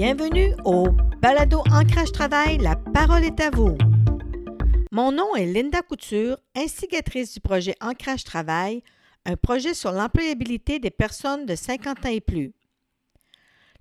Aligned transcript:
Bienvenue 0.00 0.54
au 0.64 0.90
Balado 1.20 1.58
Ancrage 1.72 2.12
Travail, 2.12 2.58
la 2.58 2.76
parole 2.76 3.24
est 3.24 3.40
à 3.40 3.50
vous. 3.50 3.76
Mon 4.92 5.10
nom 5.10 5.34
est 5.34 5.44
Linda 5.44 5.82
Couture, 5.82 6.38
instigatrice 6.54 7.34
du 7.34 7.40
projet 7.40 7.74
Ancrage 7.80 8.22
Travail, 8.22 8.84
un 9.26 9.34
projet 9.34 9.74
sur 9.74 9.90
l'employabilité 9.90 10.78
des 10.78 10.92
personnes 10.92 11.46
de 11.46 11.56
50 11.56 12.06
ans 12.06 12.10
et 12.10 12.20
plus. 12.20 12.52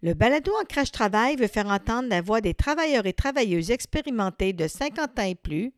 Le 0.01 0.15
balado 0.15 0.51
Ancrage 0.59 0.91
Travail 0.91 1.35
veut 1.35 1.45
faire 1.45 1.67
entendre 1.67 2.09
la 2.09 2.23
voix 2.23 2.41
des 2.41 2.55
travailleurs 2.55 3.05
et 3.05 3.13
travailleuses 3.13 3.69
expérimentés 3.69 4.53
de 4.53 4.67
50 4.67 5.19
ans 5.19 5.21
et 5.21 5.35
plus 5.35 5.71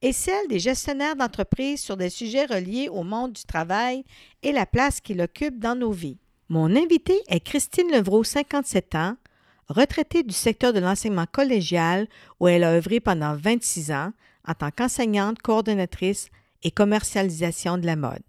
et 0.00 0.12
celle 0.12 0.46
des 0.46 0.60
gestionnaires 0.60 1.16
d'entreprises 1.16 1.82
sur 1.82 1.96
des 1.96 2.10
sujets 2.10 2.46
reliés 2.46 2.88
au 2.88 3.02
monde 3.02 3.32
du 3.32 3.42
travail 3.42 4.04
et 4.44 4.52
la 4.52 4.64
place 4.64 5.00
qu'il 5.00 5.20
occupe 5.20 5.58
dans 5.58 5.74
nos 5.74 5.90
vies. 5.90 6.20
Mon 6.48 6.76
invitée 6.76 7.20
est 7.26 7.40
Christine 7.40 7.90
Levrault, 7.90 8.22
57 8.22 8.94
ans, 8.94 9.16
retraitée 9.72 10.22
du 10.22 10.34
secteur 10.34 10.72
de 10.72 10.80
l'enseignement 10.80 11.26
collégial 11.30 12.06
où 12.40 12.48
elle 12.48 12.64
a 12.64 12.72
œuvré 12.72 13.00
pendant 13.00 13.34
26 13.34 13.90
ans 13.92 14.12
en 14.46 14.54
tant 14.54 14.70
qu'enseignante, 14.70 15.40
coordonnatrice 15.40 16.28
et 16.62 16.70
commercialisation 16.70 17.78
de 17.78 17.86
la 17.86 17.96
mode. 17.96 18.22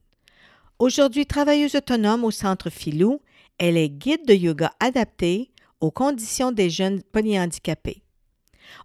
Aujourd'hui 0.80 1.26
travailleuse 1.26 1.76
autonome 1.76 2.24
au 2.24 2.32
Centre 2.32 2.70
Filou, 2.70 3.22
elle 3.58 3.78
est 3.78 3.90
guide 3.90 4.26
de 4.26 4.34
yoga 4.34 4.72
adapté 4.80 5.52
aux 5.80 5.92
conditions 5.92 6.52
des 6.52 6.70
jeunes 6.70 7.04
polyhandicapés. 7.04 8.04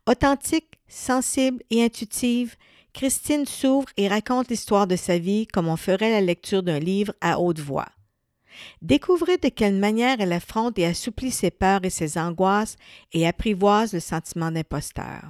Authentique, 0.07 0.79
sensible 0.89 1.63
et 1.71 1.83
intuitive, 1.83 2.57
Christine 2.93 3.47
s'ouvre 3.47 3.89
et 3.97 4.09
raconte 4.09 4.49
l'histoire 4.49 4.87
de 4.87 4.97
sa 4.97 5.19
vie 5.19 5.47
comme 5.47 5.69
on 5.69 5.77
ferait 5.77 6.11
la 6.11 6.21
lecture 6.21 6.63
d'un 6.63 6.79
livre 6.79 7.15
à 7.21 7.41
haute 7.41 7.61
voix. 7.61 7.87
Découvrez 8.83 9.39
de 9.39 9.49
quelle 9.49 9.79
manière 9.79 10.17
elle 10.21 10.33
affronte 10.33 10.79
et 10.79 10.87
assouplit 10.87 11.31
ses 11.31 11.51
peurs 11.51 11.85
et 11.85 11.91
ses 11.91 12.19
angoisses 12.19 12.77
et 13.13 13.27
apprivoise 13.27 13.93
le 13.93 14.01
sentiment 14.01 14.51
d'imposteur. 14.51 15.23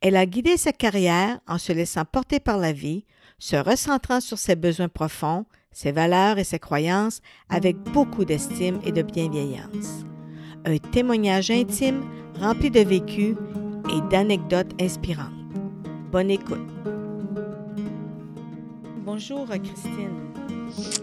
Elle 0.00 0.16
a 0.16 0.26
guidé 0.26 0.56
sa 0.56 0.72
carrière 0.72 1.40
en 1.46 1.58
se 1.58 1.72
laissant 1.72 2.04
porter 2.04 2.40
par 2.40 2.58
la 2.58 2.72
vie, 2.72 3.04
se 3.38 3.56
recentrant 3.56 4.20
sur 4.20 4.38
ses 4.38 4.56
besoins 4.56 4.88
profonds, 4.88 5.44
ses 5.72 5.92
valeurs 5.92 6.38
et 6.38 6.44
ses 6.44 6.58
croyances 6.58 7.20
avec 7.48 7.76
beaucoup 7.76 8.24
d'estime 8.24 8.80
et 8.84 8.92
de 8.92 9.02
bienveillance. 9.02 10.04
Un 10.64 10.78
témoignage 10.78 11.50
intime 11.50 12.02
rempli 12.40 12.70
de 12.70 12.80
vécu 12.80 13.36
et 13.90 14.00
d'anecdotes 14.10 14.74
inspirantes. 14.80 15.32
Bonne 16.10 16.30
écoute. 16.30 16.68
Bonjour 19.04 19.46
Christine. 19.46 20.32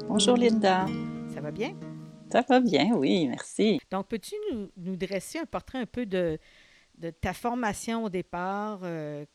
Bonjour 0.07 0.37
Linda. 0.37 0.85
Ça 1.45 1.51
va 1.51 1.57
bien? 1.57 1.75
Ça 2.31 2.41
va 2.49 2.59
bien, 2.59 2.95
oui, 2.95 3.27
merci. 3.27 3.79
Donc, 3.91 4.07
peux-tu 4.07 4.33
nous, 4.77 4.95
dresser 4.95 5.37
un 5.37 5.45
portrait 5.45 5.77
un 5.77 5.85
peu 5.85 6.07
de, 6.07 6.39
de 6.97 7.11
ta 7.11 7.33
formation 7.33 8.05
au 8.05 8.09
départ, 8.09 8.79
euh, 8.81 9.25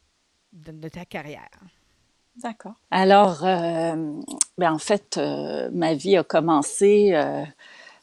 de, 0.52 0.88
ta 0.88 1.04
carrière? 1.04 1.48
D'accord. 2.34 2.74
Alors, 2.90 3.44
euh, 3.44 4.12
ben 4.58 4.72
en 4.72 4.78
fait, 4.78 5.18
euh, 5.18 5.70
ma 5.72 5.94
vie 5.94 6.16
a 6.16 6.24
commencé 6.24 7.14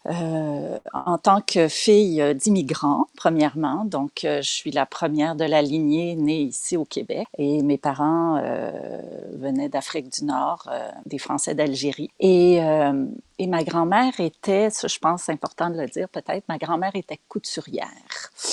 euh, 0.05 0.77
en 0.93 1.17
tant 1.17 1.41
que 1.41 1.67
fille 1.67 2.23
d'immigrants, 2.35 3.07
premièrement. 3.17 3.83
Donc, 3.83 4.23
euh, 4.23 4.41
je 4.41 4.49
suis 4.49 4.71
la 4.71 4.85
première 4.85 5.35
de 5.35 5.43
la 5.43 5.61
lignée 5.61 6.15
née 6.15 6.43
ici 6.43 6.77
au 6.77 6.85
Québec. 6.85 7.27
Et 7.37 7.61
mes 7.61 7.77
parents 7.77 8.37
euh, 8.37 8.71
venaient 9.33 9.67
d'Afrique 9.67 10.09
du 10.09 10.23
Nord, 10.23 10.71
des 11.05 11.17
Français 11.17 11.55
d'Algérie. 11.55 12.09
Et, 12.21 12.61
et 13.39 13.47
ma 13.47 13.63
grand-mère 13.63 14.19
était, 14.19 14.69
je 14.69 14.99
pense 14.99 15.23
c'est 15.23 15.31
important 15.31 15.69
de 15.69 15.79
le 15.79 15.87
dire 15.87 16.09
peut-être, 16.09 16.43
ma 16.47 16.57
grand-mère 16.57 16.95
était 16.95 17.19
couturière. 17.27 17.87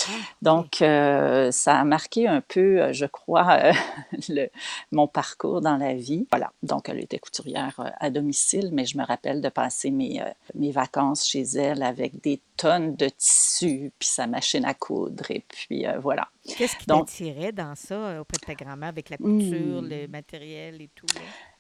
Ah, 0.09 0.13
Donc, 0.43 0.77
ça 0.79 1.81
a 1.81 1.85
marqué 1.85 2.29
un 2.29 2.41
peu, 2.41 2.93
je 2.93 3.07
crois, 3.07 3.73
le, 4.29 4.49
mon 4.93 5.07
parcours 5.07 5.61
dans 5.61 5.77
la 5.77 5.95
vie. 5.95 6.27
Voilà. 6.31 6.53
Donc, 6.63 6.89
elle 6.89 7.01
était 7.01 7.19
couturière 7.19 7.95
à 7.99 8.11
domicile, 8.11 8.71
mais 8.73 8.85
je 8.85 8.99
me 8.99 9.05
rappelle 9.05 9.41
de 9.41 9.49
passer 9.49 9.91
mes, 9.91 10.23
mes 10.55 10.71
vacances 10.71 11.27
chez 11.27 11.43
elle 11.43 11.83
avec 11.83 12.21
des 12.21 12.41
tonnes 12.57 12.97
de 12.97 13.09
tissus, 13.09 13.93
puis 13.99 14.09
sa 14.09 14.27
machine 14.27 14.65
à 14.65 14.75
coudre, 14.75 15.31
et 15.31 15.45
puis 15.49 15.87
euh, 15.87 15.99
voilà. 15.99 16.29
Qu'est-ce 16.45 16.77
qui 16.77 16.87
t'attirait 16.87 17.53
dans 17.53 17.75
ça 17.75 17.95
euh, 17.95 18.21
auprès 18.21 18.39
de 18.39 18.47
ta 18.47 18.55
grand-mère 18.55 18.91
avec 18.91 19.11
la 19.11 19.17
couture, 19.17 19.83
le 19.83 20.07
matériel 20.07 20.81
et 20.81 20.91
tout? 20.95 21.07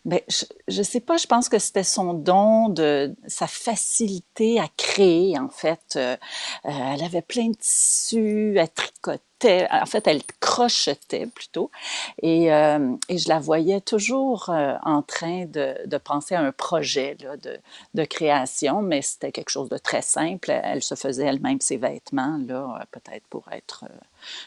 Bien, 0.04 0.18
je 0.28 0.78
ne 0.78 0.82
sais 0.82 1.00
pas, 1.00 1.16
je 1.16 1.26
pense 1.26 1.48
que 1.48 1.58
c'était 1.58 1.82
son 1.82 2.12
don, 2.12 2.68
de 2.68 3.14
sa 3.26 3.46
facilité 3.46 4.60
à 4.60 4.68
créer, 4.76 5.38
en 5.38 5.48
fait. 5.48 5.94
Euh, 5.96 6.16
elle 6.62 7.02
avait 7.02 7.22
plein 7.22 7.48
de 7.48 7.54
tissus, 7.54 8.54
elle 8.58 8.68
tricotait, 8.68 9.66
en 9.70 9.86
fait, 9.86 10.06
elle 10.06 10.22
crochetait 10.40 11.26
plutôt. 11.26 11.70
Et, 12.20 12.52
euh, 12.52 12.94
et 13.08 13.16
je 13.16 13.30
la 13.30 13.38
voyais 13.38 13.80
toujours 13.80 14.50
euh, 14.50 14.74
en 14.82 15.00
train 15.00 15.46
de, 15.46 15.74
de, 15.86 15.96
penser 15.96 16.34
à 16.34 16.40
un 16.42 16.52
projet 16.52 17.16
là, 17.20 17.38
de, 17.38 17.58
de, 17.94 18.04
création, 18.04 18.82
mais 18.82 19.00
c'était 19.00 19.32
quelque 19.32 19.50
chose 19.50 19.70
de 19.70 19.78
très 19.78 20.02
simple. 20.02 20.50
Elle 20.50 20.82
se 20.82 20.96
faisait 20.96 21.24
elle-même 21.24 21.62
ses 21.62 21.78
vêtements, 21.78 22.38
là, 22.46 22.84
peut-être 22.90 23.26
pour 23.28 23.50
être 23.52 23.86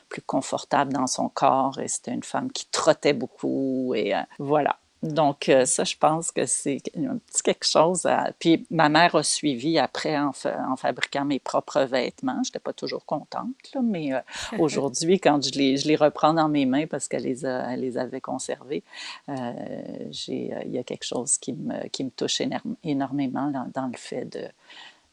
plus 0.07 0.21
confortable 0.21 0.93
dans 0.93 1.07
son 1.07 1.29
corps. 1.29 1.79
Et 1.79 1.87
c'était 1.87 2.11
une 2.13 2.21
femme 2.23 2.51
qui 2.51 2.67
trottait 2.67 3.13
beaucoup. 3.13 3.95
Et 3.95 4.13
voilà. 4.37 4.77
Donc, 5.13 5.49
euh, 5.49 5.65
ça, 5.65 5.83
je 5.83 5.95
pense 5.97 6.31
que 6.31 6.45
c'est 6.45 6.81
un 6.95 7.17
petit 7.17 7.43
quelque 7.43 7.65
chose. 7.65 8.07
Puis, 8.39 8.65
ma 8.69 8.89
mère 8.89 9.15
a 9.15 9.23
suivi 9.23 9.77
après 9.79 10.17
en, 10.17 10.31
en 10.45 10.75
fabriquant 10.75 11.25
mes 11.25 11.39
propres 11.39 11.81
vêtements. 11.81 12.41
Je 12.43 12.49
n'étais 12.49 12.59
pas 12.59 12.73
toujours 12.73 13.05
contente, 13.05 13.55
là, 13.73 13.81
mais 13.83 14.13
euh, 14.13 14.19
aujourd'hui, 14.59 15.19
quand 15.19 15.43
je 15.43 15.57
les, 15.57 15.77
je 15.77 15.87
les 15.87 15.95
reprends 15.95 16.33
dans 16.33 16.49
mes 16.49 16.65
mains 16.65 16.87
parce 16.87 17.07
qu'elle 17.07 17.23
les, 17.23 17.45
elle 17.45 17.79
les 17.79 17.97
avait 17.97 18.21
conservés, 18.21 18.83
euh, 19.29 19.53
il 20.27 20.71
y 20.71 20.77
a 20.77 20.83
quelque 20.83 21.05
chose 21.05 21.37
qui 21.37 21.53
me, 21.53 21.87
qui 21.89 22.03
me 22.03 22.09
touche 22.09 22.41
énormément 22.83 23.51
dans 23.73 23.87
le 23.87 23.97
fait 23.97 24.25
de, 24.25 24.47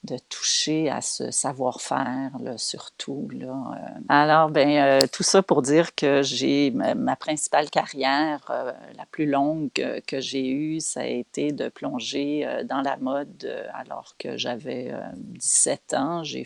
de 0.04 0.18
toucher 0.28 0.90
à 0.90 1.00
ce 1.00 1.30
savoir-faire, 1.30 2.30
surtout. 2.56 3.28
Là. 3.32 3.56
Euh. 3.74 4.00
Alors, 4.08 4.50
ben, 4.50 4.68
euh, 4.68 5.06
tout 5.10 5.22
ça 5.22 5.42
pour 5.42 5.62
dire 5.62 5.94
que 5.94 6.22
j'ai 6.22 6.70
ma, 6.70 7.16
principale 7.16 7.70
carrière, 7.70 8.44
euh, 8.50 8.72
la 8.96 9.06
plus 9.06 9.26
longue 9.26 9.70
que 10.06 10.20
j'ai 10.20 10.46
eue, 10.46 10.80
ça 10.80 11.00
a 11.00 11.06
été 11.06 11.52
de 11.52 11.68
plonger 11.68 12.46
dans 12.68 12.82
la 12.82 12.96
mode 12.98 13.50
alors 13.72 14.14
que 14.18 14.36
j'avais 14.36 14.92
17 15.16 15.94
ans. 15.94 16.22
J'ai 16.22 16.44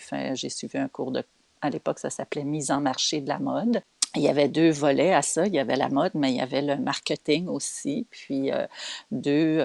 suivi 0.48 0.78
un 0.78 0.88
cours 0.88 1.10
de, 1.10 1.24
à 1.60 1.70
l'époque, 1.70 1.98
ça 1.98 2.10
s'appelait 2.10 2.44
mise 2.44 2.70
en 2.70 2.80
marché 2.80 3.20
de 3.20 3.28
la 3.28 3.40
mode. 3.40 3.82
Il 4.14 4.22
y 4.22 4.28
avait 4.28 4.48
deux 4.48 4.70
volets 4.70 5.12
à 5.12 5.22
ça. 5.22 5.46
Il 5.46 5.54
y 5.54 5.58
avait 5.58 5.76
la 5.76 5.88
mode, 5.88 6.12
mais 6.14 6.30
il 6.30 6.36
y 6.36 6.40
avait 6.40 6.62
le 6.62 6.76
marketing 6.76 7.48
aussi. 7.48 8.06
Puis 8.10 8.50
deux 9.10 9.64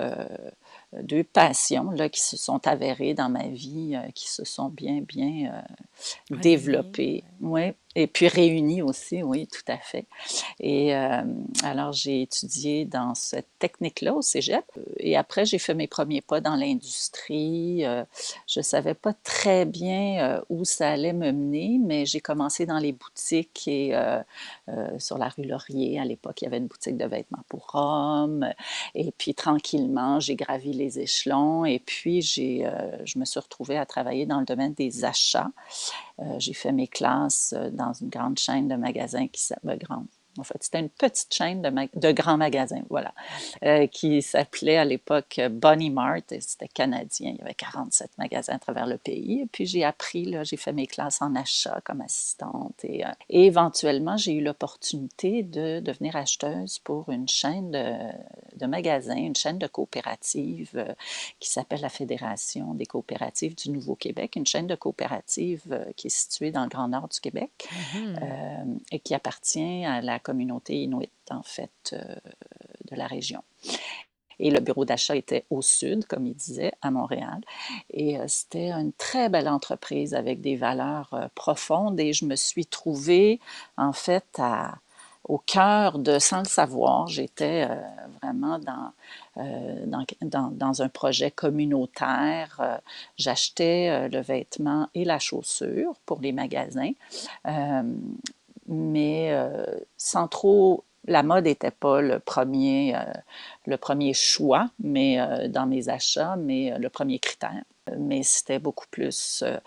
deux 1.02 1.24
passions 1.24 1.92
là, 1.92 2.10
qui 2.10 2.22
se 2.22 2.38
sont 2.38 2.68
avérées 2.68 3.14
dans 3.14 3.30
ma 3.30 3.48
vie, 3.48 3.96
euh, 3.96 4.12
qui 4.12 4.30
se 4.30 4.46
sont 4.46 4.70
bien, 4.70 5.02
bien 5.02 5.64
euh, 6.32 6.38
développées. 6.38 7.24
Oui, 7.42 7.74
et 7.96 8.08
puis 8.08 8.28
réunis 8.28 8.82
aussi, 8.82 9.22
oui, 9.22 9.48
tout 9.48 9.72
à 9.72 9.78
fait. 9.78 10.08
Et 10.60 10.96
euh, 10.96 11.22
alors, 11.64 11.92
j'ai 11.92 12.24
étudié 12.24 12.86
dans 12.86 13.14
cette 13.14 13.50
technique-là 13.60 14.16
au 14.16 14.24
cégep. 14.24 14.66
Et 14.98 15.16
après, 15.16 15.46
j'ai 15.46 15.60
fait 15.60 15.76
mes 15.76 15.88
premiers 15.88 16.22
pas 16.22 16.42
dans 16.42 16.56
l'industrie. 16.56 17.86
Euh, 17.86 18.04
je 18.48 18.62
ne 18.62 18.64
savais 18.64 18.96
pas 18.96 19.14
très 19.14 19.66
bien 19.66 20.24
euh, 20.24 20.42
où 20.50 20.66
ça 20.66 20.90
allait 20.90 21.14
me 21.14 21.32
mener, 21.32 21.80
mais 21.84 22.08
j'ai 22.08 22.20
commencé 22.20 22.66
dans 22.66 22.80
les 22.80 22.94
boutiques 22.94 23.68
et 23.68 23.94
sur 24.98 25.18
la 25.18 25.30
rue 25.30 25.44
Laurier. 25.44 26.00
À 26.00 26.06
l'époque, 26.06 26.42
il 26.42 26.46
y 26.46 26.48
avait 26.48 26.58
une 26.58 26.68
boutique 26.68 26.98
de 26.98 27.06
vêtements 27.06 27.44
pour 27.48 27.70
hommes. 27.74 28.50
Et 28.96 29.12
puis, 29.12 29.36
tranquillement, 29.36 30.20
j'ai 30.20 30.36
gravi 30.36 30.74
les 30.74 31.00
échelons. 31.00 31.66
Et 31.66 31.80
puis, 31.80 32.22
j'ai, 32.22 32.68
je 33.06 33.20
me 33.20 33.26
suis 33.26 33.40
retrouvée 33.40 33.78
à 33.78 33.86
travailler 33.86 34.26
dans 34.26 34.40
le 34.40 34.46
domaine 34.46 34.74
des 34.74 35.06
achats. 35.06 35.52
j'ai 36.38 36.54
fait 36.54 36.72
mes 36.72 36.88
classes 36.88 37.54
dans 37.72 37.83
dans 37.86 37.94
une 37.94 38.10
grande 38.10 38.38
chaîne 38.38 38.68
de 38.68 38.76
magasins 38.76 39.28
qui 39.28 39.42
s'appelle 39.42 39.80
grande 39.80 40.08
en 40.38 40.44
fait, 40.44 40.58
c'était 40.62 40.80
une 40.80 40.90
petite 40.90 41.32
chaîne 41.32 41.62
de, 41.62 41.70
de 41.70 42.12
grands 42.12 42.38
magasins, 42.38 42.82
voilà, 42.90 43.14
euh, 43.64 43.86
qui 43.86 44.22
s'appelait 44.24 44.78
à 44.78 44.86
l'époque 44.86 45.40
Bonnie 45.52 45.92
Mart, 45.92 46.32
et 46.32 46.42
c'était 46.42 46.68
canadien. 46.68 47.32
Il 47.34 47.38
y 47.38 47.42
avait 47.42 47.54
47 47.54 48.18
magasins 48.18 48.56
à 48.56 48.60
travers 48.60 48.88
le 48.88 48.98
pays. 48.98 49.42
Et 49.42 49.46
puis, 49.46 49.68
j'ai 49.68 49.84
appris, 49.84 50.26
là, 50.26 50.44
j'ai 50.44 50.58
fait 50.58 50.74
mes 50.74 50.88
classes 50.88 51.22
en 51.22 51.36
achat 51.36 51.82
comme 51.84 52.02
assistante. 52.02 52.84
Et, 52.84 53.06
euh, 53.06 53.10
éventuellement, 53.30 54.18
j'ai 54.18 54.34
eu 54.34 54.42
l'opportunité 54.42 55.44
de 55.44 55.80
devenir 55.80 56.16
acheteuse 56.16 56.80
pour 56.80 57.10
une 57.10 57.28
chaîne 57.28 57.70
de, 57.70 57.94
de 58.58 58.66
magasins, 58.66 59.16
une 59.16 59.36
chaîne 59.36 59.60
de 59.60 59.68
coopératives 59.68 60.72
euh, 60.76 60.94
qui 61.40 61.50
s'appelle 61.50 61.82
la 61.82 61.90
Fédération 61.90 62.74
des 62.74 62.88
coopératives 62.88 63.56
du 63.56 63.70
Nouveau-Québec, 63.70 64.36
une 64.36 64.48
chaîne 64.48 64.68
de 64.68 64.76
coopératives 64.76 65.86
qui 65.96 66.08
est 66.08 66.10
située 66.10 66.52
dans 66.52 66.64
le 66.64 66.70
Grand 66.70 66.88
Nord 66.88 67.10
du 67.10 67.20
Québec 67.20 67.52
mm-hmm. 67.96 68.80
et 68.92 69.00
qui 69.00 69.14
appartient 69.14 69.86
à 69.86 70.02
la 70.02 70.20
communauté 70.24 70.82
inuite, 70.82 71.12
en 71.30 71.44
fait, 71.44 71.94
euh, 71.94 72.16
de 72.90 72.96
la 72.96 73.06
région. 73.06 73.44
Et 74.40 74.50
le 74.50 74.60
bureau 74.60 74.84
d'achat 74.84 75.16
était 75.16 75.46
au 75.52 75.62
sud, 75.62 76.06
comme 76.06 76.26
il 76.26 76.34
disait, 76.34 76.72
à 76.82 76.90
Montréal. 76.90 77.42
Et 77.92 78.18
euh, 78.18 78.26
c'était 78.28 78.72
une 78.72 78.94
très 78.94 79.30
belle 79.30 79.48
entreprise 79.48 80.16
avec 80.16 80.42
des 80.42 80.56
valeurs 80.56 81.14
euh, 81.14 81.28
profondes. 81.36 82.00
Et 82.00 82.14
je 82.14 82.26
me 82.26 82.36
suis 82.36 82.66
trouvée, 82.66 83.40
en 83.78 83.94
fait, 83.94 84.42
au 85.26 85.38
cœur 85.38 86.00
de, 86.00 86.18
sans 86.20 86.40
le 86.40 86.46
savoir, 86.46 87.08
j'étais 87.08 87.66
vraiment 88.22 88.60
dans, 88.60 90.52
dans, 90.52 90.82
un 90.82 90.90
projet 90.90 91.32
communautaire. 91.32 92.82
J'achetais 93.16 94.10
le 94.10 94.20
vêtement 94.20 94.90
et 94.94 95.06
la 95.06 95.20
chaussure 95.20 95.96
pour 96.06 96.20
les 96.20 96.34
magasins, 96.34 96.92
mais 98.68 99.36
sans 99.98 100.28
trop 100.28 100.86
la 101.06 101.24
mode 101.24 101.46
n'était 101.46 101.72
pas 101.72 102.02
le 102.02 102.20
premier, 102.20 102.96
euh, 102.96 103.00
le 103.66 103.78
premier 103.78 104.14
choix 104.14 104.70
mais, 104.80 105.20
euh, 105.20 105.48
dans 105.48 105.66
mes 105.66 105.90
achats, 105.90 106.36
mais 106.38 106.72
euh, 106.72 106.78
le 106.78 106.90
premier 106.90 107.20
critère 107.20 107.64
mais 107.98 108.24
c'était 108.24 108.60
beaucoup 108.60 108.86
plus 108.90 109.44
euh, 109.46 109.58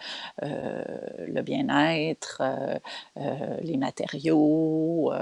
euh, 0.42 0.82
le 1.26 1.42
bien-être, 1.42 2.42
euh, 2.42 3.56
les 3.62 3.76
matériaux 3.76 5.12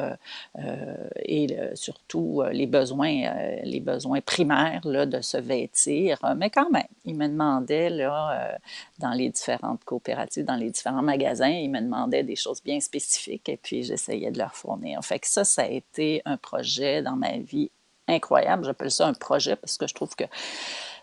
et 1.24 1.46
surtout 1.74 2.42
les 2.50 2.66
besoins, 2.66 3.60
les 3.62 3.80
besoins 3.80 4.20
primaires 4.20 4.80
là, 4.84 5.06
de 5.06 5.20
se 5.20 5.36
vêtir. 5.36 6.18
Mais 6.36 6.50
quand 6.50 6.70
même, 6.70 6.86
il 7.04 7.16
me 7.16 7.26
demandait 7.28 7.90
là, 7.90 8.58
dans 8.98 9.12
les 9.12 9.30
différentes 9.30 9.84
coopératives, 9.84 10.44
dans 10.44 10.56
les 10.56 10.70
différents 10.70 11.02
magasins, 11.02 11.48
il 11.48 11.70
me 11.70 11.80
demandait 11.80 12.22
des 12.22 12.36
choses 12.36 12.62
bien 12.62 12.80
spécifiques 12.80 13.48
et 13.48 13.56
puis 13.56 13.82
j'essayais 13.82 14.30
de 14.30 14.38
leur 14.38 14.54
fournir. 14.54 15.02
Fait 15.04 15.24
ça, 15.24 15.44
ça 15.44 15.62
a 15.62 15.66
été 15.68 16.22
un 16.24 16.36
projet 16.36 17.02
dans 17.02 17.16
ma 17.16 17.38
vie 17.38 17.70
incroyable. 18.08 18.64
J'appelle 18.64 18.90
ça 18.90 19.06
un 19.06 19.14
projet 19.14 19.56
parce 19.56 19.78
que 19.78 19.86
je 19.86 19.94
trouve 19.94 20.14
que 20.14 20.24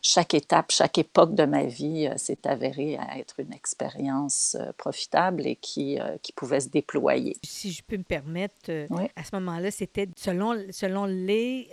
chaque 0.01 0.33
étape, 0.33 0.71
chaque 0.71 0.97
époque 0.97 1.35
de 1.35 1.45
ma 1.45 1.65
vie 1.65 2.07
euh, 2.07 2.17
s'est 2.17 2.47
avérée 2.47 2.97
à 2.97 3.19
être 3.19 3.39
une 3.39 3.53
expérience 3.53 4.57
euh, 4.59 4.71
profitable 4.73 5.45
et 5.45 5.55
qui, 5.55 5.99
euh, 5.99 6.17
qui 6.21 6.33
pouvait 6.33 6.59
se 6.59 6.69
déployer. 6.69 7.37
Si 7.43 7.71
je 7.71 7.83
peux 7.83 7.97
me 7.97 8.03
permettre, 8.03 8.71
à 9.15 9.23
ce 9.23 9.35
moment-là, 9.35 9.69
c'était 9.69 10.09
selon, 10.17 10.55
selon 10.71 11.05
les, 11.05 11.69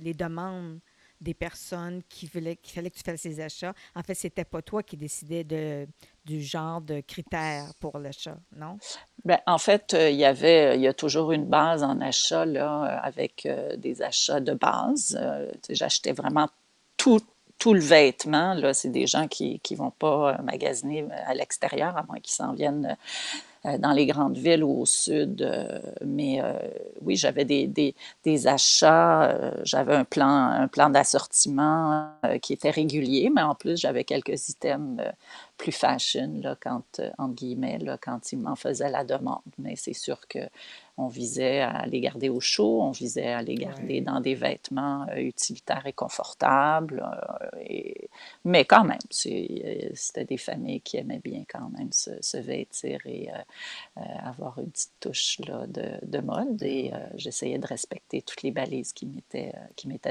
les 0.00 0.14
demandes 0.14 0.78
des 1.20 1.34
personnes 1.34 2.02
qui 2.08 2.26
voulaient 2.26 2.56
qu'il 2.56 2.74
fallait 2.74 2.90
que 2.90 2.96
tu 2.96 3.04
fasses 3.04 3.20
ces 3.20 3.40
achats. 3.40 3.74
En 3.94 4.02
fait, 4.02 4.14
c'était 4.14 4.44
pas 4.44 4.60
toi 4.60 4.82
qui 4.82 4.96
décidais 4.96 5.44
de, 5.44 5.86
du 6.24 6.40
genre 6.42 6.80
de 6.80 7.00
critères 7.00 7.72
pour 7.78 7.98
l'achat, 7.98 8.36
non? 8.56 8.78
Bien, 9.24 9.40
en 9.46 9.58
fait, 9.58 9.96
il 9.98 10.16
y 10.16 10.24
avait, 10.24 10.76
il 10.76 10.82
y 10.82 10.88
a 10.88 10.94
toujours 10.94 11.32
une 11.32 11.46
base 11.46 11.82
en 11.84 12.00
achat 12.00 12.44
là, 12.44 13.00
avec 13.02 13.48
des 13.76 14.02
achats 14.02 14.40
de 14.40 14.54
base. 14.54 15.18
J'achetais 15.68 16.12
vraiment 16.12 16.48
tout, 16.96 17.20
tout 17.62 17.74
le 17.74 17.80
vêtement, 17.80 18.54
là, 18.54 18.74
c'est 18.74 18.88
des 18.88 19.06
gens 19.06 19.28
qui 19.28 19.60
ne 19.70 19.76
vont 19.76 19.92
pas 19.92 20.34
euh, 20.34 20.42
magasiner 20.42 21.06
à 21.26 21.32
l'extérieur, 21.32 21.96
à 21.96 22.02
moins 22.02 22.18
qu'ils 22.18 22.34
s'en 22.34 22.54
viennent 22.54 22.96
euh, 23.66 23.78
dans 23.78 23.92
les 23.92 24.04
grandes 24.04 24.36
villes 24.36 24.64
ou 24.64 24.80
au 24.80 24.84
sud. 24.84 25.42
Euh, 25.42 25.78
mais 26.04 26.42
oui, 27.02 27.14
j'avais 27.14 27.44
des, 27.44 27.94
des, 28.24 28.46
achats, 28.48 29.52
j'avais 29.62 29.94
un 29.94 30.02
plan, 30.02 30.26
un 30.26 30.66
plan 30.66 30.90
d'assortiment 30.90 32.10
qui 32.42 32.52
était 32.52 32.70
régulier, 32.70 33.30
mais 33.32 33.42
en 33.42 33.54
plus, 33.54 33.78
j'avais 33.78 34.02
quelques 34.02 34.48
items 34.48 35.00
plus 35.56 35.70
fashion, 35.70 36.40
là, 36.42 36.56
quand, 36.60 37.00
entre 37.16 37.34
guillemets, 37.34 37.78
quand 38.00 38.32
ils 38.32 38.38
m'en 38.38 38.56
faisaient 38.56 38.90
la 38.90 39.04
demande. 39.04 39.38
Mais 39.58 39.76
c'est 39.76 39.92
sûr 39.92 40.18
que 40.28 40.40
on 41.02 41.08
visait 41.08 41.60
à 41.60 41.86
les 41.86 42.00
garder 42.00 42.28
au 42.28 42.40
chaud, 42.40 42.82
on 42.82 42.90
visait 42.90 43.32
à 43.32 43.42
les 43.42 43.54
garder 43.54 44.00
dans 44.00 44.20
des 44.20 44.34
vêtements 44.34 45.06
euh, 45.10 45.16
utilitaires 45.16 45.86
et 45.86 45.92
confortables. 45.92 47.04
Euh, 47.04 47.48
et... 47.60 48.08
Mais 48.44 48.64
quand 48.64 48.84
même, 48.84 48.98
euh, 49.26 49.90
c'était 49.94 50.24
des 50.24 50.36
familles 50.36 50.80
qui 50.80 50.96
aimaient 50.96 51.20
bien 51.22 51.44
quand 51.48 51.68
même 51.70 51.92
se, 51.92 52.36
vêtir 52.36 52.98
et 53.06 53.28
avoir 53.96 54.58
une 54.58 54.70
petite 54.70 54.92
touche 55.00 55.38
là, 55.46 55.66
de, 55.66 55.98
de 56.02 56.18
mode. 56.18 56.62
Et 56.62 56.90
j'essayais 57.14 57.58
de 57.58 57.66
respecter 57.66 58.22
toutes 58.22 58.42
les 58.42 58.50
balises 58.50 58.92
qui 58.92 59.06
m'étaient, 59.06 59.52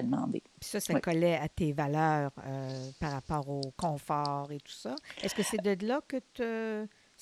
demandées. 0.01 0.43
Puis 0.59 0.69
ça, 0.69 0.79
ça 0.79 0.99
collait 0.99 1.35
à 1.35 1.49
tes 1.49 1.73
valeurs 1.73 2.31
par 2.99 3.11
rapport 3.11 3.49
au 3.49 3.61
confort 3.75 4.51
et 4.51 4.59
tout 4.59 4.71
ça. 4.71 4.95
Est-ce 5.23 5.35
que 5.35 5.43
c'est 5.43 5.61
de 5.61 5.85
là 5.85 6.01
que 6.07 6.17
tu 6.33 6.43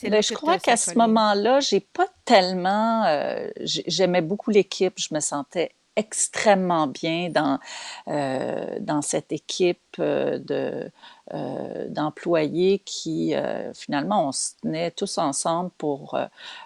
ben, 0.03 0.23
je 0.23 0.33
crois 0.33 0.59
qu'à 0.59 0.77
ce 0.77 0.97
moment-là, 0.97 1.59
j'ai 1.59 1.81
pas 1.81 2.07
tellement. 2.25 3.05
Euh, 3.05 3.47
j'aimais 3.59 4.21
beaucoup 4.21 4.51
l'équipe. 4.51 4.93
Je 4.97 5.13
me 5.13 5.19
sentais 5.19 5.71
extrêmement 5.99 6.87
bien 6.87 7.29
dans, 7.29 7.59
euh, 8.07 8.77
dans 8.79 9.01
cette 9.01 9.33
équipe 9.33 9.97
euh, 9.99 10.39
de, 10.39 10.89
euh, 11.35 11.87
d'employés 11.89 12.79
qui, 12.79 13.35
euh, 13.35 13.71
finalement, 13.73 14.29
on 14.29 14.31
se 14.31 14.53
tenait 14.63 14.89
tous 14.89 15.19
ensemble 15.19 15.69
pour, 15.77 16.17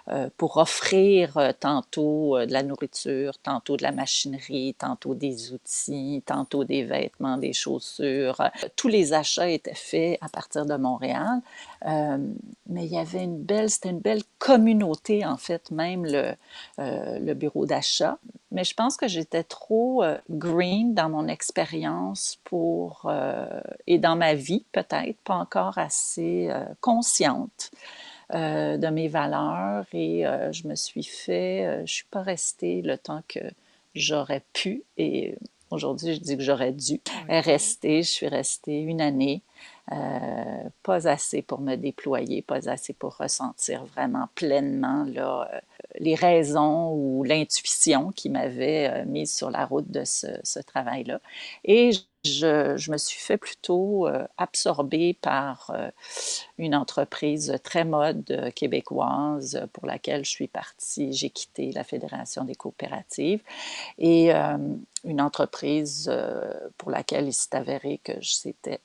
euh, 0.08 0.30
pour 0.38 0.56
offrir 0.56 1.52
tantôt 1.60 2.38
de 2.38 2.50
la 2.50 2.62
nourriture, 2.62 3.36
tantôt 3.38 3.76
de 3.76 3.82
la 3.82 3.92
machinerie, 3.92 4.74
tantôt 4.78 5.14
des 5.14 5.52
outils, 5.52 6.22
tantôt 6.24 6.64
des 6.64 6.82
vêtements, 6.82 7.36
des 7.36 7.52
chaussures. 7.52 8.40
Tous 8.76 8.88
les 8.88 9.12
achats 9.12 9.50
étaient 9.50 9.74
faits 9.74 10.16
à 10.22 10.30
partir 10.30 10.64
de 10.64 10.76
Montréal. 10.76 11.42
mais 11.84 12.86
il 12.86 12.92
y 12.92 12.98
avait 12.98 13.24
une 13.24 13.42
belle, 13.42 13.68
c'était 13.68 13.90
une 13.90 14.00
belle 14.00 14.22
communauté, 14.38 15.26
en 15.26 15.36
fait, 15.36 15.70
même 15.70 16.06
le, 16.06 16.32
le 16.78 17.34
bureau 17.34 17.66
d'achat. 17.66 18.18
Mais 18.50 18.64
je 18.64 18.74
pense 18.74 18.96
que 18.96 19.08
j'étais 19.08 19.42
trop 19.42 20.04
green 20.30 20.94
dans 20.94 21.08
mon 21.08 21.28
expérience 21.28 22.38
pour, 22.44 23.10
et 23.86 23.98
dans 23.98 24.16
ma 24.16 24.34
vie 24.34 24.53
peut-être, 24.72 25.18
pas 25.24 25.34
encore 25.34 25.78
assez 25.78 26.48
euh, 26.50 26.64
consciente 26.80 27.70
euh, 28.32 28.76
de 28.76 28.88
mes 28.88 29.08
valeurs 29.08 29.86
et 29.92 30.26
euh, 30.26 30.52
je 30.52 30.66
me 30.68 30.74
suis 30.74 31.04
fait, 31.04 31.82
je 31.86 31.92
suis 31.92 32.06
pas 32.10 32.22
restée 32.22 32.82
le 32.82 32.98
temps 32.98 33.22
que 33.28 33.40
j'aurais 33.94 34.42
pu 34.52 34.82
et 34.96 35.36
aujourd'hui 35.70 36.14
je 36.14 36.20
dis 36.20 36.36
que 36.36 36.42
j'aurais 36.42 36.72
dû 36.72 37.00
rester. 37.28 38.02
Je 38.02 38.10
suis 38.10 38.28
restée 38.28 38.80
une 38.80 39.00
année. 39.00 39.42
pas 40.82 41.08
assez 41.08 41.42
pour 41.42 41.60
me 41.60 41.76
déployer, 41.76 42.42
pas 42.42 42.68
assez 42.68 42.92
pour 42.92 43.16
ressentir 43.16 43.84
vraiment 43.84 44.28
pleinement 44.34 45.04
là, 45.04 45.48
les 46.00 46.14
raisons 46.14 46.92
ou 46.92 47.24
l'intuition 47.24 48.10
qui 48.10 48.30
m'avait 48.30 49.04
mise 49.04 49.34
sur 49.34 49.50
la 49.50 49.64
route 49.66 49.90
de 49.90 50.04
ce, 50.04 50.26
ce 50.42 50.60
travail-là. 50.60 51.20
Et 51.64 51.90
je, 52.24 52.90
me 52.90 52.96
suis 52.96 53.20
fait 53.20 53.36
plutôt 53.36 54.08
euh, 54.08 54.26
absorber 54.38 55.16
par 55.20 55.70
euh, 55.74 55.90
une 56.58 56.74
entreprise 56.74 57.58
très 57.64 57.84
mode 57.84 58.30
euh, 58.30 58.50
québécoise 58.50 59.66
pour 59.72 59.86
laquelle 59.86 60.24
je 60.24 60.30
suis 60.30 60.48
partie. 60.48 61.12
J'ai 61.12 61.30
quitté 61.30 61.72
la 61.72 61.84
Fédération 61.84 62.44
des 62.44 62.54
coopératives 62.54 63.40
et 63.98 64.32
une 65.04 65.20
entreprise 65.20 66.10
pour 66.78 66.90
laquelle 66.90 67.26
il 67.26 67.32
s'est 67.32 67.54
avéré 67.56 68.00
que 68.02 68.12
c'était 68.22 68.80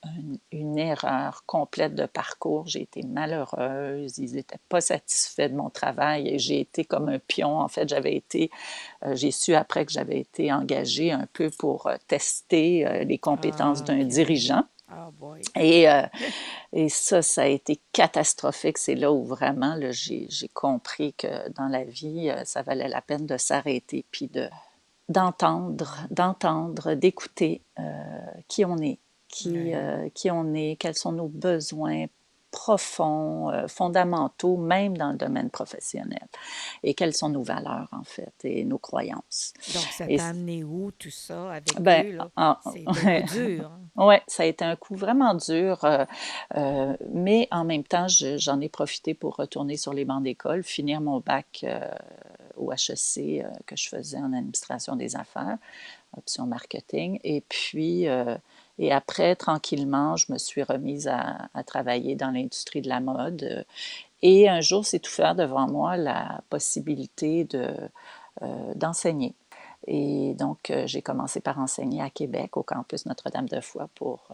une, 0.51 0.77
erreur 0.77 1.43
complète 1.45 1.95
de 1.95 2.05
parcours. 2.05 2.67
J'ai 2.67 2.81
été 2.81 3.03
malheureuse, 3.03 4.17
ils 4.17 4.33
n'étaient 4.35 4.59
pas 4.69 4.81
satisfaits 4.81 5.49
de 5.49 5.55
mon 5.55 5.69
travail 5.69 6.27
et 6.27 6.39
j'ai 6.39 6.59
été 6.59 6.85
comme 6.85 7.09
un 7.09 7.19
pion. 7.19 7.59
En 7.59 7.67
fait, 7.67 7.88
j'avais 7.88 8.15
été, 8.15 8.49
j'ai 9.13 9.31
su 9.31 9.55
après 9.55 9.85
que 9.85 9.91
j'avais 9.91 10.19
été 10.19 10.51
engagée 10.51 11.11
un 11.11 11.27
peu 11.31 11.49
pour 11.49 11.89
tester 12.07 13.05
les 13.05 13.17
compétences 13.17 13.79
ah, 13.81 13.85
d'un 13.85 14.03
dirigeant. 14.03 14.63
Oh 14.91 15.36
et, 15.55 15.89
euh, 15.89 16.01
et 16.74 16.89
ça, 16.89 17.22
ça 17.22 17.43
a 17.43 17.46
été 17.46 17.79
catastrophique. 17.93 18.77
C'est 18.77 18.96
là 18.96 19.12
où 19.12 19.24
vraiment 19.24 19.77
j'ai 19.91 20.27
compris 20.53 21.13
que 21.13 21.50
dans 21.51 21.67
la 21.67 21.84
vie, 21.84 22.29
euh, 22.29 22.43
ça 22.46 22.63
valait 22.63 22.88
la 22.88 23.01
peine 23.01 23.25
de 23.25 23.38
s'arrêter 23.38 24.05
puis 24.12 24.27
de 24.27 24.50
d'entendre, 25.08 25.98
d'entendre, 26.12 26.93
d'écouter 26.93 27.63
euh, 27.79 27.84
qui 28.48 28.63
on 28.63 28.77
est, 28.77 29.00
qui, 29.27 29.74
qui 30.13 30.29
on 30.29 30.53
est, 30.53 30.75
quels 30.79 30.96
sont 30.96 31.12
nos 31.12 31.27
besoins 31.27 32.05
profonds, 32.51 33.51
fondamentaux, 33.67 34.58
même 34.58 34.96
dans 34.98 35.12
le 35.12 35.17
domaine 35.17 35.50
professionnel. 35.50 36.27
Et 36.84 36.93
quelles 36.93 37.15
sont 37.15 37.29
nos 37.29 37.41
valeurs, 37.41 37.89
en 37.91 38.03
fait, 38.03 38.34
et 38.43 38.63
nos 38.65 38.77
croyances. 38.77 39.53
Donc, 39.74 39.84
ça 39.84 40.08
t'a 40.08 40.27
amené 40.27 40.63
où, 40.63 40.91
tout 40.91 41.10
ça, 41.10 41.53
avec 41.53 41.79
ben, 41.79 42.05
eux? 42.05 42.19
C'est 42.72 43.24
dur. 43.34 43.72
Hein? 43.72 43.79
Oui, 44.00 44.15
ça 44.27 44.44
a 44.44 44.46
été 44.46 44.63
un 44.63 44.75
coup 44.75 44.96
vraiment 44.96 45.34
dur, 45.36 45.84
euh, 45.84 46.06
euh, 46.56 46.96
mais 47.12 47.48
en 47.51 47.65
même 47.65 47.84
temps, 47.84 48.08
j'en 48.08 48.62
ai 48.62 48.70
profité 48.70 49.13
pour 49.13 49.36
retourner 49.36 49.75
sur 49.77 49.94
les 49.94 50.06
bancs 50.06 50.24
d'école, 50.24 50.63
finir 50.63 51.01
mon 51.01 51.20
bac 51.20 51.65
au 52.56 52.72
HEC 52.72 53.46
que 53.65 53.75
je 53.75 53.89
faisais 53.89 54.18
en 54.18 54.34
administration 54.34 54.96
des 54.96 55.15
affaires, 55.15 55.58
option 56.18 56.46
marketing, 56.46 57.20
et 57.24 57.41
puis 57.41 58.08
et 58.79 58.94
après, 58.94 59.36
tranquillement, 59.36 60.15
je 60.15 60.32
me 60.32 60.38
suis 60.38 60.63
remise 60.63 61.10
à, 61.10 61.50
travailler 61.65 62.15
dans 62.15 62.32
l'industrie 62.32 62.82
de 62.82 62.88
la 62.88 63.01
mode. 63.01 63.65
Et 64.22 64.48
un 64.48 64.62
jour 64.62 64.86
s'est 64.86 65.01
ouvert 65.06 65.36
devant 65.36 65.68
moi 65.68 65.98
la 65.98 66.41
possibilité 66.50 67.44
de, 67.44 67.70
euh, 68.41 68.74
d'enseigner. 68.75 69.36
Et 69.88 70.33
donc, 70.36 70.71
j'ai 70.86 71.01
commencé 71.01 71.39
par 71.39 71.59
enseigner 71.59 72.01
à 72.01 72.09
Québec, 72.09 72.57
au 72.57 72.63
campus 72.63 73.05
Notre-Dame-de-Foy, 73.05 73.88
pour, 73.95 74.27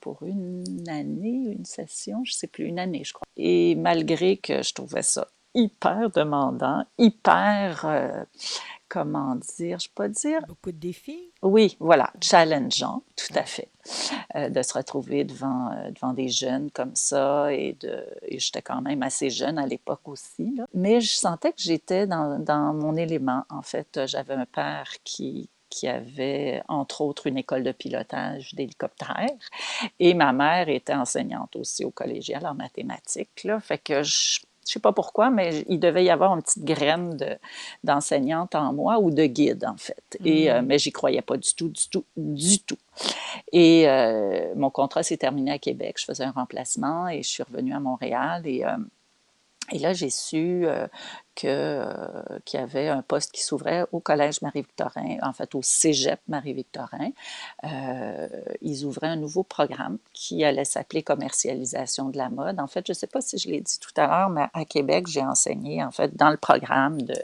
pour 0.00 0.22
une 0.22 0.88
année, 0.88 1.54
une 1.56 1.64
session, 1.64 2.22
je 2.24 2.32
ne 2.32 2.36
sais 2.36 2.46
plus, 2.46 2.64
une 2.64 2.78
année, 2.78 3.04
je 3.04 3.12
crois. 3.12 3.26
Et 3.36 3.74
malgré 3.74 4.36
que 4.36 4.62
je 4.62 4.72
trouvais 4.72 5.02
ça 5.02 5.28
hyper 5.54 6.10
demandant, 6.10 6.84
hyper, 6.98 7.84
euh, 7.84 8.24
comment 8.90 9.36
dire, 9.36 9.78
je 9.78 9.88
peux 9.94 10.08
dire... 10.08 10.40
Beaucoup 10.48 10.72
de 10.72 10.76
défis. 10.76 11.30
Oui, 11.42 11.76
voilà, 11.80 12.12
challengeant, 12.20 13.02
tout 13.16 13.32
à 13.34 13.44
fait. 13.44 13.70
Euh, 14.34 14.50
de 14.50 14.62
se 14.62 14.74
retrouver 14.74 15.24
devant, 15.24 15.70
euh, 15.72 15.90
devant 15.92 16.12
des 16.12 16.28
jeunes 16.28 16.70
comme 16.72 16.94
ça, 16.94 17.52
et, 17.52 17.72
de, 17.80 18.04
et 18.22 18.38
j'étais 18.38 18.62
quand 18.62 18.82
même 18.82 19.02
assez 19.02 19.30
jeune 19.30 19.58
à 19.58 19.66
l'époque 19.66 20.06
aussi. 20.06 20.54
Là. 20.56 20.66
Mais 20.74 21.00
je 21.00 21.14
sentais 21.14 21.52
que 21.52 21.62
j'étais 21.62 22.06
dans, 22.06 22.38
dans 22.38 22.74
mon 22.74 22.96
élément. 22.96 23.44
En 23.48 23.62
fait, 23.62 24.00
j'avais 24.06 24.34
un 24.34 24.44
père 24.44 24.92
qui, 25.04 25.48
qui 25.70 25.86
avait, 25.86 26.62
entre 26.68 27.00
autres, 27.02 27.28
une 27.28 27.38
école 27.38 27.62
de 27.62 27.72
pilotage 27.72 28.54
d'hélicoptère. 28.54 29.38
Et 30.00 30.14
ma 30.14 30.32
mère 30.32 30.68
était 30.68 30.94
enseignante 30.94 31.54
aussi 31.54 31.84
au 31.84 31.92
collégial 31.92 32.44
en 32.44 32.54
mathématiques. 32.54 33.44
Là. 33.44 33.60
Fait 33.60 33.78
que 33.78 34.02
je 34.02 34.40
je 34.70 34.74
sais 34.74 34.80
pas 34.80 34.92
pourquoi, 34.92 35.30
mais 35.30 35.64
il 35.68 35.80
devait 35.80 36.04
y 36.04 36.10
avoir 36.10 36.32
une 36.32 36.42
petite 36.42 36.62
graine 36.62 37.18
d'enseignante 37.82 38.54
en 38.54 38.72
moi 38.72 39.00
ou 39.00 39.10
de 39.10 39.26
guide, 39.26 39.64
en 39.64 39.76
fait. 39.76 40.16
Et, 40.24 40.48
euh, 40.48 40.62
mm. 40.62 40.66
mais 40.66 40.78
j'y 40.78 40.92
croyais 40.92 41.22
pas 41.22 41.36
du 41.36 41.52
tout, 41.56 41.70
du 41.70 41.88
tout, 41.88 42.04
du 42.16 42.60
tout. 42.60 42.78
Et 43.50 43.88
euh, 43.88 44.54
mon 44.54 44.70
contrat 44.70 45.02
s'est 45.02 45.16
terminé 45.16 45.50
à 45.50 45.58
Québec. 45.58 45.96
Je 45.98 46.04
faisais 46.04 46.22
un 46.22 46.30
remplacement 46.30 47.08
et 47.08 47.24
je 47.24 47.28
suis 47.28 47.42
revenue 47.42 47.74
à 47.74 47.80
Montréal. 47.80 48.42
Et 48.44 48.64
euh, 48.64 48.76
et 49.72 49.78
là, 49.78 49.92
j'ai 49.92 50.10
su 50.10 50.66
euh, 50.66 50.86
euh, 51.44 52.38
qu'il 52.44 52.60
y 52.60 52.62
avait 52.62 52.88
un 52.88 53.02
poste 53.02 53.32
qui 53.32 53.42
s'ouvrait 53.42 53.86
au 53.92 54.00
Collège 54.00 54.42
Marie-Victorin, 54.42 55.16
en 55.22 55.32
fait 55.32 55.54
au 55.54 55.62
Cégep 55.62 56.20
Marie-Victorin. 56.28 57.10
Euh, 57.64 58.28
ils 58.60 58.84
ouvraient 58.84 59.08
un 59.08 59.16
nouveau 59.16 59.42
programme 59.42 59.98
qui 60.12 60.44
allait 60.44 60.64
s'appeler 60.64 61.02
commercialisation 61.02 62.10
de 62.10 62.18
la 62.18 62.28
mode. 62.28 62.60
En 62.60 62.66
fait, 62.66 62.86
je 62.86 62.92
ne 62.92 62.94
sais 62.94 63.06
pas 63.06 63.20
si 63.20 63.38
je 63.38 63.48
l'ai 63.48 63.60
dit 63.60 63.78
tout 63.80 63.98
à 63.98 64.06
l'heure, 64.06 64.28
mais 64.28 64.46
à 64.52 64.64
Québec, 64.64 65.06
j'ai 65.06 65.22
enseigné 65.22 65.82
en 65.82 65.90
fait 65.90 66.14
dans 66.14 66.30
le 66.30 66.36
programme 66.36 67.00
de, 67.02 67.16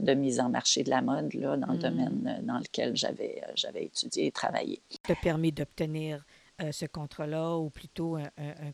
de 0.00 0.14
mise 0.14 0.40
en 0.40 0.48
marché 0.48 0.82
de 0.82 0.90
la 0.90 1.02
mode, 1.02 1.34
là, 1.34 1.56
dans 1.56 1.72
le 1.72 1.78
mmh. 1.78 1.82
domaine 1.82 2.40
dans 2.42 2.58
lequel 2.58 2.96
j'avais, 2.96 3.42
j'avais 3.54 3.84
étudié 3.84 4.26
et 4.26 4.32
travaillé. 4.32 4.80
Ça 5.06 5.14
permis 5.14 5.52
d'obtenir 5.52 6.24
euh, 6.62 6.72
ce 6.72 6.86
contrat-là, 6.86 7.56
ou 7.56 7.70
plutôt 7.70 8.18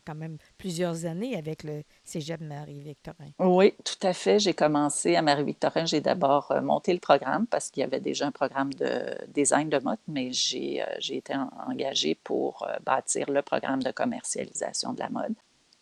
quand 0.05 0.15
même 0.15 0.37
plusieurs 0.57 1.05
années 1.05 1.35
avec 1.35 1.63
le 1.63 1.83
Cégep 2.03 2.41
Marie-Victorin? 2.41 3.31
Oui, 3.39 3.73
tout 3.83 4.07
à 4.07 4.13
fait. 4.13 4.39
J'ai 4.39 4.53
commencé 4.53 5.15
à 5.15 5.21
Marie-Victorin. 5.21 5.85
J'ai 5.85 6.01
d'abord 6.01 6.51
euh, 6.51 6.61
monté 6.61 6.93
le 6.93 6.99
programme 6.99 7.47
parce 7.47 7.69
qu'il 7.69 7.81
y 7.81 7.83
avait 7.83 7.99
déjà 7.99 8.27
un 8.27 8.31
programme 8.31 8.73
de 8.73 9.17
design 9.27 9.69
de 9.69 9.79
mode, 9.79 9.99
mais 10.07 10.31
j'ai 10.31 10.81
euh, 10.81 10.85
été 11.09 11.33
engagée 11.67 12.15
pour 12.15 12.67
bâtir 12.85 13.29
le 13.29 13.41
programme 13.41 13.83
de 13.83 13.91
commercialisation 13.91 14.93
de 14.93 14.99
la 14.99 15.09
mode. 15.09 15.33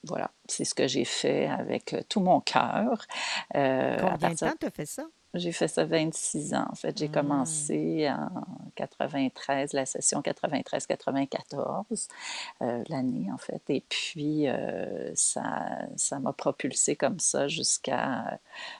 Voilà, 0.03 0.31
c'est 0.48 0.65
ce 0.65 0.74
que 0.74 0.88
j'ai 0.88 1.05
fait 1.05 1.46
avec 1.48 1.96
tout 2.10 2.22
mon 2.22 2.39
cœur. 2.41 3.05
Combien 3.53 4.29
de 4.31 4.36
temps 4.36 4.53
tu 4.60 4.65
as 4.65 4.72
fait 4.72 4.86
ça? 4.86 5.03
J'ai 5.34 5.54
fait 5.54 5.70
ça 5.70 5.86
26 5.86 6.54
ans. 6.54 6.68
En 6.70 6.76
fait, 6.76 6.98
j'ai 6.98 7.08
mmh. 7.08 7.12
commencé 7.12 8.10
en 8.10 8.44
93, 8.76 9.72
la 9.72 9.86
session 9.86 10.22
93-94, 10.22 12.08
euh, 12.62 12.84
l'année 12.90 13.32
en 13.32 13.38
fait. 13.38 13.62
Et 13.70 13.82
puis, 13.88 14.50
euh, 14.50 15.12
ça, 15.16 15.88
ça 15.96 16.20
m'a 16.20 16.34
propulsé 16.34 16.98
comme 16.98 17.20
ça 17.20 17.48
jusqu'à 17.48 18.40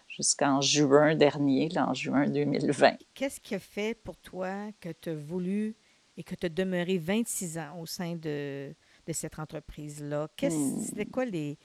jusqu'en 0.10 0.60
juin 0.60 1.15
dernier, 1.15 1.70
là, 1.70 1.88
en 1.89 1.93
juin 1.93 2.27
2020. 2.27 2.96
Qu'est-ce 3.13 3.39
qui 3.39 3.55
a 3.55 3.60
fait 3.60 3.96
pour 3.96 4.17
toi 4.17 4.72
que 4.81 4.89
tu 4.89 5.10
as 5.10 5.15
voulu 5.15 5.74
et 6.17 6.24
que 6.24 6.36
tu 6.36 6.48
as 6.48 6.50
demeuré 6.50 6.98
26 6.98 7.58
ans 7.58 7.79
au 7.79 7.86
sein 7.86 8.15
de, 8.15 8.75
de 9.08 9.13
cette 9.13 9.39
entreprise-là? 9.39 10.27
Mmh. 10.41 10.81
C'était 10.84 11.05
quoi 11.05 11.24
les... 11.24 11.58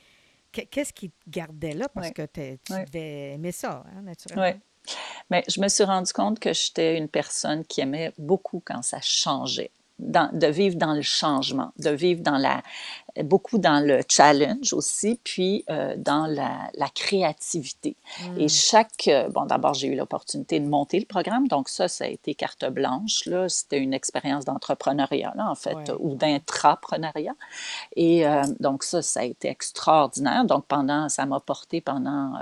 Qu'est-ce 0.52 0.92
qui 0.92 1.10
te 1.10 1.28
gardait 1.28 1.74
là? 1.74 1.88
Parce 1.88 2.12
que 2.12 2.22
tu 2.24 2.72
devais 2.72 3.32
aimer 3.34 3.52
ça, 3.52 3.84
hein, 3.94 4.02
naturellement. 4.02 4.58
Mais 5.30 5.44
je 5.48 5.60
me 5.60 5.68
suis 5.68 5.84
rendu 5.84 6.12
compte 6.12 6.38
que 6.38 6.52
j'étais 6.52 6.96
une 6.96 7.08
personne 7.08 7.64
qui 7.64 7.80
aimait 7.80 8.12
beaucoup 8.18 8.62
quand 8.64 8.82
ça 8.82 9.00
changeait. 9.00 9.70
De 9.98 10.46
vivre 10.48 10.76
dans 10.76 10.92
le 10.92 11.00
changement, 11.00 11.72
de 11.78 11.88
vivre 11.88 12.20
dans 12.20 12.36
la, 12.36 12.62
beaucoup 13.22 13.58
dans 13.58 13.84
le 13.84 14.00
challenge 14.08 14.72
aussi, 14.72 15.20
puis 15.24 15.64
euh, 15.70 15.94
dans 15.96 16.26
la, 16.26 16.70
la 16.74 16.88
créativité. 16.88 17.96
Et 18.38 18.46
hmm. 18.46 18.48
chaque, 18.48 19.08
euh, 19.08 19.28
bon, 19.28 19.46
d'abord, 19.46 19.74
j'ai 19.74 19.88
eu 19.88 19.96
l'opportunité 19.96 20.60
de 20.60 20.66
monter 20.66 20.98
le 20.98 21.06
programme, 21.06 21.48
donc 21.48 21.68
ça, 21.68 21.88
ça 21.88 22.04
a 22.04 22.08
été 22.08 22.34
carte 22.34 22.64
blanche, 22.70 23.24
là. 23.26 23.48
C'était 23.48 23.78
une 23.78 23.94
expérience 23.94 24.44
d'entrepreneuriat, 24.44 25.34
en 25.38 25.54
fait, 25.54 25.92
ou 25.98 26.14
d'intrapreneuriat. 26.14 27.34
Et 27.94 28.26
euh, 28.26 28.42
donc 28.60 28.82
ça, 28.82 29.02
ça 29.02 29.20
a 29.20 29.24
été 29.24 29.48
extraordinaire. 29.48 30.44
Donc 30.44 30.66
pendant, 30.66 31.08
ça 31.08 31.26
m'a 31.26 31.40
porté 31.40 31.80
pendant 31.80 32.34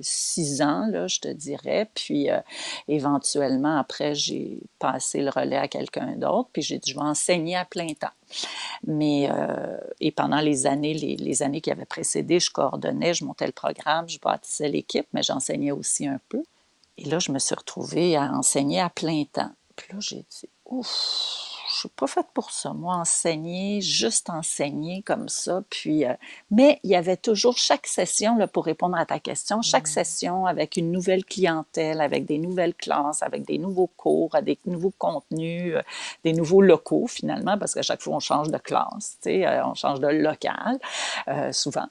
six 0.00 0.62
ans, 0.62 0.86
là, 0.88 1.06
je 1.06 1.20
te 1.20 1.28
dirais. 1.28 1.90
Puis 1.94 2.28
éventuellement, 2.88 3.78
après, 3.78 4.14
j'ai 4.14 4.62
passé 4.78 5.22
le 5.22 5.30
relais 5.30 5.56
à 5.56 5.68
quelqu'un 5.68 6.16
d'autre, 6.16 6.48
puis 6.52 6.62
j'ai 6.62 6.78
dit, 6.78 6.90
je 6.90 6.96
vais 6.96 7.04
enseigner 7.04 7.56
à 7.56 7.64
plein 7.64 7.88
temps. 7.88 8.08
Mais, 8.86 9.28
euh, 9.30 9.78
et 10.00 10.10
pendant 10.10 10.40
les 10.40 10.66
années, 10.66 10.94
les, 10.94 11.42
années 11.42 11.60
qui 11.60 11.70
avaient 11.70 11.84
précédé, 11.84 12.40
je 12.40 12.50
coordonnais, 12.50 13.14
je 13.14 13.24
montais 13.24 13.46
le 13.46 13.52
programme, 13.52 14.08
je 14.08 14.18
bâtissais 14.18 14.68
l'équipe, 14.68 15.06
mais 15.12 15.22
j'enseignais 15.22 15.72
aussi 15.72 16.06
un 16.06 16.20
peu. 16.28 16.42
Et 16.98 17.04
là, 17.04 17.18
je 17.18 17.32
me 17.32 17.38
suis 17.38 17.54
retrouvée 17.54 18.16
à 18.16 18.32
enseigner 18.32 18.80
à 18.80 18.90
plein 18.90 19.24
temps. 19.24 19.50
Puis 19.76 19.92
là, 19.92 19.98
j'ai 20.00 20.24
dit, 20.30 20.48
ouf, 20.66 21.49
je 21.70 21.78
suis 21.80 21.88
pas 21.88 22.06
faite 22.06 22.26
pour 22.34 22.50
ça, 22.50 22.72
moi, 22.72 22.96
enseigner, 22.96 23.80
juste 23.80 24.30
enseigner 24.30 25.02
comme 25.02 25.28
ça. 25.28 25.62
Puis, 25.70 26.04
euh, 26.04 26.14
mais 26.50 26.80
il 26.82 26.90
y 26.90 26.96
avait 26.96 27.16
toujours 27.16 27.56
chaque 27.56 27.86
session, 27.86 28.36
là, 28.36 28.46
pour 28.46 28.64
répondre 28.64 28.96
à 28.96 29.06
ta 29.06 29.18
question, 29.18 29.62
chaque 29.62 29.84
mm. 29.84 29.92
session 29.92 30.46
avec 30.46 30.76
une 30.76 30.90
nouvelle 30.90 31.24
clientèle, 31.24 32.00
avec 32.00 32.26
des 32.26 32.38
nouvelles 32.38 32.74
classes, 32.74 33.22
avec 33.22 33.46
des 33.46 33.58
nouveaux 33.58 33.90
cours, 33.96 34.34
avec 34.34 34.60
des 34.64 34.70
nouveaux 34.72 34.92
contenus, 34.98 35.76
euh, 35.76 35.82
des 36.24 36.32
nouveaux 36.32 36.62
locaux 36.62 37.06
finalement, 37.06 37.56
parce 37.56 37.74
qu'à 37.74 37.82
chaque 37.82 38.02
fois, 38.02 38.16
on 38.16 38.20
change 38.20 38.48
de 38.48 38.58
classe, 38.58 39.18
tu 39.22 39.30
sais, 39.30 39.46
euh, 39.46 39.64
on 39.64 39.74
change 39.74 40.00
de 40.00 40.08
local, 40.08 40.78
souvent 41.52 41.86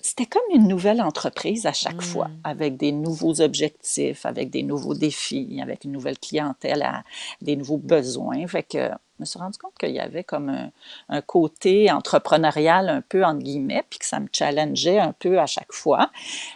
c'était 0.00 0.26
comme 0.26 0.42
une 0.54 0.68
nouvelle 0.68 1.00
entreprise 1.00 1.66
à 1.66 1.72
chaque 1.72 2.02
fois, 2.02 2.28
mm. 2.28 2.40
avec 2.44 2.76
des 2.76 2.92
nouveaux 2.92 3.40
objectifs, 3.40 4.24
avec 4.26 4.50
des 4.50 4.62
nouveaux 4.62 4.94
défis, 4.94 5.60
avec 5.62 5.84
une 5.84 5.92
nouvelle 5.92 6.18
clientèle, 6.18 6.86
des 7.42 7.56
nouveaux 7.56 7.78
besoins. 7.78 8.46
Fait 8.46 8.62
que 8.62 8.88
je 9.18 9.22
me 9.22 9.24
suis 9.24 9.38
rendu 9.38 9.58
compte 9.58 9.74
qu'il 9.78 9.90
y 9.90 10.00
avait 10.00 10.22
comme 10.22 10.70
un, 11.08 11.20
côté 11.22 11.90
entrepreneurial 11.90 12.88
un 12.88 13.00
peu 13.00 13.24
entre 13.24 13.40
guillemets, 13.40 13.84
puis 13.90 13.98
que 13.98 14.06
ça 14.06 14.20
me 14.20 14.28
challengeait 14.32 15.00
un 15.00 15.12
peu 15.12 15.40
à 15.40 15.46
chaque 15.46 15.72
fois, 15.72 16.10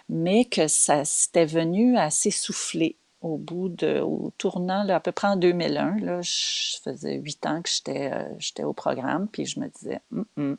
mais 0.09 0.45
que 0.45 0.69
ça 0.69 1.05
s'était 1.05 1.47
venu 1.47 1.97
à 1.97 2.11
s'essouffler 2.11 2.97
au 3.23 3.37
bout 3.37 3.69
de, 3.69 4.00
au 4.00 4.33
tournant, 4.37 4.88
à 4.88 5.00
peu 5.00 5.12
près 5.12 5.29
en 5.29 5.37
2001, 5.37 5.99
là, 6.00 6.21
je 6.23 6.76
faisais 6.83 7.14
huit 7.14 7.47
ans 7.47 7.62
que 7.62 7.69
j'étais, 7.71 8.12
euh, 8.12 8.25
j'étais 8.38 8.64
au 8.64 8.73
programme, 8.73 9.29
puis 9.29 9.47
je 9.47 9.61
me 9.61 9.69
disais, 9.69 10.00
hum, 10.12 10.25
hum, 10.37 10.57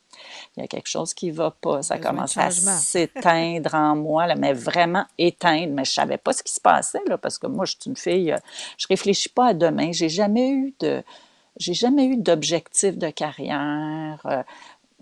il 0.55 0.61
y 0.61 0.63
a 0.63 0.67
quelque 0.67 0.87
chose 0.87 1.13
qui 1.13 1.27
ne 1.27 1.33
va 1.33 1.51
pas. 1.51 1.83
Ça 1.83 1.97
commence 1.97 2.37
à 2.37 2.49
s'éteindre 2.51 3.75
en 3.75 3.95
moi, 3.95 4.27
là, 4.27 4.35
mais 4.35 4.53
vraiment 4.53 5.05
éteindre. 5.17 5.73
Mais 5.73 5.83
je 5.83 5.91
ne 5.91 5.95
savais 5.95 6.17
pas 6.17 6.31
ce 6.31 6.41
qui 6.41 6.53
se 6.53 6.61
passait, 6.61 7.03
là, 7.07 7.17
parce 7.17 7.37
que 7.37 7.47
moi, 7.47 7.65
je 7.65 7.71
suis 7.71 7.89
une 7.89 7.97
fille, 7.97 8.31
euh, 8.31 8.37
je 8.77 8.85
ne 8.85 8.93
réfléchis 8.93 9.29
pas 9.29 9.47
à 9.47 9.53
demain. 9.53 9.91
J'ai 9.91 10.09
jamais 10.09 10.49
eu 10.49 10.73
de, 10.79 11.03
j'ai 11.57 11.73
jamais 11.73 12.05
eu 12.05 12.17
d'objectif 12.17 12.97
de 12.97 13.09
carrière. 13.09 14.21
Euh, 14.25 14.43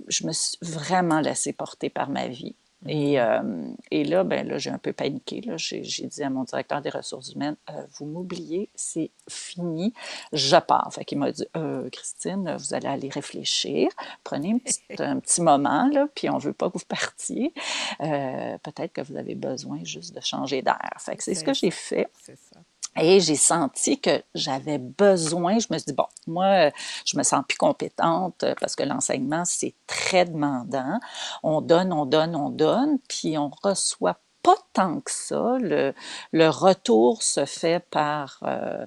je 0.08 0.26
me 0.26 0.32
suis 0.32 0.58
vraiment 0.62 1.20
laissée 1.20 1.54
porter 1.54 1.90
par 1.90 2.10
ma 2.10 2.28
vie. 2.28 2.56
Et, 2.88 3.20
euh, 3.20 3.74
et, 3.92 4.04
là, 4.04 4.24
ben 4.24 4.48
là, 4.48 4.58
j'ai 4.58 4.72
un 4.72 4.80
peu 4.80 4.92
paniqué. 4.92 5.42
J'ai, 5.58 5.82
dit 5.82 6.24
à 6.24 6.30
mon 6.30 6.44
directeur 6.44 6.82
des 6.82 6.90
ressources 6.90 7.34
humaines, 7.34 7.56
euh, 7.70 7.86
vous 7.94 8.06
m'oubliez, 8.06 8.70
c'est 8.74 9.12
fini, 9.30 9.94
je 10.34 10.58
pars. 10.58 10.92
Fait 10.92 11.06
qu'il 11.06 11.20
m'a 11.20 11.32
dit, 11.32 11.46
euh, 11.56 11.90
Christine, 11.92 12.56
vous 12.58 12.74
allez 12.74 12.88
aller 12.88 13.10
réfléchir, 13.10 13.90
prenez 14.24 14.60
un 15.00 15.20
petit 15.20 15.42
moment, 15.42 15.88
là, 15.90 16.08
puis 16.16 16.30
on 16.30 16.38
ne 16.38 16.42
veut 16.42 16.54
pas 16.54 16.70
que 16.70 16.80
vous 16.80 16.86
partiez. 16.88 17.54
peut-être 18.00 18.94
que 18.94 19.02
vous 19.02 19.16
avez 19.16 19.36
besoin 19.36 19.84
juste 19.84 20.16
de 20.16 20.22
changer 20.22 20.62
d'air. 20.62 20.90
Fait 20.98 21.16
que 21.16 21.24
c'est 21.24 21.36
ce 21.36 21.44
que 21.44 21.54
j'ai 21.54 21.72
fait. 21.72 22.10
Et 23.00 23.22
j'ai 23.22 23.36
senti 23.36 24.00
que 24.00 24.22
j'avais 24.36 24.78
besoin, 24.78 25.60
je 25.60 25.68
me 25.70 25.78
suis 25.78 25.88
dit, 25.88 25.94
bon, 25.94 26.08
moi, 26.28 26.72
je 27.06 27.18
me 27.18 27.24
sens 27.24 27.44
plus 27.48 27.58
compétente 27.58 28.44
parce 28.60 28.76
que 28.76 28.84
l'enseignement, 28.84 29.46
c'est 29.46 29.76
très 29.88 30.26
demandant. 30.26 31.00
On 31.42 31.62
donne, 31.62 31.94
on 31.94 32.06
donne, 32.06 32.36
on 32.36 32.50
donne, 32.50 33.00
puis 33.08 33.38
on 33.38 33.50
reçoit 33.64 34.20
pas 34.44 34.58
tant 34.74 35.00
que 35.00 35.12
ça. 35.12 35.58
Le, 35.60 35.94
le 36.32 36.50
retour 36.50 37.24
se 37.24 37.46
fait 37.46 37.80
par, 37.92 38.40
euh, 38.44 38.86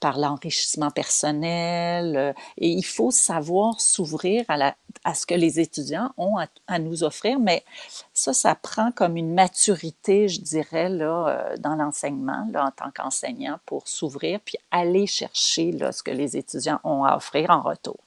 par 0.00 0.18
l'enrichissement 0.18 0.90
personnel. 0.90 2.16
Euh, 2.16 2.32
et 2.58 2.68
il 2.68 2.84
faut 2.84 3.10
savoir 3.10 3.80
s'ouvrir 3.80 4.44
à 4.48 4.56
la 4.56 4.76
à 5.04 5.14
ce 5.14 5.26
que 5.26 5.34
les 5.34 5.60
étudiants 5.60 6.12
ont 6.16 6.36
à, 6.38 6.78
nous 6.78 7.04
offrir, 7.04 7.38
mais 7.38 7.64
ça, 8.12 8.32
ça 8.32 8.54
prend 8.54 8.90
comme 8.92 9.16
une 9.16 9.34
maturité, 9.34 10.28
je 10.28 10.40
dirais, 10.40 10.88
là, 10.88 11.28
euh, 11.28 11.56
dans 11.58 11.74
l'enseignement, 11.74 12.46
là, 12.50 12.66
en 12.66 12.70
tant 12.70 12.90
qu'enseignant, 12.90 13.58
pour 13.66 13.88
s'ouvrir 13.88 14.40
puis 14.40 14.56
aller 14.70 15.06
chercher 15.06 15.72
là, 15.72 15.92
ce 15.92 16.02
que 16.02 16.10
les 16.10 16.36
étudiants 16.36 16.80
ont 16.84 17.04
à 17.04 17.16
offrir 17.16 17.50
en 17.50 17.62
retour. 17.62 17.98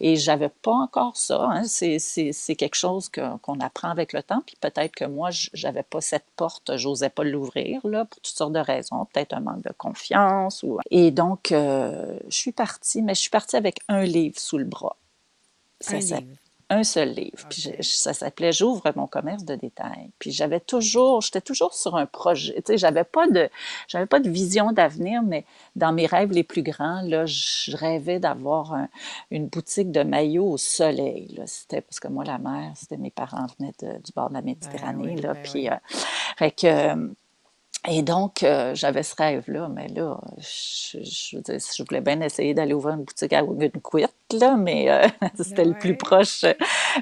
Et 0.00 0.16
j'avais 0.16 0.48
pas 0.48 0.72
encore 0.72 1.16
ça. 1.16 1.48
Hein. 1.50 1.64
C'est, 1.64 2.56
quelque 2.56 2.74
chose 2.74 3.08
qu'on 3.08 3.60
apprend 3.60 3.88
avec 3.88 4.12
le 4.12 4.22
temps, 4.22 4.42
puis 4.44 4.56
peut-être 4.60 4.94
que 4.94 5.04
moi, 5.04 5.30
j'avais 5.52 5.82
pas 5.82 6.00
cette 6.00 6.26
porte, 6.36 6.76
j'osais 6.76 7.10
pas 7.10 7.24
l'ouvrir, 7.24 7.80
là, 7.86 8.04
pour 8.04 8.20
toutes 8.20 8.36
sortes 8.36 8.52
de 8.52 8.58
raisons, 8.58 9.06
peut-être 9.12 9.32
un 9.32 9.40
manque 9.40 9.62
de 9.62 9.72
confiance. 9.76 10.62
Ou... 10.62 10.78
Et 10.90 11.10
donc, 11.10 11.52
euh, 11.52 12.18
je 12.28 12.36
suis 12.36 12.52
partie, 12.52 13.02
mais 13.02 13.14
je 13.14 13.20
suis 13.20 13.30
partie 13.30 13.56
avec 13.56 13.80
un 13.88 14.04
livre 14.04 14.38
sous 14.38 14.58
le 14.58 14.64
bras. 14.64 14.96
Ça, 15.82 15.96
un 16.16 16.20
un 16.72 16.84
seul 16.84 17.10
livre. 17.10 17.46
Puis 17.50 17.70
ça 17.82 18.14
s'appelait 18.14 18.52
J'ouvre 18.52 18.82
mon 18.96 19.06
commerce 19.06 19.44
de 19.44 19.54
détail. 19.54 20.10
Puis 20.18 20.32
j'avais 20.32 20.60
toujours, 20.60 21.20
j'étais 21.20 21.42
toujours 21.42 21.74
sur 21.74 21.96
un 21.96 22.06
projet. 22.06 22.54
Tu 22.54 22.62
sais, 22.64 22.78
j'avais 22.78 23.04
pas 23.04 23.28
de, 23.28 23.50
j'avais 23.88 24.06
pas 24.06 24.20
de 24.20 24.30
vision 24.30 24.72
d'avenir, 24.72 25.22
mais 25.22 25.44
dans 25.76 25.92
mes 25.92 26.06
rêves 26.06 26.32
les 26.32 26.44
plus 26.44 26.62
grands, 26.62 27.02
là, 27.02 27.26
je 27.26 27.76
rêvais 27.76 28.20
d'avoir 28.20 28.76
une 29.30 29.48
boutique 29.48 29.90
de 29.90 30.02
maillots 30.02 30.52
au 30.52 30.56
soleil. 30.56 31.38
C'était 31.46 31.82
parce 31.82 32.00
que 32.00 32.08
moi, 32.08 32.24
la 32.24 32.38
mer, 32.38 32.72
c'était 32.74 32.96
mes 32.96 33.10
parents 33.10 33.46
venaient 33.58 33.74
du 34.02 34.12
bord 34.14 34.30
de 34.30 34.34
la 34.34 34.40
ben 34.40 34.46
Méditerranée. 34.46 35.16
là, 35.16 35.34
ben 35.34 35.42
puis, 35.42 35.68
euh, 35.68 35.74
fait 36.38 36.52
que 36.52 36.66
euh, 36.66 37.08
et 37.88 38.02
donc, 38.02 38.44
euh, 38.44 38.76
j'avais 38.76 39.02
ce 39.02 39.16
rêve-là, 39.16 39.68
mais 39.68 39.88
là, 39.88 40.20
je, 40.38 40.98
je, 41.02 41.38
je, 41.42 41.82
voulais 41.82 42.00
bien 42.00 42.20
essayer 42.20 42.54
d'aller 42.54 42.74
ouvrir 42.74 42.94
une 42.94 43.02
boutique 43.02 43.32
à 43.32 43.42
Quit, 43.42 44.06
là, 44.38 44.56
mais 44.56 44.88
euh, 44.88 45.08
c'était 45.42 45.64
le 45.64 45.74
plus 45.74 45.96
proche. 45.96 46.44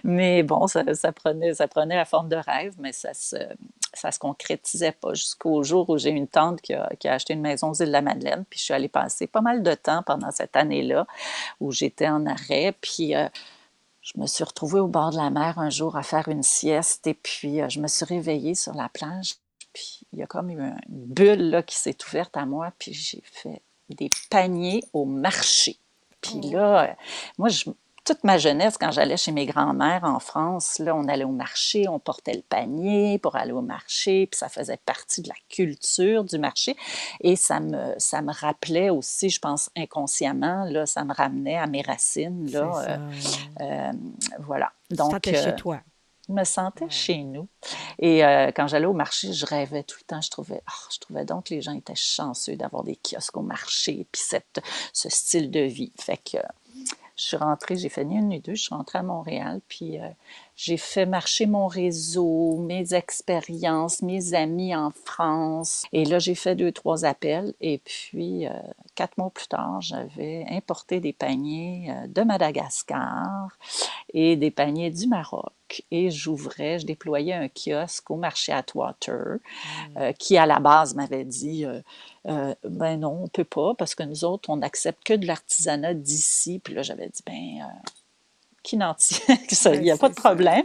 Mais 0.04 0.42
bon, 0.42 0.66
ça, 0.68 0.82
ça, 0.94 1.12
prenait, 1.12 1.52
ça 1.52 1.68
prenait 1.68 1.96
la 1.96 2.06
forme 2.06 2.30
de 2.30 2.36
rêve, 2.36 2.76
mais 2.78 2.92
ça 2.92 3.12
se, 3.12 3.36
ça 3.92 4.10
se 4.10 4.18
concrétisait 4.18 4.92
pas 4.92 5.12
jusqu'au 5.12 5.62
jour 5.62 5.90
où 5.90 5.98
j'ai 5.98 6.10
une 6.10 6.28
tante 6.28 6.62
qui 6.62 6.72
a, 6.72 6.88
qui 6.98 7.08
a, 7.08 7.12
acheté 7.12 7.34
une 7.34 7.42
maison 7.42 7.72
aux 7.72 7.74
îles 7.74 7.88
de 7.88 7.92
la 7.92 8.00
Madeleine, 8.00 8.46
puis 8.48 8.58
je 8.58 8.64
suis 8.64 8.74
allée 8.74 8.88
passer 8.88 9.26
pas 9.26 9.42
mal 9.42 9.62
de 9.62 9.74
temps 9.74 10.02
pendant 10.02 10.30
cette 10.30 10.56
année-là 10.56 11.06
où 11.60 11.72
j'étais 11.72 12.08
en 12.08 12.26
arrêt, 12.26 12.74
puis... 12.80 13.14
Euh, 13.14 13.28
je 14.02 14.18
me 14.18 14.26
suis 14.26 14.42
retrouvée 14.42 14.80
au 14.80 14.88
bord 14.88 15.10
de 15.10 15.18
la 15.18 15.28
mer 15.28 15.58
un 15.58 15.68
jour 15.68 15.94
à 15.94 16.02
faire 16.02 16.28
une 16.28 16.42
sieste 16.42 17.06
et 17.06 17.12
puis 17.12 17.60
je 17.68 17.80
me 17.80 17.86
suis 17.86 18.06
réveillée 18.06 18.54
sur 18.54 18.72
la 18.72 18.88
plage 18.88 19.34
puis 19.72 20.00
il 20.12 20.18
y 20.18 20.22
a 20.22 20.26
comme 20.26 20.50
eu 20.50 20.58
une 20.60 20.74
bulle 20.88 21.50
là, 21.50 21.62
qui 21.62 21.76
s'est 21.76 21.96
ouverte 22.08 22.36
à 22.36 22.46
moi, 22.46 22.72
puis 22.78 22.92
j'ai 22.92 23.22
fait 23.24 23.62
des 23.88 24.10
paniers 24.30 24.82
au 24.92 25.04
marché. 25.04 25.78
Puis 26.20 26.40
oh. 26.44 26.52
là, 26.52 26.84
euh, 26.84 26.94
moi, 27.38 27.48
toute 28.04 28.24
ma 28.24 28.38
jeunesse, 28.38 28.76
quand 28.78 28.90
j'allais 28.90 29.16
chez 29.16 29.32
mes 29.32 29.46
grands-mères 29.46 30.04
en 30.04 30.18
France, 30.18 30.78
là, 30.78 30.94
on 30.96 31.06
allait 31.06 31.24
au 31.24 31.32
marché, 31.32 31.88
on 31.88 31.98
portait 31.98 32.34
le 32.34 32.42
panier 32.42 33.18
pour 33.18 33.36
aller 33.36 33.52
au 33.52 33.60
marché, 33.60 34.26
puis 34.26 34.38
ça 34.38 34.48
faisait 34.48 34.78
partie 34.78 35.22
de 35.22 35.28
la 35.28 35.34
culture 35.48 36.24
du 36.24 36.38
marché. 36.38 36.76
Et 37.20 37.36
ça 37.36 37.60
me, 37.60 37.94
ça 37.98 38.22
me 38.22 38.32
rappelait 38.32 38.90
aussi, 38.90 39.30
je 39.30 39.38
pense 39.38 39.70
inconsciemment, 39.76 40.64
là, 40.64 40.86
ça 40.86 41.04
me 41.04 41.14
ramenait 41.14 41.56
à 41.56 41.66
mes 41.66 41.82
racines. 41.82 42.50
Là, 42.50 42.72
euh, 42.88 42.98
euh, 43.60 43.92
voilà. 44.40 44.72
Donc, 44.90 45.24
chez 45.24 45.54
toi 45.56 45.80
me 46.30 46.44
sentais 46.44 46.88
chez 46.88 47.18
nous. 47.18 47.48
Et 47.98 48.24
euh, 48.24 48.50
quand 48.54 48.66
j'allais 48.66 48.86
au 48.86 48.92
marché, 48.92 49.32
je 49.32 49.46
rêvais 49.46 49.82
tout 49.82 49.96
le 50.00 50.06
temps. 50.06 50.20
Je 50.20 50.30
trouvais, 50.30 50.62
oh, 50.66 50.88
je 50.92 50.98
trouvais 50.98 51.24
donc 51.24 51.46
que 51.46 51.54
les 51.54 51.62
gens 51.62 51.74
étaient 51.74 51.94
chanceux 51.94 52.56
d'avoir 52.56 52.84
des 52.84 52.96
kiosques 52.96 53.36
au 53.36 53.42
marché, 53.42 54.06
puis 54.10 54.22
cette, 54.24 54.60
ce 54.92 55.08
style 55.08 55.50
de 55.50 55.60
vie. 55.60 55.92
Fait 55.98 56.16
que 56.16 56.38
je 57.16 57.24
suis 57.24 57.36
rentrée, 57.36 57.76
j'ai 57.76 57.90
fait 57.90 58.04
ni 58.04 58.16
une 58.16 58.28
ni 58.28 58.40
deux, 58.40 58.54
je 58.54 58.62
suis 58.62 58.74
rentrée 58.74 58.98
à 58.98 59.02
Montréal, 59.02 59.60
puis 59.68 59.98
euh, 59.98 60.08
j'ai 60.56 60.78
fait 60.78 61.04
marcher 61.04 61.44
mon 61.44 61.66
réseau, 61.66 62.56
mes 62.56 62.94
expériences, 62.94 64.00
mes 64.00 64.32
amis 64.32 64.74
en 64.74 64.90
France. 64.90 65.84
Et 65.92 66.06
là, 66.06 66.18
j'ai 66.18 66.34
fait 66.34 66.54
deux, 66.54 66.72
trois 66.72 67.04
appels. 67.04 67.52
Et 67.60 67.78
puis, 67.78 68.46
euh, 68.46 68.52
quatre 68.94 69.18
mois 69.18 69.30
plus 69.30 69.48
tard, 69.48 69.82
j'avais 69.82 70.46
importé 70.48 71.00
des 71.00 71.12
paniers 71.12 71.92
de 72.08 72.22
Madagascar 72.22 73.48
et 74.14 74.36
des 74.36 74.50
paniers 74.50 74.90
du 74.90 75.06
Maroc 75.06 75.52
et 75.90 76.10
j'ouvrais, 76.10 76.78
je 76.78 76.86
déployais 76.86 77.34
un 77.34 77.48
kiosque 77.48 78.10
au 78.10 78.16
marché 78.16 78.52
Atwater 78.52 79.36
mmh. 79.36 79.98
euh, 79.98 80.12
qui, 80.12 80.36
à 80.36 80.46
la 80.46 80.60
base, 80.60 80.94
m'avait 80.94 81.24
dit 81.24 81.64
euh, 81.64 81.80
euh, 82.28 82.54
Ben 82.64 83.00
non, 83.00 83.18
on 83.20 83.24
ne 83.24 83.28
peut 83.28 83.44
pas 83.44 83.74
parce 83.74 83.94
que 83.94 84.02
nous 84.02 84.24
autres, 84.24 84.50
on 84.50 84.56
n'accepte 84.56 85.04
que 85.04 85.14
de 85.14 85.26
l'artisanat 85.26 85.94
d'ici. 85.94 86.60
Puis 86.62 86.74
là, 86.74 86.82
j'avais 86.82 87.08
dit 87.08 87.22
Ben, 87.26 87.66
qui 88.62 88.76
n'en 88.76 88.94
tient? 88.94 89.36
Il 89.72 89.80
n'y 89.80 89.90
a 89.90 89.96
pas 89.96 90.08
de 90.08 90.14
problème. 90.14 90.64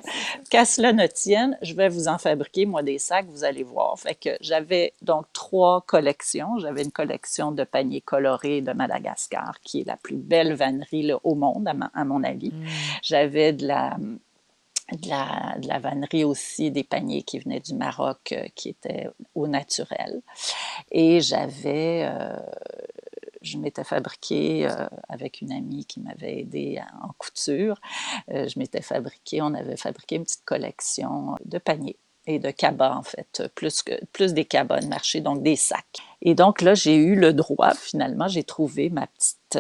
Qu'à 0.50 0.66
cela 0.66 0.92
ne 0.94 1.08
tienne, 1.08 1.58
je 1.62 1.74
vais 1.74 1.90
vous 1.90 2.08
en 2.08 2.18
fabriquer, 2.18 2.66
moi, 2.66 2.84
des 2.84 3.00
sacs, 3.00 3.28
vous 3.30 3.44
allez 3.44 3.64
voir. 3.64 3.98
Fait 3.98 4.16
que 4.16 4.32
j'avais 4.42 4.94
donc 5.02 5.26
trois 5.34 5.82
collections. 5.82 6.60
J'avais 6.60 6.84
une 6.84 6.92
collection 6.92 7.52
de 7.52 7.64
paniers 7.64 8.02
colorés 8.02 8.62
de 8.62 8.74
Madagascar, 8.74 9.60
qui 9.62 9.82
est 9.82 9.88
la 9.88 9.98
plus 9.98 10.18
belle 10.18 10.54
vannerie 10.54 11.12
au 11.24 11.36
monde, 11.36 11.68
à, 11.68 12.04
mon 12.04 12.24
avis. 12.24 12.52
Mmh. 12.52 12.66
J'avais 13.02 13.54
de 13.54 13.68
la 13.68 13.98
de 14.92 15.10
la, 15.10 15.56
de 15.60 15.68
la, 15.68 15.80
vannerie 15.80 16.24
aussi, 16.24 16.72
des 16.72 16.84
paniers 16.84 17.24
qui 17.24 17.40
venaient 17.40 17.60
du 17.60 17.74
Maroc, 17.74 18.32
euh, 18.32 18.46
qui 18.56 18.70
étaient 18.70 19.10
au 19.34 19.48
naturel. 19.48 20.22
Et 20.92 21.22
j'avais, 21.22 22.08
euh, 22.08 22.38
je 23.42 23.58
m'étais 23.58 23.84
fabriqué 23.84 24.68
euh, 24.68 24.88
avec 25.10 25.42
une 25.42 25.52
amie 25.52 25.86
qui 25.86 26.00
m'avait 26.00 26.40
aidé 26.40 26.82
en 27.02 27.10
couture, 27.18 27.80
je 28.28 28.60
m'étais 28.60 28.82
fabriqué, 28.82 29.42
on 29.42 29.54
avait 29.54 29.78
fabriqué 29.78 30.16
une 30.16 30.24
petite 30.24 30.46
collection 30.46 31.36
de 31.46 31.58
paniers 31.58 31.98
et 32.28 32.40
de 32.40 32.50
cabas, 32.50 32.96
en 32.96 33.04
fait, 33.04 33.44
plus, 33.54 33.84
que, 33.84 34.04
plus 34.06 34.34
des 34.34 34.46
cabas 34.46 34.80
de 34.80 34.88
marché, 34.88 35.22
donc 35.22 35.44
des 35.44 35.56
sacs. 35.56 36.00
Et 36.24 36.34
donc 36.34 36.62
là, 36.62 36.74
j'ai 36.74 36.96
eu 36.96 37.16
le 37.16 37.34
droit, 37.34 37.76
finalement, 37.76 38.28
j'ai 38.28 38.44
trouvé 38.44 38.90
ma 38.90 39.06
petite, 39.08 39.60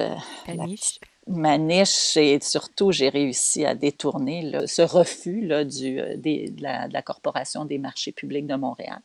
ma 1.28 1.58
niche 1.58 2.18
et 2.18 2.40
surtout, 2.42 2.92
j'ai 2.92 3.10
réussi 3.10 3.66
à 3.66 3.76
détourner 3.76 4.68
ce 4.68 4.82
refus 4.82 5.52
euh, 5.52 5.64
de, 5.64 6.62
la, 6.62 7.02
Corporation 7.02 7.66
des 7.66 7.78
marchés 7.78 8.12
publics 8.12 8.48
de 8.48 8.56
Montréal. 8.56 9.02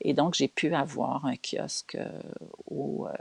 Et 0.00 0.14
donc, 0.14 0.34
j'ai 0.34 0.48
pu 0.48 0.74
avoir 0.74 1.26
un 1.26 1.36
kiosque 1.36 1.96
euh, 1.96 2.08
au, 2.66 3.06
euh, 3.06 3.12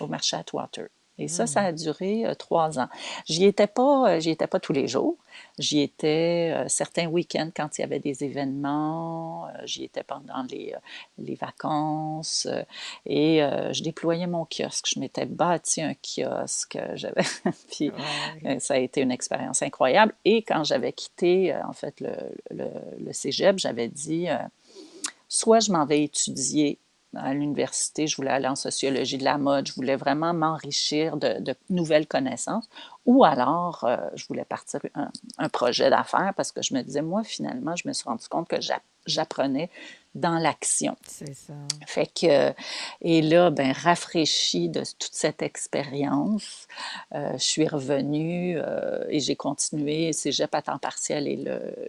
au 0.00 0.06
marché 0.06 0.36
Atwater. 0.36 0.88
Et 1.22 1.28
ça, 1.28 1.46
ça 1.46 1.60
a 1.60 1.72
mmh. 1.72 1.76
duré 1.76 2.24
trois 2.38 2.78
ans. 2.78 2.88
J'y 3.26 3.44
étais 3.44 3.66
pas, 3.66 4.18
j'y 4.20 4.30
étais 4.30 4.46
pas 4.46 4.60
tous 4.60 4.72
les 4.72 4.88
jours. 4.88 5.16
J'y 5.58 5.80
étais 5.80 6.52
euh, 6.54 6.68
certains 6.68 7.06
week-ends 7.06 7.50
quand 7.54 7.78
il 7.78 7.82
y 7.82 7.84
avait 7.84 7.98
des 7.98 8.24
événements, 8.24 9.48
euh, 9.48 9.50
j'y 9.64 9.84
étais 9.84 10.02
pendant 10.02 10.42
les, 10.50 10.72
euh, 10.74 10.78
les 11.18 11.34
vacances 11.34 12.48
et 13.06 13.40
je 13.72 13.82
déployais 13.82 14.26
mon 14.26 14.46
kiosque. 14.46 14.86
Je 14.94 15.00
m'étais 15.00 15.26
bâti 15.26 15.82
un 15.82 15.94
kiosque, 15.94 16.78
puis 17.70 17.90
ah 18.44 18.58
ça 18.60 18.74
a 18.74 18.78
été 18.78 19.00
une 19.00 19.10
expérience 19.10 19.62
incroyable. 19.62 20.14
Et 20.24 20.42
quand 20.42 20.64
j'avais 20.64 20.92
quitté 20.92 21.54
en 21.54 21.72
fait 21.72 22.00
le, 22.00 22.12
le, 22.50 22.68
le 22.98 23.12
cégep, 23.12 23.58
j'avais 23.58 23.88
dit 23.88 24.28
soit 25.28 25.60
je 25.60 25.72
m'en 25.72 25.84
vais 25.84 26.02
étudier 26.04 26.78
à 27.14 27.34
l'université, 27.34 28.06
je 28.06 28.16
voulais 28.16 28.30
aller 28.30 28.48
en 28.48 28.56
sociologie 28.56 29.18
de 29.18 29.24
la 29.24 29.38
mode, 29.38 29.66
je 29.66 29.74
voulais 29.74 29.96
vraiment 29.96 30.32
m'enrichir 30.32 31.16
de, 31.16 31.54
nouvelles 31.70 32.06
connaissances, 32.06 32.68
ou 33.04 33.24
alors 33.24 33.84
euh, 33.84 33.96
je 34.14 34.26
voulais 34.26 34.44
partir 34.44 34.80
un, 34.94 35.10
un 35.38 35.48
projet 35.48 35.90
d'affaires 35.90 36.32
parce 36.36 36.52
que 36.52 36.62
je 36.62 36.74
me 36.74 36.82
disais, 36.82 37.02
moi, 37.02 37.24
finalement, 37.24 37.76
je 37.76 37.86
me 37.86 37.92
suis 37.92 38.04
rendu 38.04 38.26
compte 38.28 38.48
que 38.48 38.56
j'apprenais 39.06 39.70
dans 40.14 40.38
l'action. 40.38 40.96
C'est 41.06 41.34
ça. 41.34 41.54
Fait 41.86 42.06
que, 42.06 42.52
et 43.00 43.22
là, 43.22 43.50
ben, 43.50 43.72
rafraîchie 43.72 44.68
de 44.68 44.80
toute 44.80 45.14
cette 45.14 45.42
expérience, 45.42 46.66
euh, 47.14 47.32
je 47.32 47.42
suis 47.42 47.66
revenue 47.66 48.56
euh, 48.58 49.04
et 49.08 49.20
j'ai 49.20 49.36
continué 49.36 50.12
Cégep 50.12 50.54
à 50.54 50.62
temps 50.62 50.78
partiel 50.78 51.26
et 51.26 51.42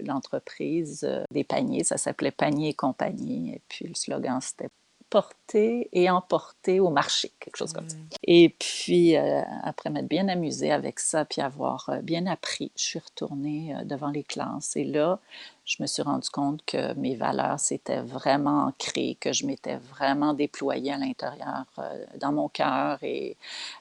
l'entreprise 0.03 1.07
des 1.31 1.43
paniers. 1.43 1.83
Ça 1.83 1.97
s'appelait 1.97 2.31
Panier 2.31 2.69
et 2.69 2.73
compagnie. 2.73 3.53
Et 3.53 3.61
puis 3.67 3.87
le 3.87 3.95
slogan, 3.95 4.39
c'était 4.41 4.69
porter 5.13 5.89
et 5.93 6.09
emporter 6.09 6.79
au 6.79 6.89
marché, 6.89 7.31
quelque 7.39 7.57
chose 7.57 7.71
comme 7.71 7.87
ça. 7.87 7.97
Mm. 7.97 8.09
Et 8.23 8.49
puis, 8.57 9.15
euh, 9.15 9.43
après 9.61 9.91
m'être 9.91 10.07
bien 10.07 10.27
amusée 10.27 10.71
avec 10.71 10.99
ça, 10.99 11.23
puis 11.23 11.39
avoir 11.39 11.87
euh, 11.89 12.01
bien 12.01 12.25
appris, 12.25 12.71
je 12.75 12.83
suis 12.83 12.99
retournée 12.99 13.75
euh, 13.75 13.83
devant 13.83 14.09
les 14.09 14.23
classes. 14.23 14.75
Et 14.75 14.83
là, 14.83 15.19
je 15.65 15.81
me 15.81 15.87
suis 15.87 16.03
rendu 16.03 16.29
compte 16.29 16.63
que 16.65 16.93
mes 16.95 17.15
valeurs 17.15 17.59
s'étaient 17.59 18.01
vraiment 18.01 18.65
ancrées, 18.65 19.17
que 19.19 19.31
je 19.31 19.45
m'étais 19.45 19.77
vraiment 19.77 20.33
déployée 20.33 20.91
à 20.91 20.97
l'intérieur, 20.97 21.65
euh, 21.79 22.05
dans 22.19 22.33
mon 22.33 22.49
cœur 22.49 22.99
et 23.01 23.37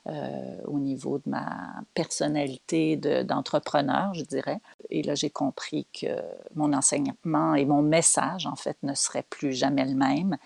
euh, 0.07 0.57
au 0.67 0.79
niveau 0.79 1.19
de 1.19 1.29
ma 1.29 1.83
personnalité 1.95 2.97
d'entrepreneur, 2.97 4.15
je 4.15 4.23
dirais. 4.23 4.61
Et 4.91 5.03
là, 5.03 5.15
j'ai 5.15 5.31
compris 5.31 5.87
que 5.93 6.07
mon 6.55 6.73
enseignement 6.73 7.55
et 7.55 7.65
mon 7.65 7.83
message, 7.83 8.47
en 8.47 8.57
fait, 8.57 8.77
ne 8.83 8.95
seraient 8.95 9.27
plus 9.29 9.53
jamais 9.53 9.85
le 9.85 9.95
même. 9.95 10.37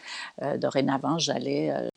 Euh, 0.42 0.56
dorénavant, 0.56 1.18
j'allais 1.18 1.90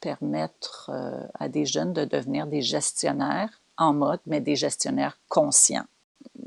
permettre 0.00 0.90
à 1.34 1.48
des 1.48 1.64
jeunes 1.64 1.94
de 1.94 2.04
devenir 2.04 2.46
des 2.46 2.60
gestionnaires 2.60 3.62
en 3.76 3.92
mode, 3.94 4.20
mais 4.26 4.40
des 4.40 4.54
gestionnaires 4.54 5.18
conscients 5.28 5.86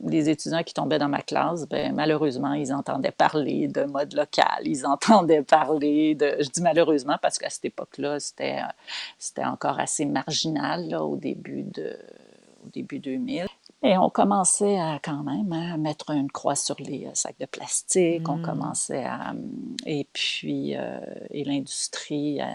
les 0.06 0.30
étudiants 0.30 0.64
qui 0.64 0.74
tombaient 0.74 1.00
dans 1.00 1.10
ma 1.10 1.22
classe, 1.22 1.68
ben, 1.68 1.94
malheureusement, 1.94 2.54
ils 2.54 2.74
entendaient 2.74 3.12
parler 3.12 3.68
de 3.68 3.84
mode 3.84 4.14
local, 4.14 4.62
ils 4.64 4.86
entendaient 4.86 5.44
parler 5.44 6.16
de... 6.16 6.38
Je 6.40 6.50
dis 6.50 6.62
malheureusement 6.62 7.18
parce 7.22 7.38
qu'à 7.38 7.50
cette 7.50 7.66
époque-là, 7.66 8.20
c'était, 8.20 8.60
c'était 9.18 9.46
encore 9.46 9.80
assez 9.80 10.06
marginal 10.06 10.96
au, 10.96 11.16
début 11.16 11.64
de, 11.64 11.98
au 12.66 12.70
début 12.70 13.00
2000. 13.00 13.47
Et 13.84 13.96
on 13.96 14.10
commençait 14.10 14.80
à 14.80 15.00
quand 15.04 15.22
même 15.22 15.54
hein, 15.54 15.78
mettre 15.78 16.10
une 16.10 16.32
croix 16.32 16.56
sur 16.56 16.76
les 16.80 17.06
euh, 17.06 17.12
sacs 17.14 17.38
de 17.40 17.46
plastique. 17.46 18.28
On 18.28 18.38
mmh. 18.38 18.42
commençait 18.42 19.04
à. 19.04 19.36
Et 19.86 20.08
puis, 20.14 20.76
euh, 20.76 21.00
et 21.30 21.44
l'industrie 21.44 22.42
euh, 22.42 22.46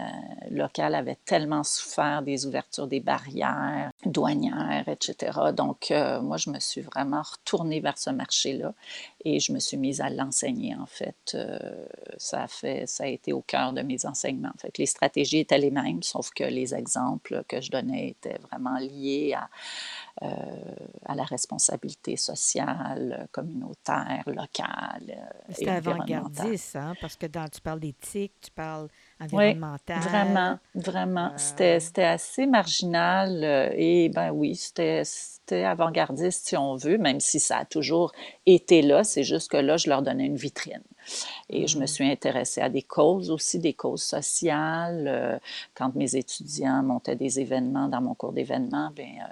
locale 0.51 0.95
avait 0.95 1.17
tellement 1.23 1.63
souffert 1.63 2.23
des 2.23 2.45
ouvertures 2.45 2.87
des 2.87 2.99
barrières 2.99 3.89
douanières, 4.05 4.83
etc. 4.87 5.39
Donc, 5.55 5.93
moi, 6.21 6.35
je 6.35 6.49
me 6.49 6.59
suis 6.59 6.81
vraiment 6.81 7.21
retournée 7.21 7.79
vers 7.79 7.97
ce 7.97 8.09
marché-là 8.09 8.73
et 9.23 9.39
je 9.39 9.53
me 9.53 9.59
suis 9.59 9.77
mise 9.77 10.01
à 10.01 10.09
l'enseigner, 10.09 10.75
en 10.75 10.85
fait. 10.85 11.37
ça, 12.17 12.43
a 12.43 12.47
fait. 12.47 12.85
ça 12.85 13.05
a 13.05 13.07
été 13.07 13.31
au 13.31 13.41
cœur 13.41 13.71
de 13.71 13.81
mes 13.81 14.05
enseignements. 14.05 14.51
En 14.53 14.57
fait, 14.57 14.77
les 14.77 14.85
stratégies 14.85 15.39
étaient 15.39 15.57
les 15.57 15.71
mêmes, 15.71 16.03
sauf 16.03 16.31
que 16.31 16.43
les 16.43 16.75
exemples 16.75 17.43
que 17.47 17.61
je 17.61 17.71
donnais 17.71 18.09
étaient 18.09 18.39
vraiment 18.51 18.77
liés 18.77 19.35
à 19.37 19.49
euh, 20.23 20.29
à 21.05 21.15
la 21.15 21.23
responsabilité 21.23 22.15
sociale, 22.15 23.27
communautaire, 23.31 24.23
locale. 24.27 25.03
Euh, 25.09 25.43
C'était 25.49 25.69
avant-gardiste, 25.71 26.77
hein? 26.77 26.93
parce 27.01 27.17
que 27.17 27.25
dans, 27.25 27.49
tu 27.49 27.59
parles 27.59 27.81
d'éthique, 27.81 28.33
tu 28.41 28.51
parles 28.51 28.87
environnemental. 29.19 29.99
Oui, 29.99 30.07
vraiment, 30.07 30.59
vraiment. 30.75 31.31
Euh, 31.59 31.79
c'était 31.79 32.05
assez 32.05 32.45
marginal 32.45 33.73
et 33.75 34.09
ben 34.09 34.31
oui, 34.31 34.55
c'était 34.55 35.03
avant-gardiste 35.63 36.47
si 36.47 36.55
on 36.55 36.77
veut, 36.77 36.97
même 36.97 37.19
si 37.19 37.41
ça 37.41 37.57
a 37.57 37.65
toujours 37.65 38.13
été 38.45 38.81
là. 38.81 39.03
C'est 39.03 39.23
juste 39.23 39.51
que 39.51 39.57
là, 39.57 39.75
je 39.75 39.89
leur 39.89 40.03
donnais 40.03 40.25
une 40.25 40.37
vitrine. 40.37 40.83
Et 41.49 41.67
je 41.67 41.77
me 41.77 41.85
suis 41.85 42.09
intéressée 42.09 42.61
à 42.61 42.69
des 42.69 42.81
causes 42.81 43.29
aussi, 43.29 43.59
des 43.59 43.73
causes 43.73 44.03
sociales. 44.03 45.05
Euh, 45.07 45.39
quand 45.75 45.93
mes 45.95 46.15
étudiants 46.15 46.83
montaient 46.83 47.15
des 47.15 47.39
événements 47.39 47.87
dans 47.87 48.01
mon 48.01 48.13
cours 48.13 48.31
d'événements, 48.31 48.91
bien, 48.95 49.27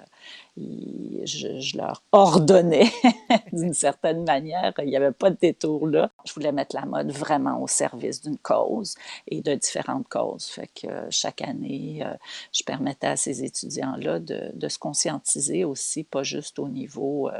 euh, 0.58 1.22
je, 1.24 1.76
leur 1.76 2.02
ordonnais 2.12 2.90
d'une 3.52 3.72
certaine 3.72 4.24
manière. 4.24 4.72
Il 4.78 4.86
n'y 4.86 4.96
avait 4.96 5.12
pas 5.12 5.30
de 5.30 5.38
détour 5.40 5.88
là. 5.88 6.10
Je 6.24 6.34
voulais 6.34 6.52
mettre 6.52 6.76
la 6.76 6.84
mode 6.84 7.10
vraiment 7.10 7.62
au 7.62 7.66
service 7.66 8.20
d'une 8.20 8.38
cause 8.38 8.94
et 9.26 9.40
de 9.40 9.54
différentes 9.54 10.08
causes. 10.08 10.46
Fait 10.46 10.68
que 10.68 10.86
euh, 10.86 11.06
chaque 11.10 11.40
année, 11.42 12.04
je 12.52 12.62
permettais 12.62 13.06
à 13.06 13.16
ces 13.16 13.42
étudiants-là 13.44 14.18
de, 14.18 14.50
de, 14.54 14.68
se 14.68 14.78
conscientiser 14.78 15.64
aussi, 15.64 16.04
pas 16.04 16.22
juste 16.22 16.58
au 16.58 16.68
niveau 16.68 17.30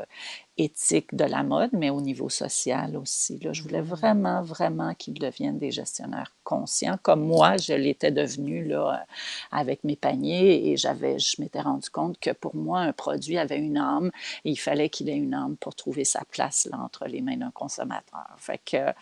éthique 0.59 1.15
de 1.15 1.25
la 1.25 1.43
mode, 1.43 1.71
mais 1.73 1.91
au 1.91 2.01
niveau 2.01 2.29
social 2.29 2.97
aussi. 2.97 3.39
Là. 3.39 3.53
Je 3.53 3.63
voulais 3.63 3.81
vraiment, 3.81 4.43
vraiment 4.43 4.62
qu'ils 4.99 5.15
deviennent 5.15 5.59
des 5.59 5.71
gestionnaires 5.71 6.33
conscients, 6.45 6.99
comme 7.03 7.25
moi, 7.25 7.57
je 7.57 7.73
l'étais 7.73 8.11
devenu 8.11 8.65
là, 8.65 9.07
avec 9.51 9.85
mes 9.85 9.97
paniers 9.97 10.69
et 10.69 10.77
j'avais, 10.77 11.19
je 11.19 11.41
m'étais 11.41 11.61
rendu 11.61 11.89
compte 11.91 12.19
que 12.19 12.31
pour 12.31 12.55
moi, 12.55 12.81
un 12.81 12.93
produit 12.93 13.39
avait 13.39 13.59
une 13.59 13.79
âme 13.79 14.11
et 14.45 14.51
il 14.51 14.57
fallait 14.57 14.89
qu'il 14.89 15.09
ait 15.09 15.17
une 15.17 15.35
âme 15.35 15.57
pour 15.57 15.75
trouver 15.75 16.05
sa 16.05 16.25
place 16.25 16.69
là, 16.71 16.79
entre 16.79 17.07
les 17.07 17.23
mains 17.23 17.37
d'un 17.37 17.51
consommateur. 17.51 18.27
Fait 18.37 18.61
que 18.65 18.93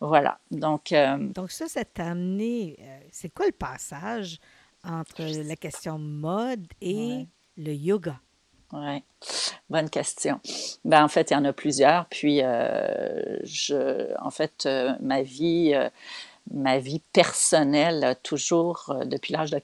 voilà. 0.00 0.38
Donc, 0.50 0.92
euh, 0.92 1.16
Donc 1.34 1.50
ça, 1.50 1.68
ça 1.68 1.84
t'a 1.84 2.08
amené, 2.10 2.76
euh, 2.80 2.98
c'est 3.10 3.32
quoi 3.32 3.46
le 3.46 3.52
passage 3.52 4.38
entre 4.84 5.22
la 5.22 5.56
question 5.56 5.98
mode 5.98 6.66
et 6.80 7.26
le 7.56 7.72
yoga? 7.72 8.20
Oui, 8.72 9.02
bonne 9.70 9.88
question. 9.90 10.40
Ben, 10.84 11.04
en 11.04 11.08
fait, 11.08 11.30
il 11.30 11.34
y 11.34 11.36
en 11.36 11.44
a 11.46 11.52
plusieurs. 11.54 12.06
Puis, 12.06 12.40
euh, 12.42 13.38
je, 13.44 14.14
en 14.20 14.30
fait, 14.30 14.66
euh, 14.66 14.92
ma 15.00 15.22
vie, 15.22 15.72
euh, 15.74 15.88
ma 16.52 16.78
vie 16.78 17.00
personnelle, 17.12 18.16
toujours, 18.22 18.94
depuis 19.06 19.32
l'âge 19.34 19.50
de 19.50 19.60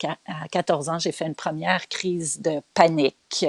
14 0.51 0.89
ans, 0.91 0.99
j'ai 0.99 1.13
fait 1.13 1.27
une 1.27 1.35
première 1.35 1.89
crise 1.89 2.41
de 2.43 2.63
panique 2.75 3.47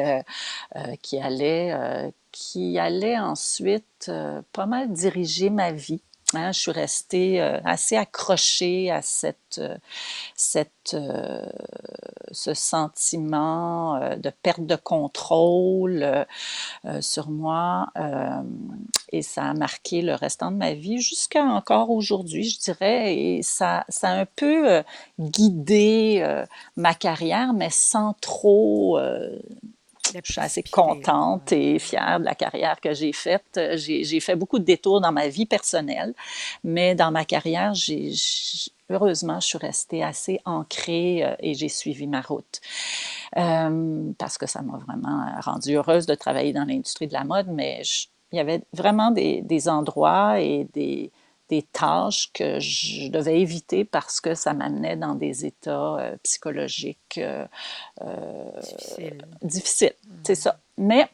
qui 1.01 1.19
allait, 1.19 2.13
qui 2.31 2.79
allait 2.79 3.19
ensuite 3.19 4.11
pas 4.53 4.65
mal 4.65 4.91
diriger 4.93 5.49
ma 5.49 5.71
vie. 5.71 6.01
Je 6.51 6.59
suis 6.59 6.71
restée 6.71 7.41
euh, 7.41 7.59
assez 7.63 7.95
accrochée 7.95 8.91
à 8.91 9.01
cette, 9.01 9.59
euh, 9.59 9.77
cette, 10.35 10.93
euh, 10.93 11.45
ce 12.31 12.53
sentiment 12.53 13.99
de 14.17 14.29
perte 14.29 14.65
de 14.65 14.75
contrôle 14.75 16.25
sur 16.99 17.29
moi 17.29 17.87
et 19.11 19.21
ça 19.21 19.43
a 19.43 19.53
marqué 19.53 20.01
le 20.01 20.15
restant 20.15 20.51
de 20.51 20.57
ma 20.57 20.73
vie 20.73 20.99
jusqu'à 20.99 21.43
encore 21.43 21.91
aujourd'hui, 21.91 22.49
je 22.49 22.59
dirais. 22.59 23.15
Et 23.15 23.43
ça, 23.43 23.85
ça 23.89 24.09
a 24.09 24.19
un 24.21 24.25
peu 24.25 24.83
guidé 25.19 26.43
ma 26.75 26.93
carrière, 26.93 27.53
mais 27.53 27.69
sans 27.69 28.13
trop 28.19 28.99
je 30.13 30.31
suis 30.31 30.41
assez 30.41 30.63
contente 30.63 31.51
et 31.51 31.79
fière 31.79 32.19
de 32.19 32.25
la 32.25 32.35
carrière 32.35 32.79
que 32.79 32.93
j'ai 32.93 33.13
faite. 33.13 33.59
J'ai 33.75 34.19
fait 34.19 34.35
beaucoup 34.35 34.59
de 34.59 34.63
détours 34.63 35.01
dans 35.01 35.11
ma 35.11 35.27
vie 35.27 35.45
personnelle, 35.45 36.13
mais 36.63 36.95
dans 36.95 37.11
ma 37.11 37.25
carrière, 37.25 37.73
j'ai 37.73 38.13
heureusement, 38.89 39.39
je 39.39 39.47
suis 39.47 39.57
restée 39.57 40.03
assez 40.03 40.39
ancrée 40.45 41.25
euh, 41.25 41.35
et 41.39 41.53
j'ai 41.53 41.69
suivi 41.69 42.07
ma 42.07 42.21
route. 42.21 42.61
Euh, 43.37 44.11
parce 44.17 44.37
que 44.37 44.45
ça 44.45 44.61
m'a 44.61 44.77
vraiment 44.77 45.25
rendue 45.41 45.75
heureuse 45.75 46.05
de 46.05 46.15
travailler 46.15 46.53
dans 46.53 46.65
l'industrie 46.65 47.07
de 47.07 47.13
la 47.13 47.23
mode, 47.23 47.47
mais 47.47 47.81
il 48.31 48.37
y 48.37 48.39
avait 48.39 48.61
vraiment 48.73 49.11
des, 49.11 49.41
des 49.41 49.69
endroits 49.69 50.39
et 50.39 50.67
des, 50.73 51.11
des 51.49 51.61
tâches 51.61 52.31
que 52.33 52.59
je 52.59 53.09
devais 53.09 53.39
éviter 53.39 53.85
parce 53.85 54.19
que 54.19 54.33
ça 54.33 54.53
m'amenait 54.53 54.97
dans 54.97 55.15
des 55.15 55.45
états 55.45 55.97
euh, 55.97 56.17
psychologiques 56.23 57.19
euh, 57.19 57.45
euh 58.01 58.51
difficiles. 59.41 59.93
C'est 60.23 60.33
mm. 60.33 60.35
ça. 60.35 60.59
Mais 60.77 61.07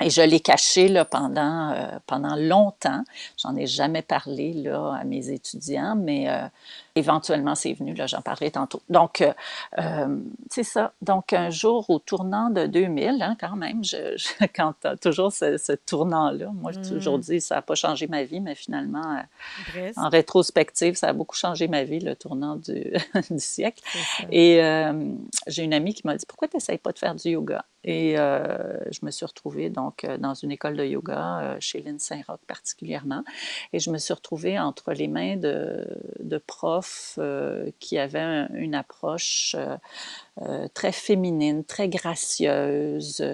et 0.00 0.10
je 0.10 0.22
l'ai 0.22 0.40
caché 0.40 0.88
là, 0.88 1.04
pendant, 1.04 1.74
pendant 2.06 2.36
longtemps. 2.36 3.02
J'en 3.42 3.56
ai 3.56 3.66
jamais 3.66 4.02
parlé 4.02 4.52
là, 4.52 4.94
à 5.00 5.04
mes 5.04 5.30
étudiants, 5.30 5.96
mais 5.96 6.28
éventuellement, 6.98 7.54
c'est 7.54 7.72
venu, 7.72 7.94
là, 7.94 8.06
j'en 8.06 8.20
parlerai 8.20 8.50
tantôt. 8.50 8.82
Donc, 8.88 9.20
euh, 9.20 9.32
euh, 9.78 10.18
c'est 10.50 10.62
ça. 10.64 10.92
Donc, 11.00 11.32
un 11.32 11.50
jour, 11.50 11.88
au 11.88 11.98
tournant 11.98 12.50
de 12.50 12.66
2000, 12.66 13.22
hein, 13.22 13.36
quand 13.40 13.56
même, 13.56 13.84
je, 13.84 14.16
quand 14.54 14.74
toujours 15.00 15.32
ce, 15.32 15.74
tournant-là, 15.86 16.50
moi, 16.52 16.72
j'ai 16.72 16.82
toujours 16.82 17.18
dit, 17.18 17.40
ça 17.40 17.56
n'a 17.56 17.62
pas 17.62 17.74
changé 17.74 18.06
ma 18.08 18.24
vie, 18.24 18.40
mais 18.40 18.54
finalement, 18.54 19.18
euh, 19.76 19.90
en 19.96 20.08
rétrospective, 20.08 20.96
ça 20.96 21.08
a 21.08 21.12
beaucoup 21.12 21.36
changé 21.36 21.68
ma 21.68 21.84
vie, 21.84 22.00
le 22.00 22.14
tournant 22.14 22.56
du, 22.56 22.92
du 23.30 23.38
siècle. 23.38 23.82
Et 24.30 24.60
j'ai 25.46 25.62
une 25.62 25.74
amie 25.74 25.94
qui 25.94 26.06
m'a 26.06 26.16
dit, 26.16 26.26
pourquoi 26.26 26.48
tu 26.48 26.56
n'essayes 26.56 26.78
pas 26.78 26.92
de 26.92 26.98
faire 26.98 27.14
du 27.14 27.30
yoga? 27.30 27.64
Et 27.84 28.16
je 28.16 29.04
me 29.04 29.10
suis 29.10 29.24
retrouvée 29.24 29.70
donc 29.70 30.06
dans 30.18 30.34
une 30.34 30.50
école 30.50 30.76
de 30.76 30.84
yoga 30.84 31.56
chez 31.60 31.80
Lynn 31.80 31.98
Saint-Roch 31.98 32.40
particulièrement. 32.46 33.22
Et 33.72 33.78
je 33.78 33.90
me 33.90 33.98
suis 33.98 34.14
retrouvée 34.14 34.58
entre 34.58 34.92
les 34.92 35.08
mains 35.08 35.36
de, 35.36 36.38
profs 36.46 37.16
euh, 37.18 37.70
qui 37.80 37.98
avait 37.98 38.46
une 38.54 38.74
approche 38.74 39.54
euh, 39.58 39.76
euh, 40.42 40.68
très 40.74 40.92
féminine, 40.92 41.64
très 41.64 41.88
gracieuse, 41.88 43.24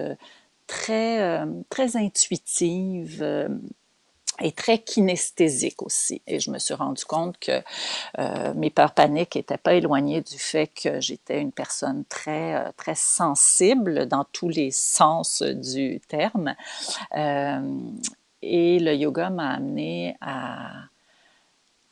très, 0.67 1.45
très 1.69 1.97
intuitive 1.97 3.23
et 4.41 4.51
très 4.51 4.79
kinesthésique 4.79 5.81
aussi. 5.81 6.21
Et 6.27 6.39
je 6.39 6.51
me 6.51 6.59
suis 6.59 6.73
rendu 6.73 7.05
compte 7.05 7.37
que 7.39 7.61
mes 8.53 8.69
peurs 8.69 8.93
paniques 8.93 9.35
n'étaient 9.35 9.57
pas 9.57 9.73
éloignées 9.73 10.21
du 10.21 10.37
fait 10.37 10.67
que 10.67 10.99
j'étais 10.99 11.41
une 11.41 11.51
personne 11.51 12.05
très, 12.05 12.71
très 12.73 12.95
sensible 12.95 14.07
dans 14.07 14.25
tous 14.31 14.49
les 14.49 14.71
sens 14.71 15.41
du 15.41 16.01
terme. 16.07 16.55
et 17.13 18.79
le 18.79 18.93
yoga 18.93 19.29
m'a 19.29 19.51
amené 19.51 20.15
à, 20.21 20.69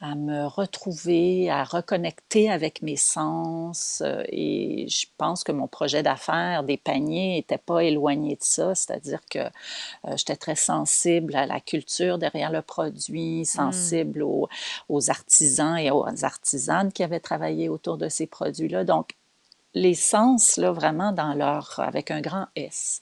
à 0.04 0.16
me 0.16 0.48
retrouver, 0.48 1.50
à 1.50 1.64
reconnecter 1.64 2.52
avec 2.52 2.82
mes 2.82 2.98
sens. 2.98 4.04
Euh, 4.06 4.22
et 4.28 4.86
je 4.90 5.08
pense 5.18 5.46
que 5.46 5.54
mon 5.54 5.68
projet 5.68 6.04
d'affaires 6.04 6.64
des 6.64 6.76
paniers 6.76 7.36
n'était 7.38 7.58
pas 7.58 7.86
éloigné 7.86 8.36
de 8.36 8.44
ça, 8.44 8.76
c'est-à-dire 8.76 9.22
que 9.30 9.40
euh, 9.40 10.18
j'étais 10.18 10.36
très 10.36 10.56
sensible 10.56 11.34
à 11.38 11.46
la 11.46 11.62
culture 11.62 12.18
derrière 12.18 12.52
le 12.52 12.62
produit, 12.62 13.42
hmm. 13.42 13.46
sensible 13.46 14.24
aux, 14.24 14.50
aux, 14.90 15.10
artisans 15.10 15.78
et 15.78 15.90
aux 15.90 16.26
artisanes 16.26 16.92
qui 16.92 17.02
avaient 17.02 17.22
travaillé 17.22 17.70
autour 17.70 17.98
de 17.98 18.10
ces 18.10 18.28
produits-là. 18.28 18.84
Donc, 18.84 19.16
les 19.74 19.96
sens, 19.96 20.58
là, 20.58 20.72
vraiment 20.72 21.12
dans 21.14 21.34
leur, 21.34 21.80
avec 21.80 22.12
un 22.12 22.22
grand 22.22 22.48
S. 22.56 23.02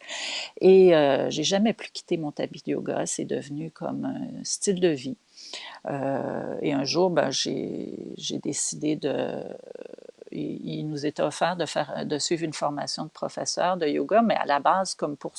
Et 0.62 0.96
euh, 0.96 1.30
j'ai 1.30 1.44
jamais 1.44 1.74
plus 1.74 1.90
quitté 1.90 2.18
mon 2.18 2.32
tapis 2.32 2.62
de 2.66 2.72
yoga. 2.72 3.06
C'est 3.06 3.26
devenu 3.26 3.72
comme 3.72 4.06
un 4.06 4.44
style 4.44 4.80
de 4.80 4.88
vie. 4.88 5.18
Et 5.88 6.74
un 6.74 6.84
jour, 6.84 7.10
ben, 7.10 7.32
j'ai 7.32 8.40
décidé 8.44 8.96
de 8.96 9.44
il, 10.32 10.88
nous 10.88 11.06
était 11.06 11.24
offert 11.24 11.56
de, 11.56 11.66
faire, 11.66 12.06
de 12.06 12.18
suivre 12.18 12.44
une 12.44 12.54
formation 12.54 13.04
de 13.04 13.10
professeur 13.10 13.78
de 13.78 13.88
yoga, 13.88 14.22
mais 14.22 14.36
à 14.36 14.46
la 14.46 14.60
base, 14.60 14.96
comme 14.96 15.18
pour 15.18 15.34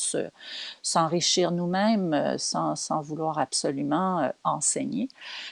s'enrichir 0.83 1.51
nous-mêmes 1.51 2.15
euh, 2.15 2.39
sans, 2.39 2.77
sans, 2.77 3.01
vouloir 3.01 3.39
absolument 3.39 4.21
euh, 4.21 4.29
enseigner. 4.45 5.09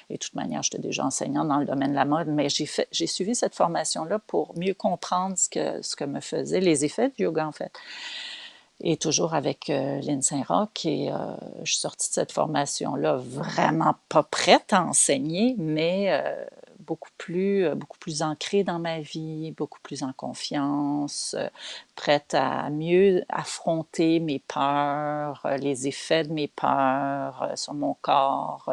Et 0.08 0.14
de 0.14 0.18
toute 0.18 0.34
manière, 0.34 0.62
j'étais 0.62 0.78
déjà 0.78 1.04
enseignante 1.04 1.48
dans 1.48 1.58
le 1.58 1.66
domaine 1.66 1.90
de 1.90 1.96
la 1.96 2.04
mode, 2.04 2.28
mais 2.28 2.48
j'ai 2.48 3.06
suivi 3.06 3.34
cette 3.34 3.54
formation-là 3.54 4.18
pour 4.18 4.56
mieux 4.58 4.74
comprendre 4.74 5.36
ce 5.36 5.48
que, 5.48 5.82
ce 5.82 5.96
que 5.96 6.04
me 6.04 6.20
faisaient 6.20 6.60
les 6.60 6.84
effets 6.84 7.08
du 7.10 7.24
yoga, 7.24 7.46
en 7.46 7.52
fait 7.52 7.72
et 8.82 8.96
toujours 8.96 9.34
avec 9.34 9.70
euh, 9.70 10.00
Lynn 10.00 10.22
Saint-Roch. 10.22 10.84
Et 10.84 11.10
je 11.62 11.70
suis 11.70 11.80
sortie 11.80 12.08
de 12.08 12.14
cette 12.14 12.32
formation-là 12.32 13.16
vraiment 13.16 13.94
pas 14.08 14.22
prête 14.22 14.72
à 14.72 14.82
enseigner, 14.84 15.54
mais 15.58 16.10
beaucoup 16.90 17.10
plus, 17.18 17.64
euh, 17.66 17.76
beaucoup 17.76 17.98
plus 17.98 18.22
ancrée 18.22 18.64
dans 18.64 18.80
ma 18.80 19.00
vie, 19.00 19.52
beaucoup 19.52 19.78
plus 19.80 20.02
en 20.02 20.12
confiance, 20.12 21.36
euh, 21.38 21.48
prête 21.94 22.34
à 22.34 22.68
mieux 22.70 23.22
affronter 23.28 24.18
mes 24.18 24.40
peurs, 24.40 25.40
euh, 25.44 25.56
les 25.56 25.86
effets 25.86 26.24
de 26.24 26.32
mes 26.32 26.48
peurs 26.48 27.52
sur 27.54 27.74
mon 27.74 27.94
corps. 28.02 28.72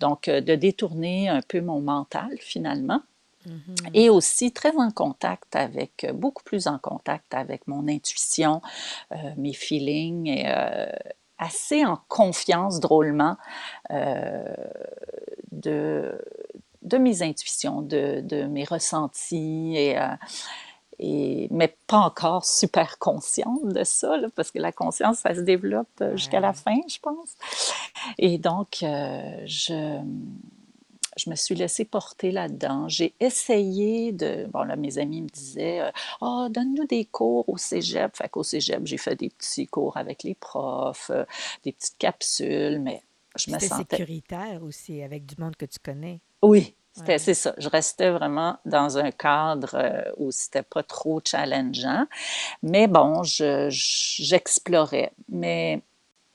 Donc, 0.00 0.30
de 0.30 0.54
détourner 0.54 1.28
un 1.28 1.42
peu 1.42 1.60
mon 1.60 1.80
mental 1.82 2.30
finalement. 2.40 3.02
Mm-hmm. 3.46 3.90
Et 3.94 4.10
aussi 4.10 4.52
très 4.52 4.76
en 4.76 4.90
contact 4.90 5.56
avec, 5.56 6.06
beaucoup 6.14 6.42
plus 6.42 6.66
en 6.66 6.78
contact 6.78 7.34
avec 7.34 7.66
mon 7.66 7.88
intuition, 7.88 8.60
mes 9.36 9.54
feelings, 9.54 10.28
et, 10.28 10.46
assez 11.38 11.86
en 11.86 11.98
confiance 12.08 12.80
drôlement 12.80 13.38
de, 15.52 16.12
de 16.82 16.98
mes 16.98 17.22
intuitions, 17.22 17.82
de, 17.82 18.20
de 18.22 18.44
mes 18.44 18.64
ressentis, 18.64 19.74
et, 19.76 19.98
euh, 19.98 20.14
et, 20.98 21.48
mais 21.50 21.76
pas 21.86 21.98
encore 21.98 22.44
super 22.44 22.98
consciente 22.98 23.68
de 23.68 23.84
ça, 23.84 24.16
parce 24.34 24.50
que 24.50 24.58
la 24.58 24.72
conscience, 24.72 25.18
ça 25.18 25.34
se 25.34 25.40
développe 25.40 25.88
euh, 26.00 26.16
jusqu'à 26.16 26.40
la 26.40 26.52
fin, 26.52 26.78
je 26.88 26.98
pense. 27.00 27.36
Et 28.18 28.38
donc, 28.38 28.82
euh, 28.82 29.42
je, 29.44 30.00
je 31.20 31.30
me 31.30 31.34
suis 31.34 31.54
laissée 31.54 31.84
porter 31.84 32.30
là-dedans. 32.30 32.88
J'ai 32.88 33.14
essayé 33.20 34.12
de... 34.12 34.46
Bon, 34.52 34.62
là, 34.62 34.76
mes 34.76 34.98
amis 34.98 35.22
me 35.22 35.28
disaient, 35.28 35.92
«oh, 36.20 36.48
donne-nous 36.50 36.86
des 36.86 37.04
cours 37.04 37.48
au 37.48 37.56
cégep.» 37.56 38.16
Fait 38.16 38.28
qu'au 38.28 38.42
cégep, 38.42 38.80
j'ai 38.84 38.98
fait 38.98 39.16
des 39.16 39.30
petits 39.30 39.66
cours 39.66 39.96
avec 39.96 40.22
les 40.22 40.34
profs, 40.34 41.10
des 41.64 41.72
petites 41.72 41.98
capsules, 41.98 42.80
mais 42.80 43.02
je 43.36 43.50
me 43.50 43.58
sentais... 43.58 43.96
sécuritaire 43.96 44.62
aussi, 44.62 45.02
avec 45.02 45.26
du 45.26 45.34
monde 45.38 45.56
que 45.56 45.66
tu 45.66 45.78
connais. 45.78 46.20
Oui, 46.42 46.74
c'est 46.92 47.34
ça. 47.34 47.54
Je 47.58 47.68
restais 47.68 48.10
vraiment 48.10 48.58
dans 48.64 48.98
un 48.98 49.10
cadre 49.10 49.74
euh, 49.74 50.02
où 50.16 50.30
c'était 50.30 50.62
pas 50.62 50.82
trop 50.82 51.20
challengeant. 51.24 52.06
Mais 52.62 52.88
bon, 52.88 53.22
j'explorais. 53.22 55.12
mais 55.28 55.82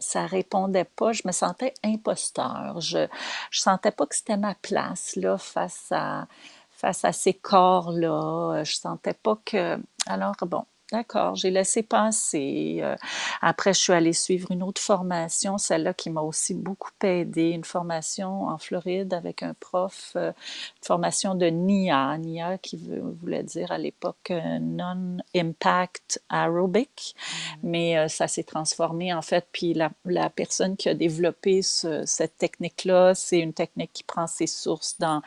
ça 0.06 0.26
répondait 0.26 0.86
pas. 0.86 1.12
Je 1.12 1.24
me 1.26 1.32
sentais 1.32 1.74
imposteur. 1.84 2.80
Je 2.80 3.08
sentais 3.52 3.92
pas 3.92 4.06
que 4.06 4.16
c'était 4.16 4.38
ma 4.38 4.56
place 4.56 5.16
là, 5.16 5.38
face 5.38 5.88
à, 5.92 6.28
face 6.70 7.04
à 7.06 7.12
ces 7.12 7.34
corps-là. 7.34 8.64
Je 8.64 8.76
sentais 8.76 9.14
pas 9.14 9.38
que. 9.46 9.78
Alors, 10.08 10.36
bon, 10.42 10.66
D'accord, 10.92 11.34
j'ai 11.34 11.50
laissé 11.50 11.82
passer. 11.82 12.78
Euh, 12.84 12.96
après, 13.42 13.74
je 13.74 13.80
suis 13.80 13.94
allée 13.94 14.14
suivre 14.14 14.52
une 14.52 14.62
autre 14.62 14.80
formation, 14.80 15.58
celle-là 15.58 15.96
qui 15.96 16.12
m'a 16.12 16.22
aussi 16.22 16.54
beaucoup 16.54 16.92
aidée, 17.02 17.50
une 17.50 17.64
formation 17.64 18.44
en 18.50 18.60
Floride 18.60 19.12
avec 19.16 19.42
un 19.42 19.56
prof, 19.56 20.12
euh, 20.16 20.28
une 20.28 20.86
formation 20.86 21.34
de 21.34 21.48
NIA, 21.48 22.20
NIA 22.20 22.60
qui 22.60 22.78
voulait 23.20 23.42
dire 23.42 23.72
à 23.72 23.80
l'époque 23.80 24.30
euh, 24.30 24.60
Non-Impact 24.60 26.22
Aerobic, 26.32 27.16
mmh. 27.18 27.58
mais 27.64 28.08
ça 28.08 28.28
s'est 28.28 28.44
transformé 28.44 29.12
en 29.12 29.24
fait, 29.24 29.48
puis 29.52 29.74
la, 29.74 29.90
la 30.06 30.30
personne 30.30 30.78
qui 30.78 30.90
a 30.90 30.94
développé 30.94 31.64
cette 31.64 32.38
technique-là, 32.38 33.16
c'est 33.16 33.40
une 33.40 33.54
technique 33.54 33.92
qui 33.92 34.04
prend 34.04 34.28
ses 34.28 34.48
sources 34.48 35.00
dans 35.00 35.24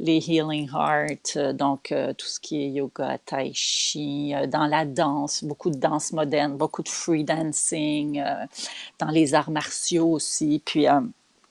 les 0.00 0.18
Healing 0.18 0.68
Heart, 0.72 1.38
donc 1.54 1.94
tout 2.16 2.26
ce 2.26 2.40
qui 2.40 2.64
est 2.64 2.70
yoga, 2.70 3.18
tai 3.24 3.52
chi, 3.54 4.34
dans 4.48 4.66
la 4.66 4.87
danse, 4.88 5.44
beaucoup 5.44 5.70
de 5.70 5.78
danse 5.78 6.12
moderne, 6.12 6.56
beaucoup 6.56 6.82
de 6.82 6.88
free 6.88 7.24
dancing, 7.24 8.20
euh, 8.20 8.46
dans 8.98 9.08
les 9.08 9.34
arts 9.34 9.50
martiaux 9.50 10.12
aussi. 10.12 10.62
Puis, 10.64 10.88
euh, 10.88 11.00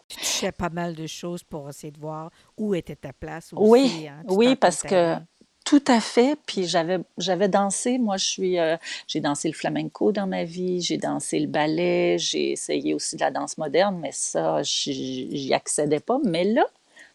tu 0.08 0.18
touchais 0.18 0.52
pas 0.52 0.70
mal 0.70 0.96
de 0.96 1.08
choses 1.08 1.44
pour 1.44 1.70
essayer 1.70 1.92
de 1.92 2.00
voir 2.00 2.32
où 2.58 2.74
était 2.74 2.96
ta 2.96 3.14
place 3.14 3.52
aussi. 3.54 3.70
Oui, 3.70 4.08
hein, 4.08 4.24
oui, 4.30 4.56
parce 4.56 4.82
que 4.82 5.16
tout 5.68 5.84
à 5.88 6.00
fait. 6.00 6.40
Puis 6.46 6.66
j'avais 6.66 7.00
j'avais 7.18 7.50
dansé. 7.50 7.98
Moi, 7.98 8.16
je 8.16 8.26
suis 8.26 8.60
euh, 8.60 8.78
j'ai 9.06 9.20
dansé 9.20 9.50
le 9.50 9.54
flamenco 9.54 10.14
dans 10.14 10.26
ma 10.26 10.46
vie. 10.46 10.82
J'ai 10.82 10.98
dansé 10.98 11.40
le 11.40 11.48
ballet. 11.48 12.18
J'ai 12.18 12.52
essayé 12.54 12.94
aussi 12.94 13.18
de 13.18 13.22
la 13.22 13.32
danse 13.32 13.58
moderne, 13.58 14.00
mais 14.00 14.14
ça, 14.14 14.64
j'y 14.64 15.54
accédais 15.54 16.00
pas. 16.00 16.20
Mais 16.24 16.46
là, 16.46 16.66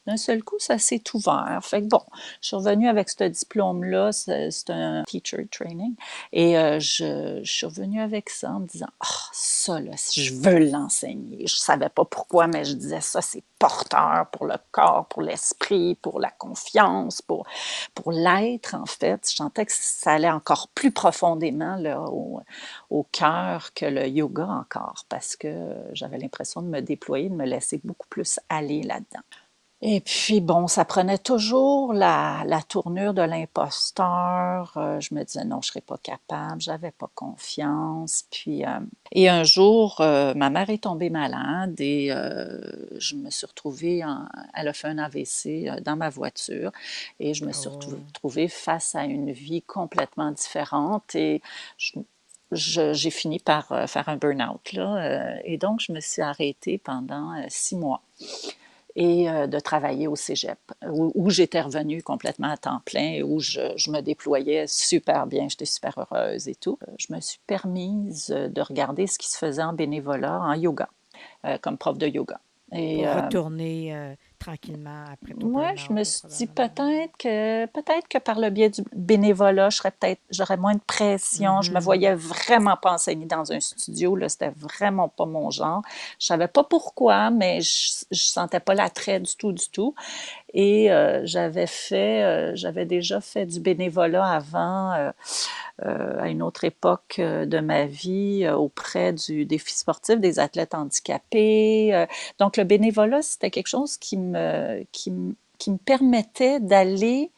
d'un 0.07 0.17
seul 0.17 0.43
coup, 0.43 0.57
ça 0.59 0.79
s'est 0.79 1.03
ouvert. 1.15 1.61
Fait 1.63 1.83
que 1.83 1.87
bon, 1.87 2.03
je 2.41 2.49
suis 2.49 2.57
revenue 2.57 2.89
avec 2.89 3.09
ce 3.09 3.25
diplôme-là, 3.25 4.13
c'est 4.13 4.71
un 4.71 5.05
teacher 5.05 5.47
training, 5.51 5.95
et 6.33 6.59
euh, 6.59 6.81
je, 6.81 7.41
suis 7.45 7.67
revenue 7.67 8.01
avec 8.01 8.31
ça 8.31 8.53
en 8.53 8.61
me 8.61 8.67
disant, 8.67 8.89
oh, 9.03 9.29
ça, 9.33 9.81
là, 9.81 9.93
je 10.13 10.35
veux 10.35 10.71
l'enseigner. 10.71 11.47
Je 11.47 11.57
savais 11.57 11.89
pas 11.89 12.05
pourquoi, 12.05 12.47
mais 12.47 12.65
je 12.65 12.75
disais 12.75 13.01
ça, 13.01 13.21
c'est 13.23 13.45
porteur 13.59 14.27
pour 14.33 14.47
le 14.47 14.57
corps, 14.73 15.07
pour 15.07 15.23
l'esprit, 15.23 15.95
pour 15.95 16.19
la 16.19 16.31
confiance, 16.31 17.23
pour, 17.23 17.47
pour 17.95 18.11
l'être, 18.11 18.75
en 18.75 18.87
fait. 18.87 19.29
Je 19.31 19.37
sentais 19.37 19.67
que 19.67 19.73
ça 19.73 20.13
allait 20.13 20.31
encore 20.31 20.69
plus 20.75 20.91
profondément 20.91 21.77
là, 21.77 22.01
au, 22.01 22.41
au 22.91 23.05
cœur 23.05 23.73
que 23.75 23.87
le 23.87 24.09
yoga 24.09 24.47
encore, 24.47 25.05
parce 25.09 25.37
que 25.37 25.75
j'avais 25.93 26.19
l'impression 26.19 26.61
de 26.63 26.67
me 26.69 26.81
déployer, 26.81 27.29
de 27.29 27.35
me 27.35 27.47
laisser 27.47 27.81
beaucoup 27.85 28.09
plus 28.09 28.41
aller 28.49 28.83
là-dedans. 28.83 29.23
Et 29.85 30.01
puis, 30.01 30.41
bon, 30.41 30.69
ça 30.69 30.85
prenait 30.85 31.19
toujours 31.19 31.93
la, 31.93 32.45
la 32.47 32.63
tournure 32.63 33.15
de 33.15 33.23
l'imposteur. 33.23 34.73
Euh, 34.77 35.01
je 35.01 35.13
me 35.13 35.25
disais, 35.25 35.45
non, 35.45 35.61
je 35.61 35.71
ne 35.71 35.73
serais 35.73 35.81
pas 35.81 35.99
capable, 35.99 36.61
j'avais 36.61 36.93
pas 36.93 37.11
confiance. 37.17 38.25
Puis, 38.31 38.65
euh, 38.65 38.79
et 39.11 39.29
un 39.29 39.43
jour, 39.43 40.01
euh, 40.01 40.35
ma 40.35 40.51
mère 40.51 40.71
est 40.71 40.85
tombée 40.85 41.11
malade 41.11 41.81
et 41.81 42.11
je 42.97 43.17
me 43.17 43.29
suis 43.31 43.45
retrouvée, 43.45 44.05
en, 44.05 44.29
elle 44.55 44.69
a 44.69 44.73
fait 44.73 44.87
un 44.87 44.99
AVC 44.99 45.83
dans 45.83 45.97
ma 45.97 46.11
voiture 46.11 46.71
et 47.19 47.35
je 47.35 47.45
me 47.45 47.51
suis 47.51 47.69
oh. 47.69 47.77
retrouvée 48.07 48.47
face 48.47 48.95
à 48.95 49.05
une 49.05 49.33
vie 49.33 49.63
complètement 49.63 50.31
différente 50.31 51.17
et 51.17 51.43
j'ai 52.53 53.11
fini 53.11 53.41
par 53.41 53.67
faire 53.91 54.09
un 54.09 54.17
burn-out. 54.17 54.73
Là, 54.75 55.41
et 55.45 55.59
donc, 55.59 55.81
je 55.81 55.91
me 55.91 55.99
suis 55.99 56.23
arrêtée 56.23 56.79
pendant 56.79 57.35
six 57.49 57.75
mois 57.75 58.01
et 58.97 59.29
euh, 59.29 59.47
de 59.47 59.59
travailler 59.59 60.07
au 60.09 60.17
cégep, 60.17 60.59
où, 60.91 61.31
j'étais 61.31 61.61
revenue 61.61 62.03
complètement 62.03 62.51
à 62.51 62.57
temps 62.57 62.81
plein 62.85 63.13
et 63.13 63.23
où 63.23 63.41
je, 63.41 63.91
me 63.91 64.01
déployais 64.01 64.67
super 64.67 65.27
bien, 65.27 65.49
j'étais 65.49 65.65
super 65.65 65.99
heureuse 65.99 66.49
et 66.49 66.55
tout. 66.55 66.79
Je 66.99 67.13
me 67.13 67.21
suis 67.21 67.41
permise 67.47 68.29
de 68.29 68.61
regarder 68.61 69.07
ce 69.07 69.19
qui 69.19 69.31
se 69.31 69.39
faisait 69.39 69.63
en 69.63 69.73
bénévolat, 69.73 70.41
en 70.41 70.55
yoga, 70.55 70.89
euh, 71.47 71.59
comme 71.59 71.79
prof 71.79 71.99
de 71.99 72.07
yoga. 72.07 72.41
Et, 72.73 72.97
Pour 72.97 73.07
euh, 73.07 73.21
retourner 73.23 74.17
tranquillement 74.45 75.05
après 75.13 75.33
je 75.77 75.93
me 75.93 76.05
suis 76.05 76.29
dit 76.29 76.47
peut-être 76.47 77.17
que 77.19 77.67
peut-être 77.67 78.09
que 78.09 78.19
par 78.19 78.39
le 78.39 78.51
biais 78.51 78.71
du 78.71 78.83
bénévolat, 78.93 79.71
je 79.71 79.77
serais 79.77 79.91
peut-être 79.91 80.21
j'aurais 80.31 80.57
moins 80.57 80.75
de 80.75 80.81
pression. 80.87 81.63
Je 81.63 81.71
me 81.71 81.77
mm-hmm. 81.77 81.83
voyais 81.83 82.15
vraiment 82.15 82.77
pas 82.77 82.93
enseigner 82.93 83.27
dans 83.27 83.53
un 83.53 83.61
studio. 83.61 84.17
Là, 84.17 84.29
c'était 84.29 84.53
vraiment 84.57 85.09
pas 85.09 85.27
mon 85.27 85.51
genre. 85.51 85.83
Je 86.19 86.27
savais 86.27 86.49
pas 86.49 86.65
pourquoi, 86.65 87.31
mais 87.31 87.61
je, 87.61 88.05
je 88.11 88.23
sentais 88.23 88.61
pas 88.61 88.75
l'attrait 88.75 89.21
du 89.21 89.35
tout, 89.37 89.53
du 89.53 89.69
tout. 89.69 89.95
Et 90.55 90.93
euh, 90.93 91.23
j'avais 91.25 91.67
fait, 91.67 92.23
euh, 92.23 92.53
j'avais 92.55 92.85
déjà 92.85 93.21
fait 93.21 93.47
du 93.47 93.61
bénévolat 93.61 94.27
avant, 94.27 94.93
euh, 94.93 96.21
à 96.21 96.29
une 96.29 96.43
autre 96.43 96.65
époque 96.65 97.19
de 97.19 97.61
ma 97.61 97.87
vie, 97.87 98.49
auprès 98.49 99.13
du 99.13 99.47
défi 99.47 99.75
sportif 99.75 100.21
des 100.21 100.39
athlètes 100.39 100.75
handicapés. 100.75 102.07
donc 102.39 102.57
le 102.57 102.65
bénévolat, 102.65 103.23
c'était 103.23 103.51
quelque 103.51 103.69
chose 103.69 103.97
qui 103.97 104.19
me, 104.19 104.85
qui, 104.93 105.13
qui 105.59 105.71
me 105.71 105.79
permettait 105.79 106.61
d'aller 106.61 107.31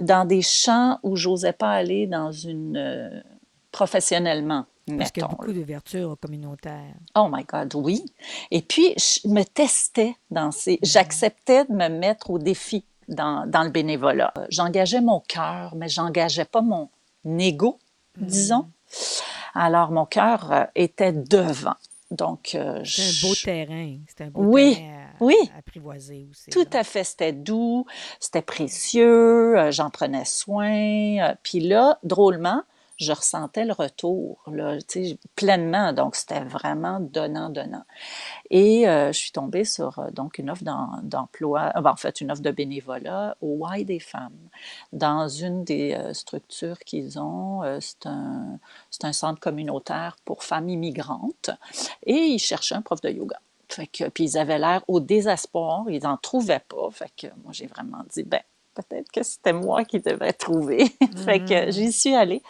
dans 0.00 0.26
des 0.26 0.42
champs 0.42 0.98
où 1.02 1.16
j'osais 1.16 1.52
pas 1.52 1.70
aller 1.70 2.06
dans 2.06 2.32
une 2.32 3.22
professionnellement. 3.70 4.66
Parce 4.96 5.10
qu'il 5.10 5.22
y 5.22 5.26
a 5.26 5.28
beaucoup 5.28 5.52
d'ouverture 5.52 6.16
communautaire. 6.20 6.94
Oh 7.14 7.28
my 7.30 7.44
God, 7.44 7.74
oui. 7.74 8.04
Et 8.50 8.62
puis, 8.62 8.94
je 8.96 9.28
me 9.28 9.42
testais 9.42 10.16
dans 10.30 10.50
ces... 10.50 10.74
Mm-hmm. 10.76 10.78
J'acceptais 10.92 11.64
de 11.64 11.72
me 11.72 11.88
mettre 11.88 12.30
au 12.30 12.38
défi 12.38 12.84
dans, 13.08 13.46
dans 13.46 13.62
le 13.62 13.70
bénévolat. 13.70 14.32
J'engageais 14.48 15.00
mon 15.00 15.20
cœur, 15.20 15.74
mais 15.76 15.88
j'engageais 15.88 16.44
pas 16.44 16.62
mon 16.62 16.88
ego, 17.38 17.78
mm-hmm. 18.18 18.26
disons. 18.26 18.68
Alors, 19.54 19.90
mon 19.90 20.06
cœur 20.06 20.52
euh, 20.52 20.64
était 20.74 21.12
devant. 21.12 21.76
Donc, 22.10 22.54
euh, 22.54 22.80
c'est 22.84 23.02
un 23.02 23.28
beau 23.28 23.34
terrain. 23.34 23.96
un 24.20 24.30
beau 24.30 24.42
oui, 24.42 24.76
terrain 24.76 25.06
oui. 25.20 25.36
apprivoiser 25.58 26.26
aussi. 26.30 26.50
Tout 26.50 26.68
à 26.72 26.82
fait, 26.84 27.04
c'était 27.04 27.32
doux, 27.32 27.84
c'était 28.18 28.42
précieux, 28.42 29.58
euh, 29.58 29.70
j'en 29.70 29.90
prenais 29.90 30.24
soin. 30.24 30.70
euh, 31.20 31.34
Puis 31.42 31.60
là, 31.60 31.98
drôlement, 32.02 32.62
je 32.98 33.12
ressentais 33.12 33.64
le 33.64 33.72
retour, 33.72 34.42
là, 34.46 34.76
pleinement. 35.36 35.92
Donc, 35.92 36.16
c'était 36.16 36.40
vraiment 36.44 37.00
donnant-donnant. 37.00 37.84
Et 38.50 38.88
euh, 38.88 39.12
je 39.12 39.18
suis 39.18 39.32
tombée 39.32 39.64
sur 39.64 39.98
euh, 39.98 40.10
donc 40.10 40.38
une 40.38 40.50
offre 40.50 40.64
d'em- 40.64 41.00
d'emploi, 41.02 41.72
euh, 41.76 41.80
ben, 41.80 41.92
en 41.92 41.96
fait, 41.96 42.20
une 42.20 42.30
offre 42.32 42.42
de 42.42 42.50
bénévolat 42.50 43.36
au 43.40 43.66
Y 43.74 43.84
des 43.84 44.00
femmes, 44.00 44.48
dans 44.92 45.28
une 45.28 45.64
des 45.64 45.96
structures 46.12 46.78
qu'ils 46.80 47.18
ont. 47.20 47.62
c'est 47.80 48.06
un, 48.06 48.58
un 49.02 49.12
centre 49.12 49.40
communautaire 49.40 50.16
pour 50.24 50.44
femmes 50.44 50.68
immigrantes. 50.68 51.50
Et 52.04 52.14
ils 52.14 52.38
cherchaient 52.38 52.74
un 52.74 52.82
prof 52.82 53.00
de 53.00 53.10
yoga. 53.10 53.40
Fait 53.68 53.86
que, 53.86 54.08
puis 54.08 54.24
ils 54.24 54.38
avaient 54.38 54.58
l'air 54.58 54.82
au 54.88 54.98
désespoir, 55.00 55.84
ils 55.88 56.02
n'en 56.02 56.16
trouvaient 56.16 56.64
pas. 56.68 56.90
Fait 56.90 57.12
que 57.16 57.26
moi, 57.44 57.52
j'ai 57.52 57.66
vraiment 57.66 58.02
dit, 58.10 58.22
ben, 58.22 58.40
peut-être 58.82 59.10
que 59.10 59.22
c'était 59.22 59.52
moi 59.52 59.84
qui 59.84 60.00
devais 60.00 60.32
trouver. 60.32 60.84
fait 61.24 61.44
que 61.44 61.70
j'y 61.70 61.92
suis 61.92 62.14
allée. 62.14 62.42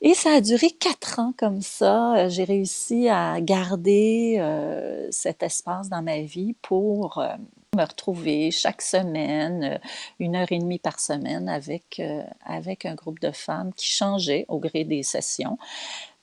Et 0.00 0.12
ça 0.12 0.32
a 0.34 0.40
duré 0.40 0.70
quatre 0.70 1.18
ans 1.18 1.32
comme 1.36 1.62
ça. 1.62 2.14
Euh, 2.16 2.28
J'ai 2.28 2.44
réussi 2.44 3.08
à 3.08 3.40
garder 3.40 4.36
euh, 4.38 5.08
cet 5.10 5.42
espace 5.42 5.88
dans 5.88 6.02
ma 6.02 6.20
vie 6.20 6.54
pour 6.60 7.18
euh, 7.18 7.28
me 7.74 7.84
retrouver 7.84 8.50
chaque 8.50 8.82
semaine, 8.82 9.80
une 10.18 10.36
heure 10.36 10.50
et 10.52 10.58
demie 10.58 10.78
par 10.78 11.00
semaine, 11.00 11.48
avec, 11.48 12.00
euh, 12.00 12.22
avec 12.44 12.84
un 12.84 12.94
groupe 12.94 13.20
de 13.20 13.30
femmes 13.30 13.72
qui 13.74 13.90
changeait 13.90 14.44
au 14.48 14.58
gré 14.58 14.84
des 14.84 15.02
sessions, 15.02 15.58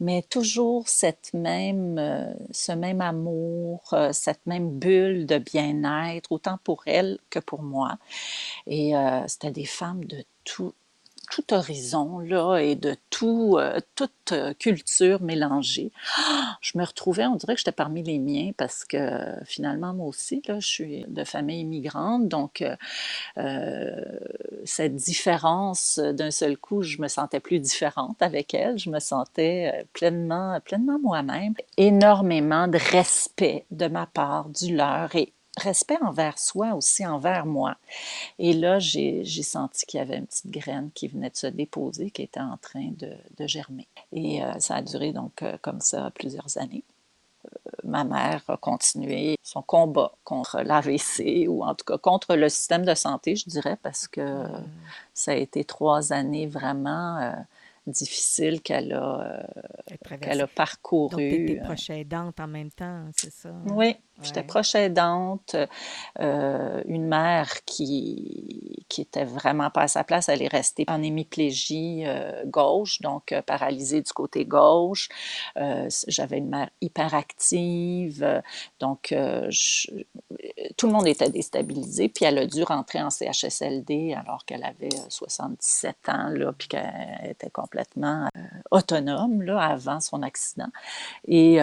mais 0.02 0.24
toujours 0.24 0.90
cette 0.90 1.32
même, 1.34 1.98
euh, 2.00 2.34
ce 2.52 2.72
même 2.72 3.02
amour, 3.02 3.84
euh, 3.94 4.12
cette 4.14 4.46
même 4.48 4.72
bulle 4.80 5.28
de 5.28 5.38
bien-être, 5.38 6.32
autant 6.32 6.58
pour 6.64 6.82
elles 6.88 7.20
que 7.30 7.38
pour 7.40 7.62
moi. 7.62 7.98
Et 8.68 8.98
euh, 8.98 9.28
c'était 9.28 9.52
des 9.52 9.66
femmes 9.66 10.04
de 10.06 10.24
tout, 10.44 10.74
tout 11.32 11.54
horizon, 11.54 12.20
là, 12.20 12.58
et 12.58 12.76
de 12.76 12.96
tout, 13.10 13.56
euh, 13.58 13.80
toute 13.96 14.34
euh, 14.34 14.54
culture 14.54 15.22
mélangée. 15.22 15.92
Ah, 16.18 16.58
Je 16.62 16.78
me 16.78 16.84
retrouvais, 16.84 17.26
on 17.26 17.38
dirait 17.38 17.54
que 17.54 17.60
j'étais 17.60 17.72
parmi 17.72 18.04
les 18.04 18.20
miens 18.20 18.52
parce 18.58 18.84
que 18.84 18.98
finalement, 19.46 19.94
moi 19.94 20.08
aussi, 20.08 20.44
là, 20.48 20.60
je 20.60 20.68
suis 20.68 21.06
de 21.08 21.24
famille 21.24 21.62
immigrante, 21.62 22.28
donc 22.28 22.64
euh, 23.38 23.96
cette 24.66 24.96
différence, 24.96 26.00
d'un 26.00 26.32
seul 26.32 26.58
coup, 26.58 26.84
je 26.84 27.02
me 27.02 27.08
sentais 27.08 27.40
plus 27.40 27.60
différente 27.60 28.22
avec 28.22 28.54
elle, 28.54 28.78
je 28.78 28.90
me 28.90 29.00
sentais 29.00 29.86
pleinement, 29.94 30.60
pleinement 30.60 31.00
moi-même. 31.00 31.54
Énormément 31.78 32.68
de 32.68 32.78
respect 32.78 33.66
de 33.72 33.88
ma 33.88 34.06
part, 34.06 34.50
du 34.50 34.76
leur, 34.76 35.16
et 35.16 35.32
respect 35.58 35.98
envers 36.02 36.40
soi 36.40 36.74
aussi, 36.74 37.06
envers 37.06 37.46
moi. 37.46 37.76
Et 38.40 38.54
là, 38.54 38.80
j'ai 38.80 39.24
senti 39.26 39.86
qu'il 39.86 39.98
y 40.00 40.02
avait 40.02 40.18
une 40.18 40.28
petite 40.28 40.50
graine 40.52 40.90
qui 40.94 41.08
venait 41.08 41.30
de 41.30 41.36
se 41.36 41.48
déposer, 41.48 42.12
qui 42.12 42.24
était 42.24 42.40
en 42.40 42.58
train 42.58 42.92
de, 42.98 43.12
de 43.38 43.48
germer. 43.48 43.88
Et 44.12 44.44
euh, 44.44 44.60
ça 44.60 44.76
a 44.76 44.82
duré 44.82 45.12
donc 45.12 45.42
euh, 45.42 45.58
comme 45.62 45.82
ça 45.82 46.12
plusieurs 46.12 46.58
années. 46.58 46.84
Euh, 47.46 47.50
ma 47.84 48.04
mère 48.04 48.44
a 48.48 48.58
continué 48.58 49.36
son 49.44 49.62
combat 49.62 50.12
contre 50.24 50.62
l'AVC, 50.62 51.48
ou 51.50 51.64
en 51.64 51.76
tout 51.76 51.86
cas 51.86 51.98
contre 51.98 52.36
le 52.36 52.48
système 52.50 52.86
de 52.86 52.96
santé, 52.96 53.36
je 53.36 53.50
dirais, 53.50 53.78
parce 53.82 54.08
que 54.08 54.46
ça 55.14 55.32
a 55.32 55.36
été 55.36 55.64
trois 55.66 56.14
années 56.14 56.48
vraiment 56.48 57.34
difficiles 57.88 58.62
qu'elle 58.62 58.94
a, 58.94 59.22
euh, 59.22 59.44
Elle 59.88 60.20
qu'elle 60.20 60.42
a 60.42 60.46
Donc, 60.46 60.56
parcouru. 60.56 61.24
étais 61.24 61.60
euh, 61.60 61.64
proche 61.64 61.90
aidante 61.90 62.40
en 62.40 62.48
même 62.48 62.72
temps, 62.72 63.06
c'est 63.16 63.32
ça? 63.32 63.50
hein? 63.50 63.64
oui, 63.72 63.96
j'étais 64.24 64.44
proche 64.44 64.76
aidante, 64.76 65.56
euh, 66.20 66.82
une 66.86 67.08
mère 67.08 67.64
qui, 67.66 68.86
qui 68.90 69.02
était 69.02 69.26
vraiment 69.26 69.70
pas 69.70 69.84
à 69.84 69.88
sa 69.88 70.04
place, 70.04 70.30
elle 70.30 70.42
est 70.42 70.48
restée 70.52 70.86
en 70.88 71.02
hémiplégie 71.02 72.04
euh, 72.06 72.44
gauche, 72.46 73.02
donc 73.02 73.32
euh, 73.32 73.42
paralysée 73.42 74.02
du 74.02 74.12
côté 74.14 74.46
gauche. 74.46 75.10
J'avais 76.08 76.38
une 76.38 76.50
mère 76.50 76.70
hyperactive, 76.82 78.42
donc 78.80 79.08
je- 79.12 79.88
tout 80.78 80.88
le 80.88 80.94
monde 80.94 81.08
était 81.08 81.30
déstabilisé, 81.30 82.10
puis 82.10 82.26
elle 82.26 82.38
a 82.38 82.46
dû 82.46 82.64
rentrer 82.64 83.02
en 83.02 83.10
CHSLD 83.10 84.14
alors 84.14 84.46
qu'elle 84.46 84.64
avait 84.64 84.94
euh, 84.94 85.10
77 85.10 86.10
ans, 86.10 86.30
là, 86.30 86.52
puis 86.58 86.68
qu'elle 86.68 87.30
était 87.30 87.50
complètement 87.50 88.28
autonome 88.72 89.42
là, 89.42 89.60
avant 89.60 90.00
son 90.00 90.22
accident. 90.24 90.70
Et, 91.28 91.60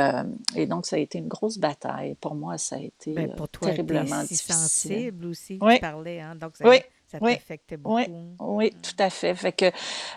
et 0.56 0.66
donc, 0.66 0.86
ça 0.86 0.96
a 0.96 0.98
été 0.98 1.18
une 1.18 1.28
grosse 1.28 1.58
bataille. 1.58 2.14
Pour 2.20 2.34
moi, 2.34 2.47
ça 2.56 2.76
a 2.76 2.78
été 2.78 3.12
Ben, 3.12 3.30
euh, 3.30 3.34
pour 3.34 3.48
toi, 3.48 3.68
tu 3.68 3.76
terriblement 3.76 4.22
si 4.22 4.28
difficile. 4.34 4.54
sensible 4.54 5.26
aussi, 5.26 5.58
Oui. 5.60 5.74
tu 5.74 5.80
parlais, 5.80 6.20
hein? 6.20 6.34
Donc, 6.36 6.56
ça, 6.56 6.66
Oui, 6.66 6.78
ça 7.10 7.18
oui, 7.20 7.38
beaucoup. 7.78 7.98
oui, 8.40 8.70
tout 8.82 8.94
à 9.02 9.08
fait. 9.10 9.34
Fait 9.34 9.52
que 9.52 9.70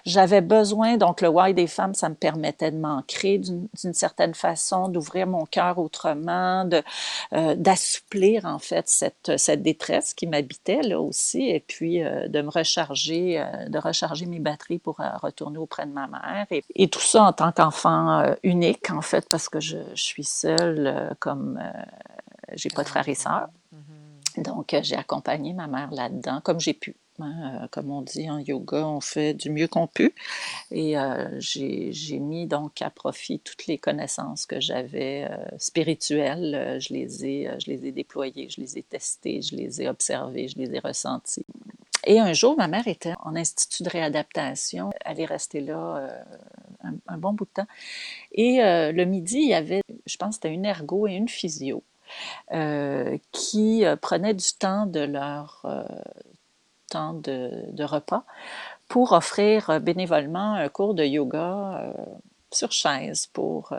j'avais 0.05 0.41
besoin, 0.41 0.97
donc 0.97 1.21
le 1.21 1.29
Why 1.29 1.53
des 1.53 1.67
femmes, 1.67 1.93
ça 1.93 2.09
me 2.09 2.15
permettait 2.15 2.71
de 2.71 2.77
m'ancrer 2.77 3.37
d'une 3.39 3.69
certaine 3.93 4.33
façon, 4.33 4.89
d'ouvrir 4.89 5.25
mon 5.27 5.45
cœur 5.45 5.77
autrement, 5.79 6.67
euh, 7.33 7.55
d'assouplir 7.55 8.45
en 8.45 8.59
fait 8.59 8.89
cette, 8.89 9.31
cette 9.37 9.61
détresse 9.63 10.13
qui 10.13 10.27
m'habitait 10.27 10.81
là 10.81 10.99
aussi, 10.99 11.49
et 11.49 11.61
puis 11.61 12.03
euh, 12.03 12.27
de 12.27 12.41
me 12.41 12.49
recharger, 12.49 13.39
euh, 13.39 13.69
de 13.69 13.77
recharger 13.79 14.25
mes 14.25 14.39
batteries 14.39 14.79
pour 14.79 14.97
retourner 15.21 15.57
auprès 15.59 15.85
de 15.85 15.91
ma 15.93 16.07
mère. 16.07 16.45
Et, 16.51 16.61
et 16.75 16.89
tout 16.89 16.99
ça 16.99 17.23
en 17.23 17.31
tant 17.33 17.51
qu'enfant 17.53 18.35
unique 18.43 18.91
en 18.91 19.01
fait, 19.01 19.27
parce 19.29 19.47
que 19.47 19.61
je, 19.61 19.77
je 19.95 20.03
suis 20.03 20.25
seule, 20.25 21.15
comme 21.19 21.57
j'ai 22.55 22.69
pas 22.69 22.83
de 22.83 22.89
frères 22.89 23.07
et 23.09 23.15
sœurs. 23.15 23.49
Donc, 24.37 24.73
euh, 24.73 24.79
j'ai 24.81 24.95
accompagné 24.95 25.53
ma 25.53 25.67
mère 25.67 25.91
là-dedans, 25.91 26.39
comme 26.41 26.59
j'ai 26.59 26.73
pu. 26.73 26.95
hein. 27.19 27.61
Euh, 27.63 27.67
comme 27.69 27.91
on 27.91 28.01
dit 28.01 28.29
en 28.29 28.39
yoga, 28.39 28.87
on 28.87 29.01
fait 29.01 29.33
du 29.33 29.49
mieux 29.49 29.67
qu'on 29.67 29.87
peut. 29.87 30.13
Et 30.71 30.97
euh, 30.97 31.27
j'ai 31.39 32.19
mis 32.19 32.47
donc 32.47 32.81
à 32.81 32.89
profit 32.89 33.39
toutes 33.39 33.67
les 33.67 33.77
connaissances 33.77 34.45
que 34.45 34.61
j'avais 34.61 35.27
euh, 35.29 35.35
spirituelles. 35.57 36.77
Je, 36.79 36.93
les 36.93 37.25
ai, 37.25 37.49
je 37.59 37.69
les 37.69 37.87
ai 37.87 37.91
déployées, 37.91 38.47
je 38.49 38.61
les 38.61 38.77
ai 38.77 38.83
testées, 38.83 39.41
je 39.41 39.55
les 39.55 39.81
ai 39.81 39.89
observées, 39.89 40.47
je 40.47 40.57
les 40.57 40.73
ai 40.75 40.79
ressenties. 40.79 41.45
Et 42.05 42.19
un 42.19 42.33
jour, 42.33 42.55
ma 42.57 42.67
mère 42.67 42.87
était 42.87 43.13
en 43.23 43.35
institut 43.35 43.83
de 43.83 43.89
réadaptation. 43.89 44.91
Elle 45.05 45.19
est 45.19 45.25
restée 45.25 45.59
là 45.61 45.97
euh, 45.97 46.23
un, 46.83 46.93
un 47.07 47.17
bon 47.17 47.33
bout 47.33 47.45
de 47.45 47.51
temps. 47.51 47.67
Et 48.31 48.63
euh, 48.63 48.91
le 48.93 49.03
midi, 49.05 49.39
il 49.41 49.49
y 49.49 49.53
avait, 49.53 49.81
je 50.05 50.17
pense, 50.17 50.35
c'était 50.35 50.53
une 50.53 50.65
ergo 50.65 51.05
et 51.07 51.11
une 51.13 51.27
physio 51.27 51.83
euh, 52.53 53.17
qui 53.31 53.85
euh, 53.85 53.95
prenaient 53.95 54.33
du 54.33 54.53
temps 54.59 54.85
de 54.85 54.99
leur 55.01 55.61
euh, 55.65 55.83
temps 56.89 57.13
de, 57.13 57.65
de 57.71 57.83
repas 57.83 58.23
pour 58.87 59.13
offrir 59.13 59.79
bénévolement 59.81 60.53
un 60.55 60.69
cours 60.69 60.93
de 60.93 61.03
yoga 61.03 61.79
euh, 61.81 61.93
sur 62.51 62.71
chaise 62.71 63.27
pour 63.27 63.73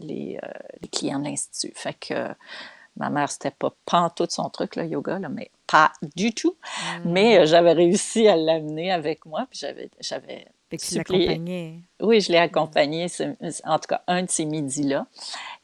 les, 0.00 0.38
les 0.80 0.88
clients 0.88 1.18
de 1.18 1.24
l'Institut. 1.26 1.72
Fait 1.74 1.92
que 1.92 2.28
ma 2.96 3.10
mère, 3.10 3.30
c'était 3.30 3.50
pas 3.50 3.74
pantoute 3.84 4.30
son 4.30 4.48
truc, 4.48 4.74
le 4.76 4.86
yoga, 4.86 5.18
là, 5.18 5.28
mais 5.28 5.50
pas 5.66 5.92
du 6.14 6.32
tout. 6.32 6.56
Mais 7.04 7.40
euh, 7.40 7.46
j'avais 7.46 7.72
réussi 7.72 8.26
à 8.26 8.36
l'amener 8.36 8.90
avec 8.90 9.26
moi, 9.26 9.46
puis 9.50 9.58
j'avais, 9.58 9.90
j'avais 10.00 10.46
Fait 10.70 10.78
que 10.78 10.82
tu 10.82 10.94
supplié. 10.94 11.26
l'accompagnais. 11.26 11.74
Oui, 12.00 12.20
je 12.22 12.32
l'ai 12.32 12.38
accompagné, 12.38 13.08
ce- 13.08 13.34
en 13.64 13.78
tout 13.78 13.88
cas, 13.88 14.02
un 14.06 14.22
de 14.22 14.30
ces 14.30 14.46
midis-là. 14.46 15.06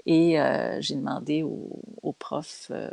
Et 0.07 0.41
euh, 0.41 0.81
j'ai 0.81 0.95
demandé 0.95 1.43
aux, 1.43 2.13
profs, 2.19 2.69
euh, 2.71 2.91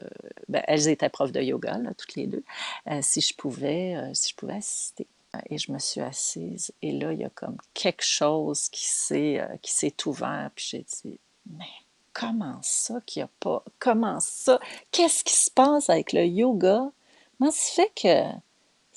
ben, 0.48 0.64
elles 0.68 0.88
étaient 0.88 1.10
profs 1.10 1.32
de 1.32 1.42
yoga, 1.42 1.78
toutes 1.98 2.16
les 2.16 2.28
deux, 2.28 2.44
euh, 2.90 3.00
si 3.02 3.22
je 3.22 3.36
pouvais, 3.36 3.96
si 4.14 4.30
je 4.30 4.36
pouvais 4.36 4.56
assister. 4.56 5.08
Et 5.50 5.60
je 5.60 5.72
me 5.72 5.78
suis 5.78 6.02
assise. 6.02 6.72
Et 6.82 6.92
là, 6.92 7.14
il 7.14 7.20
y 7.20 7.24
a 7.24 7.30
comme 7.30 7.58
quelque 7.76 8.04
chose 8.04 8.68
qui 8.70 8.88
s'est, 8.88 9.48
qui 9.62 9.94
ouvert. 10.06 10.50
Puis 10.56 10.70
j'ai 10.72 10.86
dit, 11.04 11.20
mais 11.46 11.66
comment 12.14 12.58
ça 12.64 13.00
qu'il 13.06 13.22
n'y 13.22 13.26
a 13.26 13.30
pas, 13.40 13.64
comment 13.78 14.20
ça, 14.20 14.60
qu'est-ce 14.92 15.24
qui 15.24 15.36
se 15.36 15.52
passe 15.52 15.90
avec 15.90 16.14
le 16.14 16.26
yoga? 16.26 16.92
Comment 17.38 17.52
se 17.52 17.74
fait 17.74 17.92
que 17.96 18.49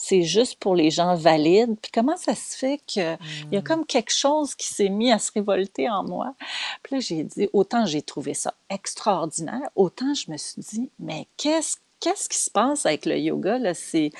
c'est 0.04 0.22
juste 0.22 0.58
pour 0.58 0.74
les 0.74 0.90
gens 0.90 1.14
valides? 1.14 1.76
Puis 1.80 1.92
comment 1.94 2.16
ça 2.16 2.34
se 2.34 2.56
fait 2.56 2.78
que 2.92 3.16
il 3.44 3.54
y 3.54 3.56
a 3.56 3.62
comme 3.62 3.86
quelque 3.86 4.12
chose 4.12 4.56
qui 4.56 4.66
s'est 4.66 4.88
mis 4.88 5.12
à 5.12 5.20
se 5.20 5.30
révolter 5.30 5.88
en 5.88 6.02
moi? 6.02 6.34
Puis 6.82 6.96
là, 6.96 7.00
j'ai 7.00 7.22
dit, 7.22 7.48
autant 7.52 7.86
j'ai 7.86 8.02
trouvé 8.02 8.34
ça 8.34 8.52
extraordinaire, 8.68 9.70
autant 9.76 10.12
je 10.12 10.28
me 10.32 10.36
suis 10.36 10.60
dit, 10.60 10.90
mais 10.98 11.28
qu'est-ce 11.36 11.76
Qu'est-ce 12.00 12.28
qui 12.28 12.38
se 12.38 12.50
passe 12.50 12.84
avec 12.84 13.06
le 13.06 13.16
yoga? 13.16 13.58
Là? 13.58 13.74
C'est, 13.74 14.10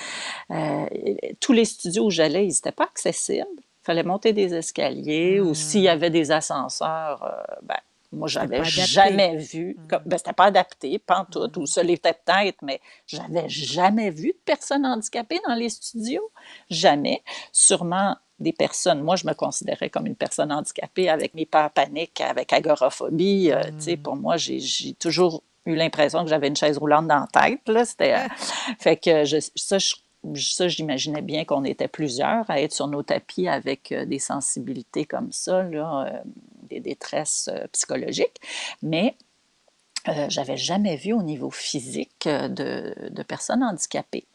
euh, 0.53 0.87
tous 1.41 1.53
les 1.53 1.65
studios 1.65 2.05
où 2.05 2.11
j'allais, 2.11 2.45
ils 2.45 2.51
n'étaient 2.51 2.71
pas 2.71 2.85
accessibles. 2.85 3.49
Il 3.59 3.85
fallait 3.85 4.05
monter 4.05 4.33
des 4.33 4.55
escaliers 4.55 5.41
ou 5.41 5.53
s'il 5.53 5.81
y 5.81 5.89
avait 5.89 6.11
des 6.11 6.31
ascenseurs, 6.31 7.25
euh, 7.25 7.57
ben, 7.65 7.81
moi, 8.13 8.29
j'avais 8.29 8.63
jamais 8.65 9.37
vu. 9.37 9.77
Comme, 9.89 10.03
ben, 10.05 10.19
c'était 10.19 10.35
pas 10.35 10.47
adapté, 10.47 10.99
pantoute, 10.99 11.57
ou 11.57 11.67
ça 11.67 11.83
l'était 11.83 12.13
peut-être, 12.13 12.59
mais 12.63 12.81
j'avais 13.07 13.49
jamais 13.49 14.11
vu 14.11 14.29
de 14.29 14.41
personnes 14.45 14.85
handicapées 14.85 15.41
dans 15.47 15.55
les 15.55 15.71
studios. 15.71 16.31
Jamais. 16.69 17.23
Sûrement 17.53 18.17
des 18.39 18.53
personnes. 18.53 19.01
Moi, 19.01 19.17
je 19.17 19.27
me 19.27 19.33
considérais 19.33 19.89
comme 19.89 20.07
une 20.07 20.17
personne 20.17 20.53
handicapée 20.53 21.09
avec 21.09 21.35
mes 21.35 21.47
peurs 21.47 21.71
paniques, 21.71 22.21
avec 22.21 22.53
agoraphobie. 22.53 23.51
euh, 23.51 23.63
tu 23.63 23.81
sais, 23.81 23.97
pour 23.97 24.17
moi, 24.17 24.37
j'ai 24.37 24.95
toujours 24.99 25.43
eu 25.65 25.75
l'impression 25.75 26.25
que 26.25 26.29
j'avais 26.29 26.49
une 26.49 26.57
chaise 26.57 26.77
roulante 26.77 27.07
dans 27.07 27.27
la 27.33 27.49
tête. 27.49 27.67
Là. 27.69 27.85
C'était, 27.85 28.15
euh, 28.15 28.29
fait 28.79 28.97
que 28.97 29.25
je, 29.25 29.39
ça, 29.55 29.79
ça, 30.35 30.69
j'imaginais 30.69 31.23
bien 31.23 31.45
qu'on 31.45 31.65
était 31.65 31.89
plusieurs 31.89 32.51
à 32.51 32.61
être 32.61 32.73
sur 32.73 32.89
nos 32.89 33.03
tapis 33.03 33.49
avec 33.49 33.95
des 33.95 34.19
sensibilités 34.19 35.07
comme 35.07 35.33
ça, 35.33 35.63
là, 35.63 36.23
des 36.73 36.81
détresses 36.81 37.51
psychologiques. 37.73 38.41
Mais 38.83 39.17
euh, 40.09 40.27
j'avais 40.29 40.57
jamais 40.57 40.97
vu 40.97 41.13
au 41.13 41.23
niveau 41.23 41.51
physique 41.51 42.27
de, 42.27 42.95
de 43.11 43.23
personnes 43.23 43.63
handicapées. 43.63 44.27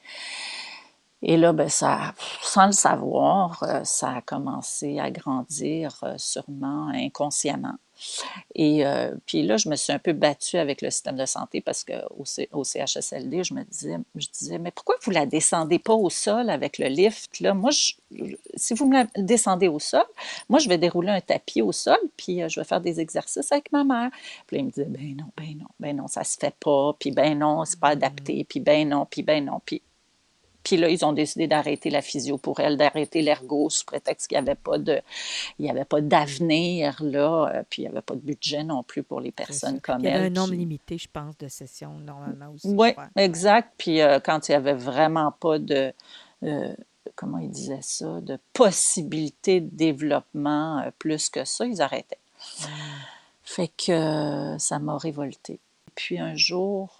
Et 1.21 1.35
là, 1.35 1.51
ben, 1.51 1.67
sans 1.69 2.67
le 2.67 2.71
savoir, 2.71 3.63
euh, 3.63 3.83
ça 3.83 4.17
a 4.17 4.21
commencé 4.21 4.99
à 4.99 5.09
grandir 5.09 5.99
euh, 6.03 6.15
sûrement 6.17 6.89
inconsciemment. 6.93 7.75
Et 8.55 8.85
euh, 8.85 9.13
puis 9.25 9.43
là, 9.43 9.57
je 9.57 9.69
me 9.69 9.75
suis 9.75 9.93
un 9.93 9.99
peu 9.99 10.13
battue 10.13 10.57
avec 10.57 10.81
le 10.81 10.89
système 10.89 11.15
de 11.15 11.25
santé 11.25 11.61
parce 11.61 11.83
qu'au 11.83 12.23
au 12.51 12.63
CHSLD, 12.63 13.43
je 13.43 13.53
me 13.53 13.63
disais, 13.63 13.97
je 14.15 14.27
disais, 14.29 14.57
mais 14.57 14.71
pourquoi 14.71 14.95
vous 15.01 15.11
la 15.11 15.25
descendez 15.25 15.79
pas 15.79 15.93
au 15.93 16.09
sol 16.09 16.49
avec 16.49 16.77
le 16.77 16.87
lift? 16.87 17.39
Là? 17.39 17.53
Moi, 17.53 17.71
si 17.71 18.73
vous 18.73 18.87
me 18.87 18.93
la 18.93 19.07
descendez 19.17 19.67
au 19.67 19.79
sol, 19.79 20.05
moi, 20.49 20.59
je 20.59 20.69
vais 20.69 20.77
dérouler 20.77 21.09
un 21.09 21.21
tapis 21.21 21.61
au 21.61 21.71
sol, 21.71 21.97
puis 22.15 22.41
je 22.47 22.59
vais 22.59 22.65
faire 22.65 22.81
des 22.81 22.99
exercices 22.99 23.51
avec 23.51 23.71
ma 23.71 23.83
mère. 23.83 24.09
Puis 24.45 24.57
là, 24.57 24.61
il 24.61 24.65
me 24.65 24.71
disait, 24.71 24.85
ben 24.85 25.15
non, 25.17 25.25
ben 25.35 25.57
non, 25.59 25.67
ben 25.79 25.95
non, 25.95 26.07
ça 26.07 26.23
se 26.23 26.37
fait 26.37 26.55
pas, 26.59 26.93
puis 26.99 27.11
ben 27.11 27.37
non, 27.37 27.65
c'est 27.65 27.79
pas 27.79 27.89
adapté, 27.89 28.45
puis 28.47 28.59
ben 28.59 28.87
non, 28.89 29.05
puis 29.05 29.23
ben 29.23 29.45
non, 29.45 29.61
puis 29.65 29.81
puis 30.67 30.75
là, 30.75 30.89
ils 30.89 31.05
ont 31.05 31.13
décidé 31.13 31.47
d'arrêter 31.47 31.89
la 31.89 32.01
physio 32.01 32.37
pour 32.37 32.59
elle, 32.59 32.75
d'arrêter 32.75 33.21
l'ergo 33.21 33.69
sous 33.69 33.85
prétexte 33.85 34.27
qu'il 34.27 34.35
n'y 34.35 34.41
avait 34.41 34.59
pas 34.59 34.77
de, 34.77 34.99
il 35.59 35.65
y 35.65 35.69
avait 35.69 35.85
pas 35.85 36.01
d'avenir 36.01 37.01
là, 37.01 37.49
euh, 37.55 37.63
puis 37.69 37.83
il 37.83 37.85
n'y 37.85 37.91
avait 37.91 38.01
pas 38.01 38.15
de 38.15 38.19
budget 38.19 38.65
non 38.65 38.83
plus 38.83 39.01
pour 39.01 39.21
les 39.21 39.31
personnes 39.31 39.79
comme 39.79 39.99
elle. 39.99 40.03
Il 40.03 40.09
y 40.09 40.13
avait 40.13 40.25
un 40.25 40.29
nombre 40.29 40.55
limité, 40.55 40.97
je 40.97 41.07
pense, 41.07 41.37
de 41.37 41.47
sessions 41.47 41.93
normalement 41.99 42.51
aussi. 42.53 42.67
Oui, 42.67 42.89
exact. 43.15 43.75
Puis 43.77 44.01
euh, 44.01 44.19
quand 44.19 44.49
il 44.49 44.51
n'y 44.51 44.55
avait 44.57 44.73
vraiment 44.73 45.31
pas 45.31 45.57
de, 45.57 45.93
euh, 46.43 46.73
comment 47.15 47.37
ils 47.37 47.49
disaient 47.49 47.79
ça, 47.81 48.19
de 48.19 48.37
possibilité 48.51 49.61
de 49.61 49.73
développement 49.73 50.83
plus 50.99 51.29
que 51.29 51.45
ça, 51.45 51.65
ils 51.65 51.81
arrêtaient. 51.81 52.19
Hmm. 52.59 52.67
Fait 53.45 53.69
que 53.69 54.57
ça 54.59 54.79
m'a 54.79 54.97
révoltée. 54.97 55.61
Puis 55.95 56.19
un 56.19 56.35
jour, 56.35 56.97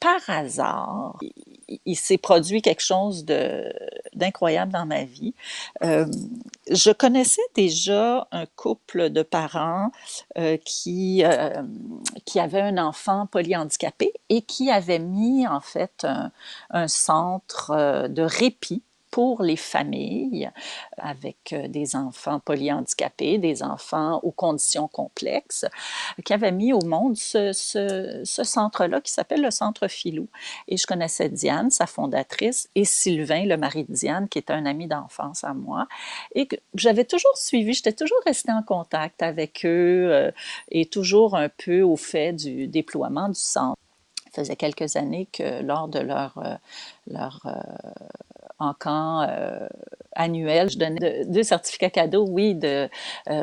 par 0.00 0.22
hasard, 0.30 1.18
il, 1.84 1.96
s'est 1.96 2.18
produit 2.18 2.62
quelque 2.62 2.82
chose 2.82 3.24
d'incroyable 3.24 4.72
dans 4.72 4.86
ma 4.86 5.04
vie. 5.04 5.34
Euh, 5.82 6.06
je 6.70 6.90
connaissais 6.90 7.42
déjà 7.54 8.26
un 8.32 8.46
couple 8.56 9.10
de 9.10 9.22
parents 9.22 9.90
euh, 10.38 10.56
qui, 10.64 11.22
euh, 11.24 11.62
qui 12.24 12.40
avait 12.40 12.60
un 12.60 12.78
enfant 12.78 13.26
polyhandicapé 13.26 14.12
et 14.28 14.42
qui 14.42 14.70
avait 14.70 14.98
mis 14.98 15.46
en 15.46 15.60
fait 15.60 16.06
un 16.70 16.88
centre 16.88 18.08
de 18.08 18.22
répit 18.22 18.82
pour 19.14 19.44
les 19.44 19.54
familles 19.54 20.50
avec 20.98 21.52
euh, 21.52 21.68
des 21.68 21.94
enfants 21.94 22.40
polyhandicapés, 22.40 23.38
des 23.38 23.62
enfants 23.62 24.18
aux 24.24 24.32
conditions 24.32 24.88
complexes, 24.88 25.66
qui 26.24 26.32
avait 26.32 26.50
mis 26.50 26.72
au 26.72 26.80
monde 26.80 27.16
ce, 27.16 27.52
centre-là 28.24 29.00
qui 29.00 29.12
s'appelle 29.12 29.42
le 29.42 29.52
Centre 29.52 29.86
Filou. 29.86 30.26
Et 30.66 30.76
je 30.76 30.84
connaissais 30.84 31.28
Diane, 31.28 31.70
sa 31.70 31.86
fondatrice, 31.86 32.68
et 32.74 32.84
Sylvain, 32.84 33.44
le 33.44 33.56
mari 33.56 33.84
de 33.84 33.92
Diane, 33.92 34.28
qui 34.28 34.40
était 34.40 34.52
un 34.52 34.66
ami 34.66 34.88
d'enfance 34.88 35.44
à 35.44 35.54
moi. 35.54 35.86
Et 36.34 36.48
j'avais 36.74 37.04
toujours 37.04 37.36
suivi, 37.36 37.72
j'étais 37.72 37.92
toujours 37.92 38.18
restée 38.26 38.50
en 38.50 38.64
contact 38.64 39.22
avec 39.22 39.64
eux 39.64 40.08
euh, 40.10 40.32
et 40.72 40.86
toujours 40.86 41.36
un 41.36 41.48
peu 41.48 41.82
au 41.82 41.94
fait 41.94 42.32
du 42.32 42.66
déploiement 42.66 43.28
du 43.28 43.38
centre. 43.38 43.78
Ça 44.32 44.42
faisait 44.42 44.56
quelques 44.56 44.96
années 44.96 45.28
que 45.32 45.62
lors 45.62 45.86
de 45.86 46.00
leur, 46.00 46.36
euh, 46.38 46.56
leur 47.06 47.46
en 48.58 48.72
camp 48.74 49.26
euh, 49.28 49.66
annuel. 50.12 50.70
Je 50.70 50.78
donnais 50.78 51.24
deux 51.24 51.42
certificats 51.42 51.90
cadeaux, 51.90 52.26
oui, 52.28 52.58
euh, 52.64 52.88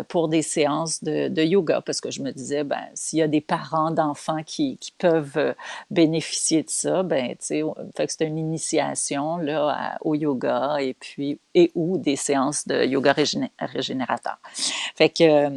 pour 0.08 0.28
des 0.28 0.42
séances 0.42 1.04
de, 1.04 1.44
yoga, 1.44 1.82
parce 1.82 2.02
que 2.02 2.12
je 2.12 2.22
me 2.22 2.32
disais, 2.32 2.64
ben, 2.64 2.82
s'il 2.94 3.20
y 3.20 3.22
a 3.22 3.28
des 3.28 3.42
parents 3.42 3.92
d'enfants 3.92 4.44
qui, 4.44 4.78
peuvent 4.98 5.38
euh, 5.38 5.54
bénéficier 5.90 6.64
de 6.64 6.70
ça, 6.70 7.04
ben, 7.04 7.36
tu 7.40 7.64
c'est 8.08 8.26
une 8.26 8.38
initiation 8.38 9.38
là, 9.38 9.98
au 10.02 10.16
yoga 10.16 10.78
et 10.80 10.94
puis 10.94 11.40
et 11.54 11.72
ou 11.76 11.98
des 11.98 12.16
séances 12.16 12.68
de 12.68 12.86
yoga 12.86 13.14
régénérateur. 13.60 14.38
Fait 14.96 15.10
que 15.10 15.50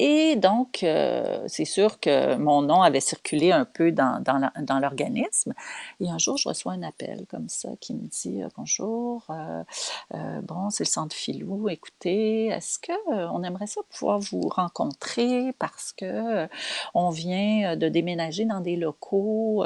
et 0.00 0.34
donc, 0.34 0.82
euh, 0.82 1.44
c'est 1.46 1.64
sûr 1.64 2.00
que 2.00 2.34
mon 2.34 2.62
nom 2.62 2.82
avait 2.82 3.00
circulé 3.00 3.52
un 3.52 3.64
peu 3.64 3.92
dans, 3.92 4.20
l'organisme. 4.80 5.54
Et 6.00 6.10
un 6.10 6.18
jour, 6.18 6.36
je 6.36 6.48
reçois 6.48 6.72
un 6.72 6.82
appel 6.82 7.26
comme 7.28 7.48
ça 7.48 7.68
qui 7.80 7.94
me 7.94 8.08
dit 8.08 8.42
euh, 8.42 8.48
Bonjour, 8.56 9.24
euh, 9.30 10.40
bon, 10.42 10.70
c'est 10.70 10.82
le 10.82 10.88
centre 10.88 11.14
Filou. 11.14 11.68
Écoutez, 11.68 12.46
est-ce 12.46 12.80
qu'on 12.80 13.44
aimerait 13.44 13.68
ça 13.68 13.82
pouvoir 13.90 14.18
vous 14.18 14.48
rencontrer 14.48 15.52
parce 15.60 15.92
que 15.92 16.48
on 16.94 17.10
vient 17.10 17.76
de 17.76 17.88
déménager 17.88 18.46
dans 18.46 18.60
des 18.60 18.76
locaux 18.76 19.64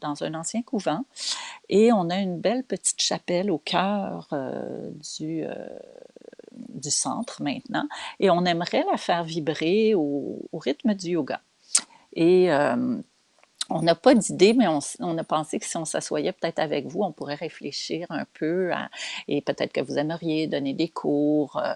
dans 0.00 0.22
un 0.22 0.34
ancien 0.34 0.62
couvent 0.62 1.04
et 1.68 1.92
on 1.92 2.10
a 2.10 2.18
une 2.18 2.38
belle 2.38 2.64
petite 2.64 3.00
chapelle 3.00 3.50
au 3.50 3.58
cœur 3.58 4.28
du 5.18 5.44
du 6.82 6.90
centre 6.90 7.42
maintenant, 7.42 7.86
et 8.20 8.30
on 8.30 8.44
aimerait 8.44 8.84
la 8.90 8.96
faire 8.96 9.24
vibrer 9.24 9.94
au, 9.94 10.48
rythme 10.52 10.94
du 10.94 11.10
yoga. 11.10 11.40
Et 12.14 12.52
euh, 12.52 13.00
on 13.70 13.82
n'a 13.82 13.94
pas 13.94 14.14
d'idée, 14.14 14.54
mais 14.54 14.66
on, 14.66 15.18
a 15.18 15.24
pensé 15.24 15.58
que 15.58 15.66
si 15.66 15.76
on 15.76 15.84
s'assoyait 15.84 16.32
peut-être 16.32 16.58
avec 16.58 16.86
vous, 16.86 17.02
on 17.02 17.12
pourrait 17.12 17.34
réfléchir 17.34 18.06
un 18.10 18.24
peu 18.34 18.70
et 19.28 19.40
peut-être 19.40 19.72
que 19.72 19.80
vous 19.80 19.98
aimeriez 19.98 20.46
donner 20.46 20.74
des 20.74 20.88
cours. 20.88 21.56
Euh, 21.56 21.74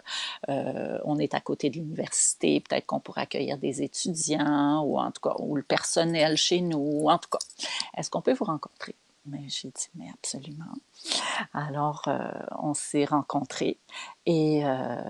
euh, 0.48 0.98
on 1.04 1.18
est 1.18 1.34
à 1.34 1.40
côté 1.40 1.70
de 1.70 1.76
l'université, 1.76 2.60
peut-être 2.60 2.86
qu'on 2.86 3.00
pourrait 3.00 3.22
accueillir 3.22 3.58
des 3.58 3.82
étudiants 3.82 4.82
ou 4.82 4.98
en 4.98 5.10
tout 5.10 5.22
cas, 5.22 5.36
ou 5.38 5.56
le 5.56 5.62
personnel 5.62 6.36
chez 6.36 6.60
nous. 6.60 7.06
En 7.08 7.18
tout 7.18 7.30
cas, 7.30 7.38
est-ce 7.96 8.10
qu'on 8.10 8.20
peut 8.20 8.34
vous 8.34 8.44
rencontrer? 8.44 8.94
Mais 9.26 9.48
j'ai 9.48 9.68
dit, 9.68 9.88
mais 9.94 10.08
absolument. 10.12 10.72
Alors, 11.52 12.04
euh, 12.06 12.30
on 12.58 12.74
s'est 12.74 13.04
rencontrés 13.04 13.78
et 14.24 14.64
euh, 14.64 15.00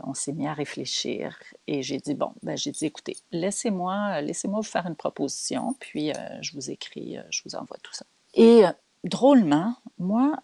on 0.00 0.12
s'est 0.12 0.32
mis 0.32 0.46
à 0.46 0.52
réfléchir. 0.52 1.38
Et 1.66 1.82
j'ai 1.82 1.98
dit, 1.98 2.14
bon, 2.14 2.32
ben, 2.42 2.56
j'ai 2.56 2.72
dit, 2.72 2.86
écoutez, 2.86 3.16
laissez-moi 3.32 4.20
laissez-moi 4.20 4.60
vous 4.60 4.66
faire 4.66 4.86
une 4.86 4.96
proposition, 4.96 5.74
puis 5.80 6.10
euh, 6.10 6.14
je 6.42 6.52
vous 6.52 6.70
écris, 6.70 7.16
je 7.30 7.42
vous 7.44 7.54
envoie 7.54 7.78
tout 7.82 7.94
ça. 7.94 8.04
Et 8.34 8.64
drôlement, 9.04 9.76
moi, 9.98 10.36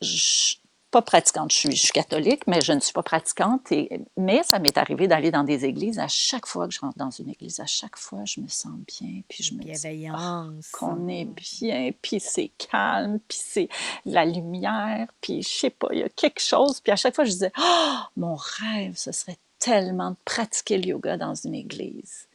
je, 0.00 0.56
pas 0.90 1.02
pratiquante. 1.02 1.52
Je 1.52 1.56
suis, 1.56 1.72
je 1.72 1.82
suis, 1.82 1.92
catholique, 1.92 2.46
mais 2.46 2.60
je 2.60 2.72
ne 2.72 2.80
suis 2.80 2.92
pas 2.92 3.02
pratiquante. 3.02 3.70
Et, 3.72 4.00
mais 4.16 4.42
ça 4.42 4.58
m'est 4.58 4.76
arrivé 4.78 5.06
d'aller 5.06 5.30
dans 5.30 5.44
des 5.44 5.64
églises. 5.64 5.98
À 5.98 6.08
chaque 6.08 6.46
fois 6.46 6.66
que 6.66 6.74
je 6.74 6.80
rentre 6.80 6.96
dans 6.96 7.10
une 7.10 7.28
église, 7.28 7.60
à 7.60 7.66
chaque 7.66 7.96
fois, 7.96 8.24
je 8.24 8.40
me 8.40 8.48
sens 8.48 8.72
bien. 8.86 9.20
Puis 9.28 9.44
je 9.44 9.54
me 9.54 9.62
dis 9.62 10.06
ah, 10.12 10.46
qu'on 10.72 11.08
est 11.08 11.26
bien, 11.26 11.90
puis 12.00 12.20
c'est 12.20 12.50
calme, 12.58 13.18
puis 13.28 13.38
c'est 13.40 13.68
la 14.06 14.24
lumière, 14.24 15.08
puis 15.20 15.42
je 15.42 15.48
sais 15.48 15.70
pas, 15.70 15.88
il 15.92 15.98
y 15.98 16.02
a 16.02 16.08
quelque 16.08 16.40
chose. 16.40 16.80
Puis 16.80 16.92
à 16.92 16.96
chaque 16.96 17.14
fois, 17.14 17.24
je 17.24 17.32
disais, 17.32 17.52
oh, 17.58 17.96
mon 18.16 18.36
rêve, 18.36 18.96
ce 18.96 19.12
serait 19.12 19.38
tellement 19.58 20.12
de 20.12 20.16
pratiquer 20.24 20.78
le 20.78 20.86
yoga 20.86 21.16
dans 21.16 21.34
une 21.34 21.54
église. 21.54 22.28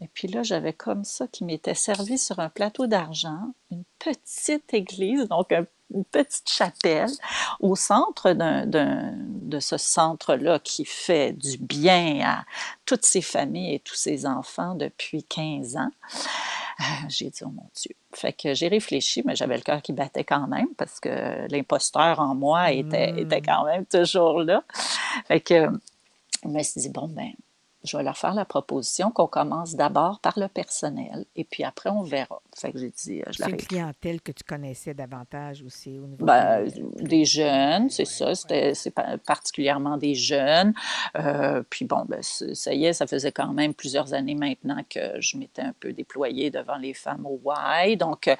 Et 0.00 0.08
puis 0.12 0.28
là, 0.28 0.42
j'avais 0.42 0.72
comme 0.72 1.04
ça 1.04 1.26
qui 1.28 1.44
m'était 1.44 1.74
servi 1.74 2.18
sur 2.18 2.38
un 2.38 2.50
plateau 2.50 2.86
d'argent, 2.86 3.54
une 3.70 3.84
petite 3.98 4.74
église, 4.74 5.28
donc 5.28 5.52
un 5.52 5.66
une 5.94 6.04
petite 6.04 6.48
chapelle 6.48 7.10
au 7.60 7.76
centre 7.76 8.32
de 8.32 9.60
ce 9.60 9.76
centre-là 9.76 10.58
qui 10.58 10.84
fait 10.84 11.32
du 11.32 11.56
bien 11.58 12.20
à 12.24 12.44
toutes 12.84 13.04
ces 13.04 13.22
familles 13.22 13.74
et 13.74 13.78
tous 13.80 13.94
ces 13.94 14.26
enfants 14.26 14.74
depuis 14.74 15.22
15 15.22 15.76
ans. 15.76 15.90
Euh, 16.80 16.84
j'ai 17.08 17.30
dit, 17.30 17.40
oh 17.44 17.50
mon 17.50 17.68
Dieu. 17.74 17.94
Fait 18.12 18.32
que 18.32 18.54
j'ai 18.54 18.68
réfléchi, 18.68 19.22
mais 19.24 19.36
j'avais 19.36 19.56
le 19.56 19.62
cœur 19.62 19.80
qui 19.80 19.92
battait 19.92 20.24
quand 20.24 20.46
même 20.48 20.68
parce 20.76 20.98
que 21.00 21.46
l'imposteur 21.48 22.20
en 22.20 22.34
moi 22.34 22.72
était, 22.72 23.20
était 23.20 23.40
quand 23.40 23.64
même 23.64 23.86
toujours 23.86 24.42
là. 24.42 24.62
Fait 25.28 25.40
que 25.40 25.68
je 26.42 26.48
me 26.48 26.62
suis 26.62 26.80
dit, 26.80 26.88
bon, 26.90 27.08
ben, 27.08 27.30
je 27.84 27.96
vais 27.96 28.02
leur 28.02 28.16
faire 28.16 28.34
la 28.34 28.44
proposition 28.44 29.10
qu'on 29.10 29.26
commence 29.26 29.74
d'abord 29.74 30.20
par 30.20 30.38
le 30.38 30.48
personnel 30.48 31.26
et 31.36 31.44
puis 31.44 31.64
après 31.64 31.90
on 31.90 32.02
verra. 32.02 32.40
Fait 32.56 32.72
que 32.72 32.78
j'ai 32.78 32.90
dit, 32.90 33.20
euh, 33.20 33.24
je 33.30 33.42
C'est 33.42 33.50
une 33.50 33.56
clientèle 33.56 34.20
que 34.20 34.32
tu 34.32 34.42
connaissais 34.42 34.94
davantage 34.94 35.62
aussi 35.62 35.98
au 35.98 36.06
niveau 36.06 36.24
ben, 36.24 36.66
des 36.96 37.24
jeunes, 37.24 37.90
c'est 37.90 38.04
ça, 38.04 38.34
c'est 38.34 38.94
particulièrement 39.26 39.98
des 39.98 40.14
jeunes. 40.14 40.72
Euh, 41.16 41.62
puis 41.68 41.84
bon, 41.84 42.04
ben, 42.08 42.22
ça 42.22 42.72
y 42.72 42.86
est, 42.86 42.92
ça 42.92 43.06
faisait 43.06 43.32
quand 43.32 43.52
même 43.52 43.74
plusieurs 43.74 44.14
années 44.14 44.34
maintenant 44.34 44.82
que 44.88 45.20
je 45.20 45.36
m'étais 45.36 45.62
un 45.62 45.74
peu 45.78 45.92
déployée 45.92 46.50
devant 46.50 46.76
les 46.76 46.94
femmes 46.94 47.26
au 47.26 47.40
Y. 47.44 47.96
Donc, 47.96 48.28
euh, 48.28 48.36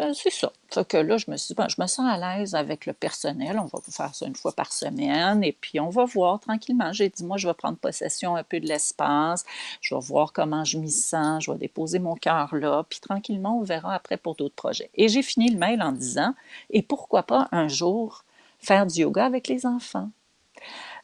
ben, 0.00 0.14
c'est 0.14 0.30
ça. 0.30 0.50
Fait 0.70 0.88
que 0.88 0.96
là, 0.96 1.18
je 1.18 1.30
me 1.30 1.36
suis 1.36 1.48
dit, 1.48 1.54
ben, 1.54 1.68
je 1.68 1.80
me 1.80 1.86
sens 1.86 2.06
à 2.08 2.16
l'aise 2.16 2.54
avec 2.54 2.86
le 2.86 2.94
personnel. 2.94 3.58
On 3.58 3.66
va 3.66 3.80
faire 3.90 4.14
ça 4.14 4.26
une 4.26 4.34
fois 4.34 4.52
par 4.52 4.72
semaine 4.72 5.44
et 5.44 5.52
puis 5.52 5.78
on 5.78 5.90
va 5.90 6.06
voir 6.06 6.40
tranquillement. 6.40 6.90
J'ai 6.92 7.10
dit, 7.10 7.22
moi, 7.22 7.36
je 7.36 7.46
vais 7.46 7.54
prendre 7.54 7.76
possession 7.76 8.34
un 8.34 8.42
peu 8.42 8.60
de 8.60 8.66
l'espace. 8.66 9.44
Je 9.82 9.94
vais 9.94 10.00
voir 10.00 10.32
comment 10.32 10.64
je 10.64 10.78
m'y 10.78 10.90
sens. 10.90 11.44
Je 11.44 11.52
vais 11.52 11.58
déposer 11.58 11.98
mon 11.98 12.14
cœur 12.14 12.54
là. 12.54 12.82
Puis 12.88 13.00
tranquillement, 13.00 13.58
on 13.58 13.62
verra 13.62 13.94
après 13.94 14.16
pour 14.16 14.36
d'autres 14.36 14.54
projets. 14.54 14.90
Et 14.94 15.08
j'ai 15.08 15.22
fini 15.22 15.50
le 15.50 15.58
mail 15.58 15.82
en 15.82 15.92
disant, 15.92 16.34
et 16.70 16.80
pourquoi 16.80 17.22
pas 17.22 17.48
un 17.52 17.68
jour 17.68 18.24
faire 18.58 18.86
du 18.86 19.00
yoga 19.00 19.26
avec 19.26 19.48
les 19.48 19.66
enfants? 19.66 20.08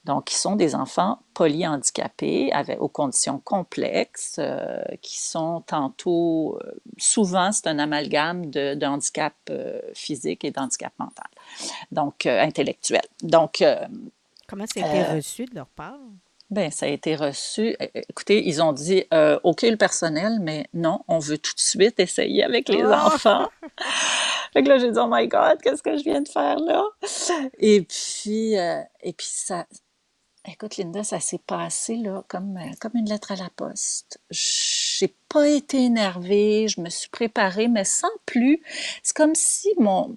Donc, 0.07 0.27
qui 0.27 0.37
sont 0.37 0.55
des 0.55 0.77
enfants 0.77 1.19
polyhandicapés, 1.35 2.53
avec, 2.53 2.81
aux 2.81 2.89
conditions 2.89 3.41
complexes, 3.41 4.37
euh, 4.39 4.81
qui 5.03 5.19
sont 5.21 5.65
tantôt, 5.67 6.61
euh, 6.63 6.71
souvent, 6.97 7.51
c'est 7.51 7.67
un 7.67 7.81
amalgame 7.81 8.49
de, 8.49 8.87
handicap 8.87 9.35
euh, 9.51 9.81
physique 9.95 10.45
et 10.45 10.53
d'handicap 10.53 10.93
mental, 11.01 11.27
donc 11.91 12.25
intellectuel. 12.25 13.03
Donc, 13.23 13.65
Comment 14.49 14.65
ça 14.73 14.87
a 14.87 14.89
été 14.89 15.13
reçu 15.17 15.45
de 15.47 15.57
leur 15.57 15.67
part? 15.67 15.99
Bien, 16.51 16.71
ça 16.71 16.87
a 16.87 16.89
été 16.89 17.17
reçu. 17.17 17.77
Écoutez, 17.93 18.47
ils 18.47 18.63
ont 18.63 18.73
dit 18.73 19.03
OK 19.43 19.63
le 19.63 19.75
personnel, 19.75 20.39
mais 20.41 20.69
non, 20.73 21.01
on 21.09 21.19
veut 21.19 21.39
tout 21.39 21.55
de 21.55 21.61
suite 21.61 21.99
essayer 21.99 22.45
avec 22.45 22.69
les 22.69 22.83
ah! 22.83 23.07
enfants. 23.07 23.49
fait 24.53 24.63
que 24.63 24.69
là, 24.69 24.79
j'ai 24.79 24.93
dit 24.93 24.99
Oh 25.03 25.09
my 25.11 25.27
God, 25.27 25.61
qu'est-ce 25.61 25.83
que 25.83 25.99
je 25.99 26.05
viens 26.05 26.21
de 26.21 26.29
faire 26.29 26.61
là? 26.61 26.85
Et 27.59 27.83
puis, 27.83 28.53
et 28.55 29.13
puis 29.13 29.27
ça, 29.29 29.67
Écoute, 30.49 30.77
Linda, 30.77 31.03
ça 31.03 31.19
s'est 31.19 31.41
passé 31.45 31.97
là, 31.97 32.23
comme, 32.29 32.57
euh, 32.57 32.71
comme 32.81 32.93
une 32.95 33.09
lettre 33.09 33.33
à 33.33 33.37
la 33.37 33.51
poste. 33.57 34.21
J'ai 34.31 35.13
pas 35.29 35.49
été 35.49 35.85
énervée, 35.85 36.69
je 36.69 36.81
me 36.81 36.89
suis 36.89 37.09
préparée, 37.09 37.67
mais 37.67 37.83
sans 37.83 38.07
plus. 38.27 38.63
C'est 39.03 39.17
comme 39.17 39.35
si 39.35 39.71
mon, 39.81 40.17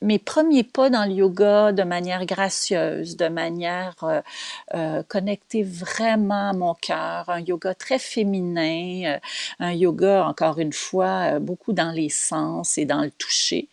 mes 0.00 0.20
premiers 0.20 0.62
pas 0.62 0.90
dans 0.90 1.04
le 1.04 1.14
yoga, 1.14 1.72
de 1.72 1.82
manière 1.82 2.24
gracieuse, 2.24 3.16
de 3.16 3.26
manière 3.26 3.96
euh, 4.04 4.22
euh, 4.74 5.02
connectée 5.02 5.64
vraiment 5.64 6.50
à 6.50 6.52
mon 6.52 6.74
cœur, 6.74 7.28
un 7.28 7.40
yoga 7.40 7.74
très 7.74 7.98
féminin, 7.98 9.18
un 9.58 9.72
yoga, 9.72 10.24
encore 10.24 10.60
une 10.60 10.72
fois, 10.72 11.40
beaucoup 11.40 11.72
dans 11.72 11.90
les 11.90 12.10
sens 12.10 12.78
et 12.78 12.84
dans 12.84 13.02
le 13.02 13.10
toucher. 13.10 13.68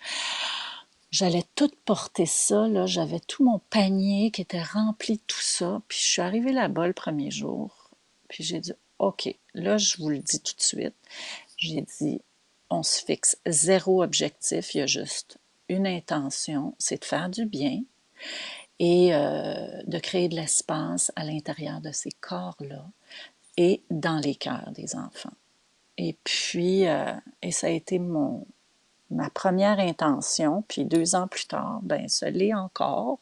J'allais 1.11 1.43
tout 1.55 1.71
porter 1.85 2.25
ça, 2.25 2.67
là. 2.67 2.85
J'avais 2.85 3.19
tout 3.19 3.43
mon 3.43 3.59
panier 3.69 4.31
qui 4.31 4.41
était 4.41 4.63
rempli 4.63 5.17
de 5.17 5.21
tout 5.27 5.41
ça. 5.41 5.81
Puis 5.87 5.99
je 5.99 6.05
suis 6.05 6.21
arrivée 6.21 6.53
là-bas 6.53 6.87
le 6.87 6.93
premier 6.93 7.31
jour. 7.31 7.91
Puis 8.29 8.43
j'ai 8.43 8.61
dit, 8.61 8.73
OK, 8.97 9.35
là, 9.53 9.77
je 9.77 9.97
vous 9.97 10.09
le 10.09 10.19
dis 10.19 10.39
tout 10.39 10.55
de 10.55 10.61
suite. 10.61 10.95
J'ai 11.57 11.81
dit, 11.99 12.21
on 12.69 12.81
se 12.81 13.03
fixe 13.03 13.37
zéro 13.45 14.01
objectif. 14.01 14.73
Il 14.73 14.77
y 14.77 14.81
a 14.81 14.87
juste 14.87 15.37
une 15.67 15.85
intention, 15.85 16.75
c'est 16.79 17.01
de 17.01 17.05
faire 17.05 17.29
du 17.29 17.45
bien 17.45 17.81
et 18.79 19.13
euh, 19.13 19.83
de 19.85 19.99
créer 19.99 20.27
de 20.27 20.35
l'espace 20.35 21.11
à 21.15 21.23
l'intérieur 21.23 21.81
de 21.81 21.91
ces 21.91 22.11
corps-là 22.11 22.85
et 23.57 23.83
dans 23.89 24.17
les 24.17 24.35
cœurs 24.35 24.71
des 24.71 24.95
enfants. 24.95 25.33
Et 25.97 26.17
puis, 26.23 26.87
euh, 26.87 27.13
et 27.41 27.51
ça 27.51 27.67
a 27.67 27.69
été 27.69 27.99
mon, 27.99 28.45
ma 29.11 29.29
première 29.29 29.79
intention, 29.79 30.63
puis 30.67 30.85
deux 30.85 31.15
ans 31.15 31.27
plus 31.27 31.45
tard, 31.45 31.79
ben 31.83 32.07
ce 32.07 32.25
l'est 32.25 32.53
encore. 32.53 33.19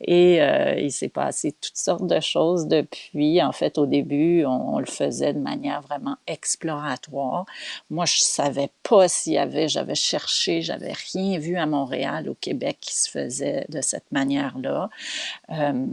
Et 0.00 0.42
euh, 0.42 0.74
il 0.78 0.92
s'est 0.92 1.08
passé 1.08 1.52
toutes 1.52 1.76
sortes 1.76 2.06
de 2.06 2.20
choses 2.20 2.66
depuis. 2.66 3.42
En 3.42 3.52
fait, 3.52 3.78
au 3.78 3.86
début, 3.86 4.44
on, 4.44 4.78
le 4.78 4.86
faisait 4.86 5.32
de 5.32 5.38
manière 5.38 5.82
vraiment 5.82 6.16
exploratoire. 6.26 7.46
Moi, 7.90 8.04
je 8.06 8.18
savais 8.20 8.70
pas 8.82 9.08
s'il 9.08 9.34
y 9.34 9.38
avait, 9.38 9.68
j'avais 9.68 9.94
cherché, 9.94 10.62
j'avais 10.62 10.94
rien 11.12 11.38
vu 11.38 11.56
à 11.56 11.66
Montréal, 11.66 12.28
au 12.28 12.34
Québec, 12.34 12.78
qui 12.80 12.94
se 12.94 13.10
faisait 13.10 13.66
de 13.68 13.80
cette 13.80 14.10
manière-là. 14.12 14.90
Euh, 15.50 15.86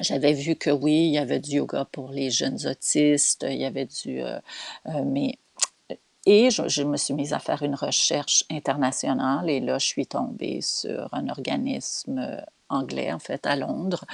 j'avais 0.00 0.34
vu 0.34 0.56
que 0.56 0.70
oui, 0.70 1.06
il 1.06 1.12
y 1.12 1.18
avait 1.18 1.40
du 1.40 1.56
yoga 1.56 1.86
pour 1.90 2.10
les 2.10 2.30
jeunes 2.30 2.58
autistes, 2.66 3.46
il 3.48 3.56
y 3.56 3.64
avait 3.64 3.86
du... 3.86 4.20
Euh, 4.22 4.40
mais 5.04 5.38
et 6.26 6.50
je, 6.50 6.82
me 6.82 6.96
suis 6.96 7.14
mise 7.14 7.32
à 7.32 7.38
faire 7.38 7.62
une 7.62 7.76
recherche 7.76 8.44
internationale 8.50 9.48
et 9.48 9.60
là, 9.60 9.78
je 9.78 9.86
suis 9.86 10.06
tombée 10.06 10.60
sur 10.60 11.08
un 11.12 11.28
organisme 11.28 12.18
euh, 12.18 12.40
anglais, 12.68 13.12
en 13.12 13.20
fait, 13.20 13.46
à 13.46 13.54
Londres, 13.54 14.04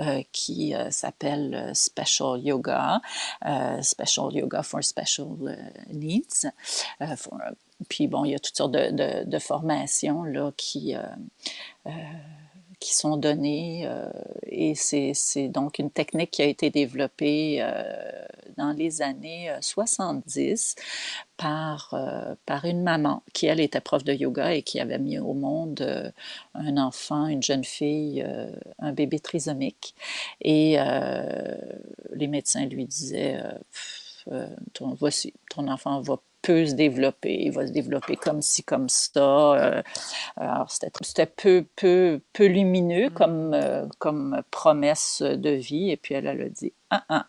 euh, 0.00 0.22
qui 0.30 0.74
euh, 0.74 0.90
s'appelle 0.90 1.70
Special 1.74 2.38
Yoga, 2.38 3.00
Special 3.80 4.30
Yoga 4.30 4.62
for 4.62 4.84
Special 4.84 5.28
Needs. 5.90 6.46
puis 7.88 8.08
bon, 8.08 8.26
il 8.26 8.32
y 8.32 8.34
a 8.34 8.38
toutes 8.38 8.56
sortes 8.56 8.72
de, 8.72 9.24
de 9.24 9.38
formations 9.38 10.22
là, 10.22 10.52
qui 10.58 10.94
qui 12.84 12.94
sont 12.94 13.16
données 13.16 13.86
euh, 13.86 14.10
et 14.42 14.74
c'est 14.74 15.48
donc 15.48 15.78
une 15.78 15.90
technique 15.90 16.32
qui 16.32 16.42
a 16.42 16.44
été 16.44 16.68
développée 16.68 17.62
euh, 17.62 17.82
dans 18.58 18.72
les 18.72 19.00
années 19.00 19.50
70 19.62 20.76
euh, 20.76 20.82
par, 21.38 21.94
par 22.44 22.66
une 22.66 22.82
maman 22.82 23.22
qui, 23.32 23.46
elle, 23.46 23.60
était 23.60 23.80
prof 23.80 24.04
de 24.04 24.12
yoga 24.12 24.52
et 24.52 24.62
qui 24.62 24.80
avait 24.80 24.98
mis 24.98 25.18
au 25.18 25.32
monde 25.32 26.12
un 26.52 26.76
enfant, 26.76 27.26
une 27.26 27.42
jeune 27.42 27.64
fille, 27.64 28.24
un 28.78 28.92
bébé 28.92 29.18
trisomique. 29.18 29.94
Et 30.42 30.76
les 32.12 32.28
médecins 32.28 32.66
lui 32.66 32.84
disaient, 32.84 33.42
voici, 34.78 35.34
ton 35.50 35.66
enfant 35.66 36.00
va 36.02 36.18
peut 36.44 36.66
se 36.66 36.74
développer, 36.74 37.44
il 37.44 37.52
va 37.52 37.66
se 37.66 37.72
développer 37.72 38.16
comme 38.16 38.42
ci, 38.42 38.62
comme 38.62 38.88
ça. 38.90 39.54
Euh, 39.54 39.82
alors, 40.36 40.70
c'était 40.70 41.26
peu, 41.26 41.64
peu, 41.74 42.20
peu 42.34 42.46
lumineux 42.46 43.08
mm. 43.08 43.14
comme, 43.14 43.54
euh, 43.54 43.86
comme 43.98 44.42
promesse 44.50 45.22
de 45.22 45.50
vie. 45.50 45.90
Et 45.90 45.96
puis, 45.96 46.14
elle, 46.14 46.26
elle 46.26 46.42
a 46.42 46.48
dit, 46.50 46.72
ah, 46.90 47.04
ah, 47.08 47.26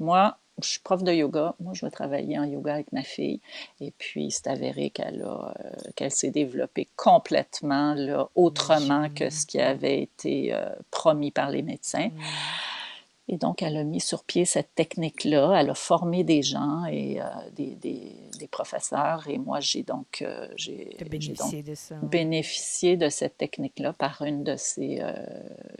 moi, 0.00 0.38
je 0.60 0.68
suis 0.68 0.80
prof 0.80 1.04
de 1.04 1.12
yoga, 1.12 1.54
moi, 1.60 1.74
je 1.74 1.86
vais 1.86 1.92
travailler 1.92 2.38
en 2.38 2.44
yoga 2.44 2.74
avec 2.74 2.90
ma 2.90 3.02
fille. 3.02 3.40
Et 3.80 3.92
puis, 3.96 4.32
c'est 4.32 4.48
avéré 4.48 4.90
qu'elle 4.90 5.22
euh, 5.22 5.52
qu'elle 5.94 6.10
s'est 6.10 6.30
développée 6.30 6.88
complètement, 6.96 7.94
là, 7.94 8.28
autrement 8.34 9.08
que 9.10 9.30
ce 9.30 9.46
qui 9.46 9.60
avait 9.60 10.02
été 10.02 10.56
promis 10.90 11.30
par 11.30 11.50
les 11.50 11.62
médecins. 11.62 12.10
Et 13.28 13.38
donc, 13.38 13.60
elle 13.62 13.76
a 13.76 13.82
mis 13.82 14.00
sur 14.00 14.22
pied 14.22 14.44
cette 14.44 14.72
technique-là. 14.76 15.54
Elle 15.58 15.70
a 15.70 15.74
formé 15.74 16.22
des 16.22 16.42
gens 16.42 16.84
et 16.84 17.20
euh, 17.20 17.24
des, 17.56 17.74
des, 17.74 18.12
des, 18.38 18.46
professeurs. 18.46 19.24
Et 19.28 19.38
moi, 19.38 19.58
j'ai 19.58 19.82
donc, 19.82 20.22
euh, 20.22 20.46
j'ai, 20.54 20.96
bénéficié, 21.10 21.62
de 21.64 21.74
ça. 21.74 21.96
bénéficié 21.96 22.96
de 22.96 23.08
cette 23.08 23.36
technique-là 23.36 23.92
par 23.94 24.22
une 24.22 24.44
de 24.44 24.54
ces, 24.56 24.98
euh, 25.00 25.12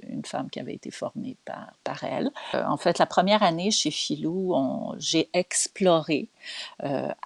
une 0.08 0.24
femme 0.24 0.50
qui 0.50 0.58
avait 0.58 0.74
été 0.74 0.90
formée 0.90 1.36
par, 1.44 1.72
par 1.84 2.02
elle. 2.02 2.32
en 2.52 2.76
fait, 2.76 2.98
la 2.98 3.06
première 3.06 3.44
année 3.44 3.70
chez 3.70 3.92
Filou, 3.92 4.54
j'ai 4.98 5.28
exploré 5.32 6.28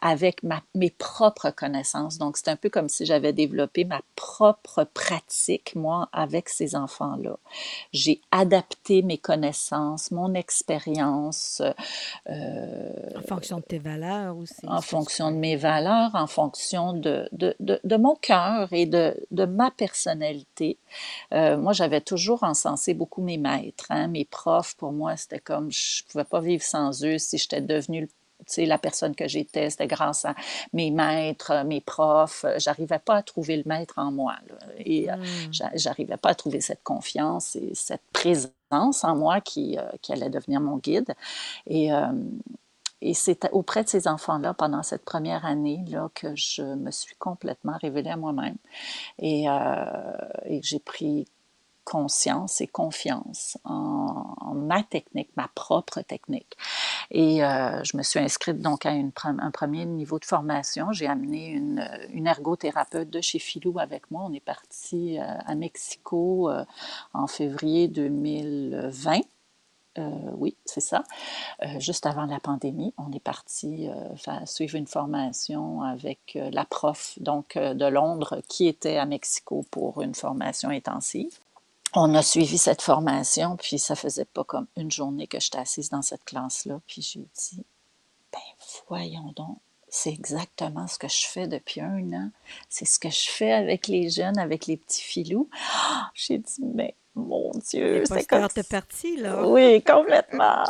avec 0.03 0.43
ma, 0.43 0.63
mes 0.75 0.91
propres 0.91 1.51
connaissances. 1.51 2.19
Donc, 2.19 2.37
c'est 2.37 2.49
un 2.49 2.57
peu 2.57 2.69
comme 2.69 2.89
si 2.89 3.07
j'avais 3.07 3.33
développé 3.33 3.85
ma 3.85 4.03
propre 4.17 4.85
pratique, 4.85 5.75
moi, 5.75 6.09
avec 6.13 6.49
ces 6.49 6.77
enfants-là. 6.77 7.39
J'ai 7.93 8.21
adapté 8.31 9.03
mes 9.03 9.19
connaissances 9.19 10.10
mon 10.11 10.35
expérience. 10.35 11.63
Euh, 12.29 12.93
en 13.17 13.23
fonction 13.23 13.59
de 13.59 13.63
tes 13.63 13.79
valeurs 13.79 14.37
aussi. 14.37 14.67
En 14.67 14.81
fonction 14.81 15.31
de 15.31 15.37
mes 15.37 15.57
valeurs, 15.57 16.15
en 16.15 16.27
fonction 16.27 16.93
de, 16.93 17.29
de, 17.33 17.55
de, 17.61 17.97
mon 17.97 18.15
cœur 18.15 18.69
et 18.73 18.87
de, 18.87 19.15
ma 19.47 19.71
personnalité. 19.71 20.79
Euh, 21.33 21.57
moi, 21.57 21.73
j'avais 21.73 22.01
toujours 22.01 22.43
encensé 22.43 22.95
beaucoup 22.95 23.23
mes 23.23 23.39
maîtres, 23.39 23.87
hein. 23.91 24.09
mes 24.09 24.25
profs. 24.25 24.75
Pour 24.77 24.93
moi, 24.93 25.17
c'était 25.17 25.41
comme 25.41 25.71
je 25.71 26.03
ne 26.03 26.11
pouvais 26.11 26.25
pas 26.25 26.41
vivre 26.41 26.63
sans 26.63 27.05
eux 27.05 27.19
si 27.19 27.39
j'étais 27.39 27.61
devenue 27.61 28.09
la 28.59 28.79
personne 28.79 29.15
que 29.15 29.29
j'étais, 29.29 29.71
c'était 29.71 29.87
grâce 29.87 30.25
à 30.25 30.35
mes 30.73 30.91
maîtres, 30.91 31.65
mes 31.65 31.81
profs. 31.81 32.45
J'arrivais 32.59 32.99
pas 32.99 33.17
à 33.17 33.23
trouver 33.23 33.57
le 33.57 33.65
maître 33.67 33.95
en 33.97 34.11
moi. 34.11 34.37
Et 34.79 35.11
euh, 35.11 35.17
hmm. 35.17 35.69
j'arrivais 35.75 36.17
pas 36.17 36.31
à 36.31 36.35
trouver 36.35 36.61
cette 36.61 36.83
confiance 36.83 37.57
et 37.57 37.73
cette 37.75 38.03
présence 38.13 38.51
en 39.03 39.17
moi 39.17 39.41
qui, 39.41 39.79
euh, 39.79 39.83
qui 40.03 40.13
allait 40.13 40.31
devenir 40.31 40.61
mon 40.61 40.79
guide. 40.79 41.15
Et, 41.67 41.93
euh, 41.93 42.07
et 43.03 43.15
c'est 43.15 43.49
auprès 43.53 43.83
de 43.83 43.89
ces 43.89 44.09
enfants-là, 44.09 44.55
pendant 44.55 44.83
cette 44.83 45.05
première 45.05 45.47
année, 45.47 45.85
là, 45.89 46.11
que 46.15 46.35
je 46.37 46.63
me 46.63 46.91
suis 46.91 47.15
complètement 47.17 47.77
révélée 47.81 48.11
à 48.11 48.17
moi-même. 48.17 48.57
Et, 49.19 49.49
euh, 49.49 49.85
et 50.45 50.61
j'ai 50.63 50.81
pris 50.81 51.27
conscience 51.91 52.61
et 52.61 52.69
confiance 52.69 53.59
en, 53.65 54.55
ma 54.55 54.85
technique, 54.85 55.31
ma 55.37 55.49
propre 55.57 56.03
technique. 56.03 56.57
Et 57.11 57.43
euh, 57.43 57.83
je 57.83 57.97
me 57.97 58.05
suis 58.05 58.21
inscrite 58.21 58.61
donc 58.61 58.87
à 58.87 58.91
un 58.91 59.51
premier 59.51 59.87
niveau 59.87 60.21
de 60.21 60.25
formation. 60.25 60.93
J'ai 60.93 61.09
amené 61.09 61.49
une, 61.49 62.27
ergothérapeute 62.29 63.11
de 63.11 63.21
chez 63.21 63.41
Filou 63.41 63.81
avec 63.81 64.09
moi. 64.13 64.23
On 64.25 64.33
est 64.33 64.39
parti 64.55 65.19
euh, 65.19 65.25
à 65.45 65.57
Mexico 65.57 66.49
euh, 66.49 66.65
en 67.13 67.27
février 67.27 67.89
2020. 67.89 69.19
oui, 70.39 70.55
c'est 70.65 70.81
ça. 70.81 71.03
juste 71.79 72.07
avant 72.07 72.27
la 72.27 72.39
pandémie, 72.39 72.95
on 72.97 73.11
est 73.13 73.25
parti 73.35 73.89
suivre 74.47 74.77
une 74.77 74.87
formation 74.87 75.83
avec 75.83 76.39
la 76.53 76.65
prof 76.65 77.19
donc 77.19 77.59
de 77.59 77.87
Londres 77.87 78.41
qui 78.49 78.69
était 78.69 78.97
à 78.97 79.05
Mexico 79.05 79.67
pour 79.71 80.01
une 80.01 80.15
formation 80.15 80.71
intensive 80.71 81.37
on 81.95 82.15
a 82.15 82.23
suivi 82.23 82.59
cette 82.59 82.83
formation, 82.83 83.57
puis 83.57 83.79
ça 83.79 83.97
faisait 83.97 84.25
pas 84.25 84.45
comme 84.45 84.67
une 84.77 84.91
journée 84.91 85.27
que 85.27 85.41
j'étais 85.41 85.59
assise 85.59 85.91
dans 85.91 86.03
cette 86.03 86.25
classe-là, 86.25 86.81
puis 86.87 87.03
j'ai 87.03 87.21
dit, 87.21 87.65
ben 88.33 88.39
voyons 88.89 89.33
donc, 89.37 89.59
c'est 89.89 90.11
exactement 90.11 90.87
ce 90.87 90.99
que 90.99 91.09
je 91.09 91.27
fais 91.27 91.49
depuis 91.49 91.81
un 91.81 92.13
an. 92.13 92.31
C'est 92.69 92.85
ce 92.85 92.99
que 92.99 93.11
je 93.11 93.29
fais 93.29 93.53
avec 93.53 93.89
les 93.89 94.09
jeunes, 94.09 94.39
avec 94.39 94.67
les 94.67 94.77
petits 94.77 95.03
filous. 95.03 95.51
j'ai 96.15 96.39
dit, 96.39 96.63
mais 96.63 96.95
mon 97.15 97.51
Dieu, 97.69 98.05
c'est 98.07 98.27
comme... 98.27 98.49
parti, 98.71 99.17
là. 99.17 99.47
Oui, 99.47 99.83
complètement. 99.83 100.65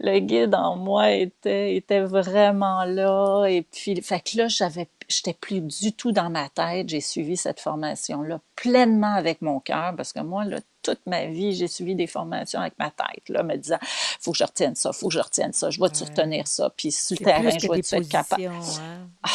Le 0.00 0.18
guide 0.18 0.54
en 0.54 0.76
moi 0.76 1.12
était, 1.12 1.76
était 1.76 2.00
vraiment 2.00 2.84
là. 2.84 3.46
Et 3.46 3.62
puis, 3.62 4.00
fait 4.02 4.20
que 4.20 4.38
là, 4.38 4.48
j'avais, 4.48 4.88
j'étais 5.08 5.34
plus 5.34 5.60
du 5.60 5.92
tout 5.92 6.12
dans 6.12 6.30
ma 6.30 6.48
tête. 6.48 6.88
J'ai 6.88 7.00
suivi 7.00 7.36
cette 7.36 7.60
formation-là 7.60 8.40
pleinement 8.56 9.14
avec 9.14 9.40
mon 9.40 9.60
cœur 9.60 9.94
parce 9.96 10.12
que 10.12 10.20
moi, 10.20 10.44
là, 10.44 10.58
toute 10.82 11.06
ma 11.06 11.26
vie, 11.26 11.54
j'ai 11.54 11.68
suivi 11.68 11.94
des 11.94 12.06
formations 12.06 12.60
avec 12.60 12.78
ma 12.78 12.90
tête, 12.90 13.28
là, 13.28 13.42
me 13.42 13.56
disant, 13.56 13.78
faut 14.20 14.32
que 14.32 14.38
je 14.38 14.44
retienne 14.44 14.74
ça, 14.74 14.92
faut 14.92 15.08
que 15.08 15.14
je 15.14 15.18
retienne 15.18 15.52
ça, 15.54 15.70
je 15.70 15.80
vais-tu 15.80 16.04
retenir 16.04 16.46
ça, 16.46 16.70
puis 16.76 16.92
sur 16.92 17.16
le 17.18 17.24
terrain, 17.24 17.48
je 17.48 17.66
vais-tu 17.66 17.94
être 17.94 18.08
capable? 18.08 18.44
Hein? 18.44 19.08
Ah! 19.22 19.30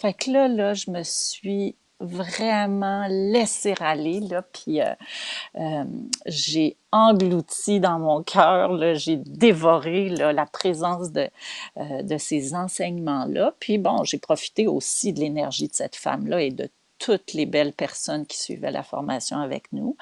Fait 0.00 0.14
que 0.14 0.30
là, 0.30 0.48
là, 0.48 0.74
je 0.74 0.90
me 0.90 1.02
suis 1.02 1.76
vraiment 2.00 3.06
laisser 3.08 3.74
aller, 3.78 4.20
là, 4.20 4.42
puis 4.42 4.80
euh, 4.80 4.94
euh, 5.56 5.84
j'ai 6.26 6.76
englouti 6.92 7.78
dans 7.78 7.98
mon 7.98 8.22
cœur, 8.22 8.94
j'ai 8.96 9.16
dévoré 9.16 10.08
la 10.08 10.46
présence 10.46 11.12
de, 11.12 11.28
euh, 11.76 12.02
de 12.02 12.18
ces 12.18 12.54
enseignements-là. 12.54 13.54
Puis 13.60 13.78
bon, 13.78 14.02
j'ai 14.04 14.18
profité 14.18 14.66
aussi 14.66 15.12
de 15.12 15.20
l'énergie 15.20 15.68
de 15.68 15.74
cette 15.74 15.96
femme-là 15.96 16.42
et 16.42 16.50
de 16.50 16.68
toutes 16.98 17.32
les 17.32 17.46
belles 17.46 17.72
personnes 17.72 18.26
qui 18.26 18.38
suivaient 18.38 18.70
la 18.72 18.82
formation 18.82 19.38
avec 19.38 19.72
nous. 19.72 19.96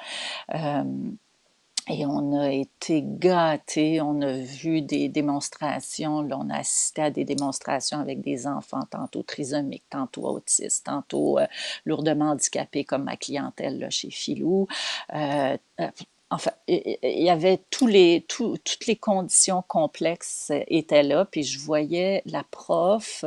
Et 1.90 2.04
on 2.04 2.38
a 2.38 2.50
été 2.50 3.02
gâtés, 3.02 4.00
on 4.02 4.20
a 4.20 4.32
vu 4.32 4.82
des 4.82 5.08
démonstrations, 5.08 6.18
on 6.18 6.50
a 6.50 6.58
assisté 6.58 7.02
à 7.02 7.10
des 7.10 7.24
démonstrations 7.24 7.98
avec 7.98 8.20
des 8.20 8.46
enfants 8.46 8.84
tantôt 8.90 9.22
trisomiques, 9.22 9.86
tantôt 9.88 10.26
autistes, 10.26 10.84
tantôt 10.84 11.38
euh, 11.38 11.46
lourdement 11.86 12.30
handicapés 12.30 12.84
comme 12.84 13.04
ma 13.04 13.16
clientèle 13.16 13.88
chez 13.90 14.10
Filou. 14.10 14.68
Euh, 15.14 15.56
euh, 15.80 15.90
enfin, 16.30 16.50
il 16.66 16.98
y 17.02 17.30
avait 17.30 17.58
tous 17.70 17.86
les, 17.86 18.26
toutes 18.28 18.86
les 18.86 18.96
conditions 18.96 19.62
complexes 19.66 20.52
étaient 20.66 21.02
là, 21.02 21.24
puis 21.24 21.42
je 21.42 21.58
voyais 21.58 22.22
la 22.26 22.44
prof 22.44 23.24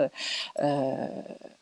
euh, 0.60 1.08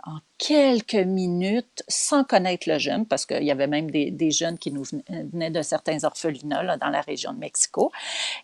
en 0.04 0.18
quelques 0.38 0.96
minutes, 0.96 1.84
sans 1.88 2.26
connaître 2.26 2.68
le 2.68 2.78
jeune, 2.78 3.06
parce 3.06 3.26
qu'il 3.26 3.44
y 3.44 3.52
avait 3.52 3.68
même 3.68 3.90
des, 3.90 4.12
des, 4.12 4.32
jeunes 4.32 4.58
qui 4.58 4.72
nous 4.72 4.84
venaient 5.10 5.50
de 5.50 5.62
certains 5.62 6.04
orphelinats 6.04 6.64
là, 6.64 6.76
dans 6.76 6.90
la 6.90 7.02
région 7.02 7.32
de 7.32 7.40
Mexico, 7.40 7.92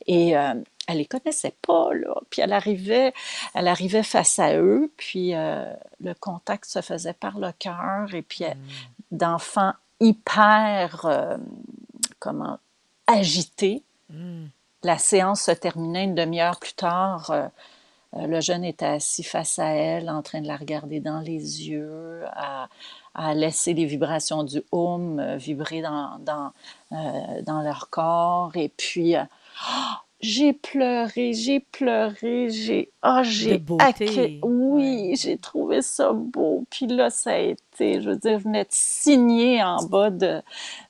et 0.06 0.38
euh, 0.38 0.54
elle 0.88 0.98
les 0.98 1.06
connaissait 1.06 1.56
pas, 1.62 1.94
là. 1.94 2.16
Puis 2.30 2.42
elle 2.42 2.54
arrivait, 2.54 3.14
elle 3.54 3.68
arrivait 3.68 4.04
face 4.04 4.40
à 4.40 4.56
eux, 4.56 4.94
puis 4.96 5.36
euh, 5.36 5.66
le 6.00 6.14
contact 6.14 6.66
se 6.66 6.82
faisait 6.82 7.14
par 7.14 7.40
le 7.40 7.52
cœur, 7.60 8.14
et 8.14 8.22
puis 8.22 8.46
mmh. 8.46 8.56
d'enfants 9.12 9.74
hyper, 10.00 11.38
comment, 12.20 12.60
agité. 13.08 13.84
Hmm. 14.10 14.46
La 14.84 14.98
séance 14.98 15.42
se 15.42 15.52
terminait 15.52 16.04
une 16.04 16.16
demi-heure 16.16 16.60
plus 16.60 16.74
tard. 16.74 17.32
Euh, 17.32 17.48
euh, 18.16 18.28
le 18.28 18.40
jeune 18.40 18.64
était 18.64 18.86
assis 18.86 19.24
face 19.24 19.60
à 19.60 19.70
elle, 19.70 20.10
en 20.10 20.22
train 20.22 20.42
de 20.42 20.48
la 20.48 20.58
regarder 20.58 21.00
dans 21.00 21.20
les 21.20 21.68
yeux, 21.68 22.24
à, 22.34 22.68
laisser 23.34 23.74
les 23.74 23.86
vibrations 23.86 24.44
du 24.44 24.62
home 24.72 25.20
euh, 25.20 25.38
vibrer 25.38 25.82
dans, 25.82 26.20
dans, 26.20 26.52
dans, 26.92 27.62
leur 27.62 27.90
corps. 27.90 28.52
Et 28.56 28.70
puis, 28.70 29.16
j'ai 30.22 30.54
pleuré, 30.54 31.34
j'ai 31.34 31.60
pleuré, 31.60 32.50
j'ai 32.50 32.92
oh, 33.04 33.20
j'ai 33.24 33.62
oui, 34.44 35.16
j'ai 35.18 35.38
trouvé 35.38 35.82
ça 35.82 36.14
beau. 36.14 36.66
Puis 36.70 36.88
là 36.88 37.10
ça 37.10 37.32
a 37.32 37.38
été, 37.38 38.02
je 38.02 38.10
veux 38.10 38.16
dire, 38.16 38.40
venais 38.40 38.64
de 38.64 38.70
signer 38.72 39.62
en 39.64 39.84
bas 39.84 40.10
de 40.10 40.42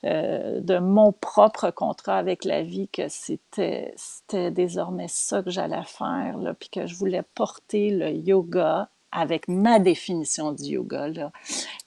euh, 0.04 0.60
de 0.60 0.78
mon 0.78 1.12
propre 1.12 1.70
contrat 1.70 2.18
avec 2.18 2.44
la 2.44 2.62
vie 2.62 2.88
que 2.88 3.08
c'était 3.08 3.92
c'était 3.96 4.50
désormais 4.50 5.08
ça 5.08 5.42
que 5.42 5.50
j'allais 5.50 5.84
faire 5.84 6.38
là, 6.38 6.54
puis 6.54 6.68
que 6.68 6.86
je 6.86 6.94
voulais 6.94 7.22
porter 7.34 7.90
le 7.90 8.10
yoga 8.10 8.88
avec 9.12 9.48
ma 9.48 9.78
définition 9.78 10.52
du 10.52 10.64
yoga 10.64 11.08
là, 11.08 11.32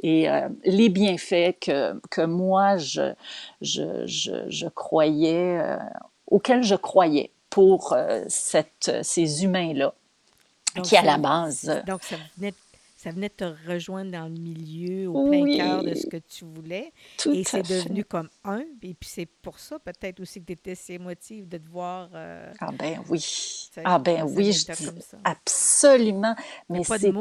et 0.02 0.30
euh, 0.30 0.50
les 0.64 0.90
bienfaits 0.90 1.60
que, 1.62 2.00
que 2.10 2.22
moi 2.22 2.78
je, 2.78 3.14
je, 3.62 4.06
je, 4.06 4.68
croyais 4.68 5.60
euh, 5.60 5.78
auxquels 6.30 6.64
je 6.64 6.76
croyais 6.76 7.32
pour 7.50 7.94
euh, 7.94 8.24
cette, 8.28 8.92
ces 9.04 9.44
humains-là, 9.44 9.94
qui 10.84 10.96
à 10.96 11.02
la 11.02 11.18
base... 11.18 11.82
Donc, 11.86 12.04
ça 12.04 12.16
venait 12.38 12.54
ça 13.00 13.12
venait 13.12 13.30
te 13.30 13.46
rejoindre 13.66 14.12
dans 14.12 14.26
le 14.26 14.38
milieu, 14.38 15.08
au 15.08 15.30
plein 15.30 15.46
cœur 15.56 15.84
de 15.86 15.94
ce 15.94 16.06
que 16.06 16.18
tu 16.18 16.44
voulais. 16.44 16.92
et 17.28 17.46
c'est 17.46 17.62
devenu 17.62 18.04
comme 18.04 18.28
un. 18.44 18.66
Et 18.82 18.94
puis 18.94 19.10
c'est 19.10 19.26
pour 19.26 19.58
ça 19.58 19.80
peut-être 19.80 20.20
aussi 20.20 20.42
que 20.42 20.48
tu 20.48 20.52
étais 20.52 20.76
si 20.76 20.96
émotive 20.96 21.48
de 21.48 21.60
te 21.60 21.70
voir. 21.70 22.10
Euh, 22.14 22.52
ah 22.60 22.72
ben 22.78 23.02
oui. 23.08 23.70
Ah 23.86 24.00
ben 24.00 24.24
oui, 24.24 24.52
je 24.52 24.74
dis 24.74 24.90
absolument. 25.24 26.36
Mais 26.68 26.84
c'était... 26.84 27.14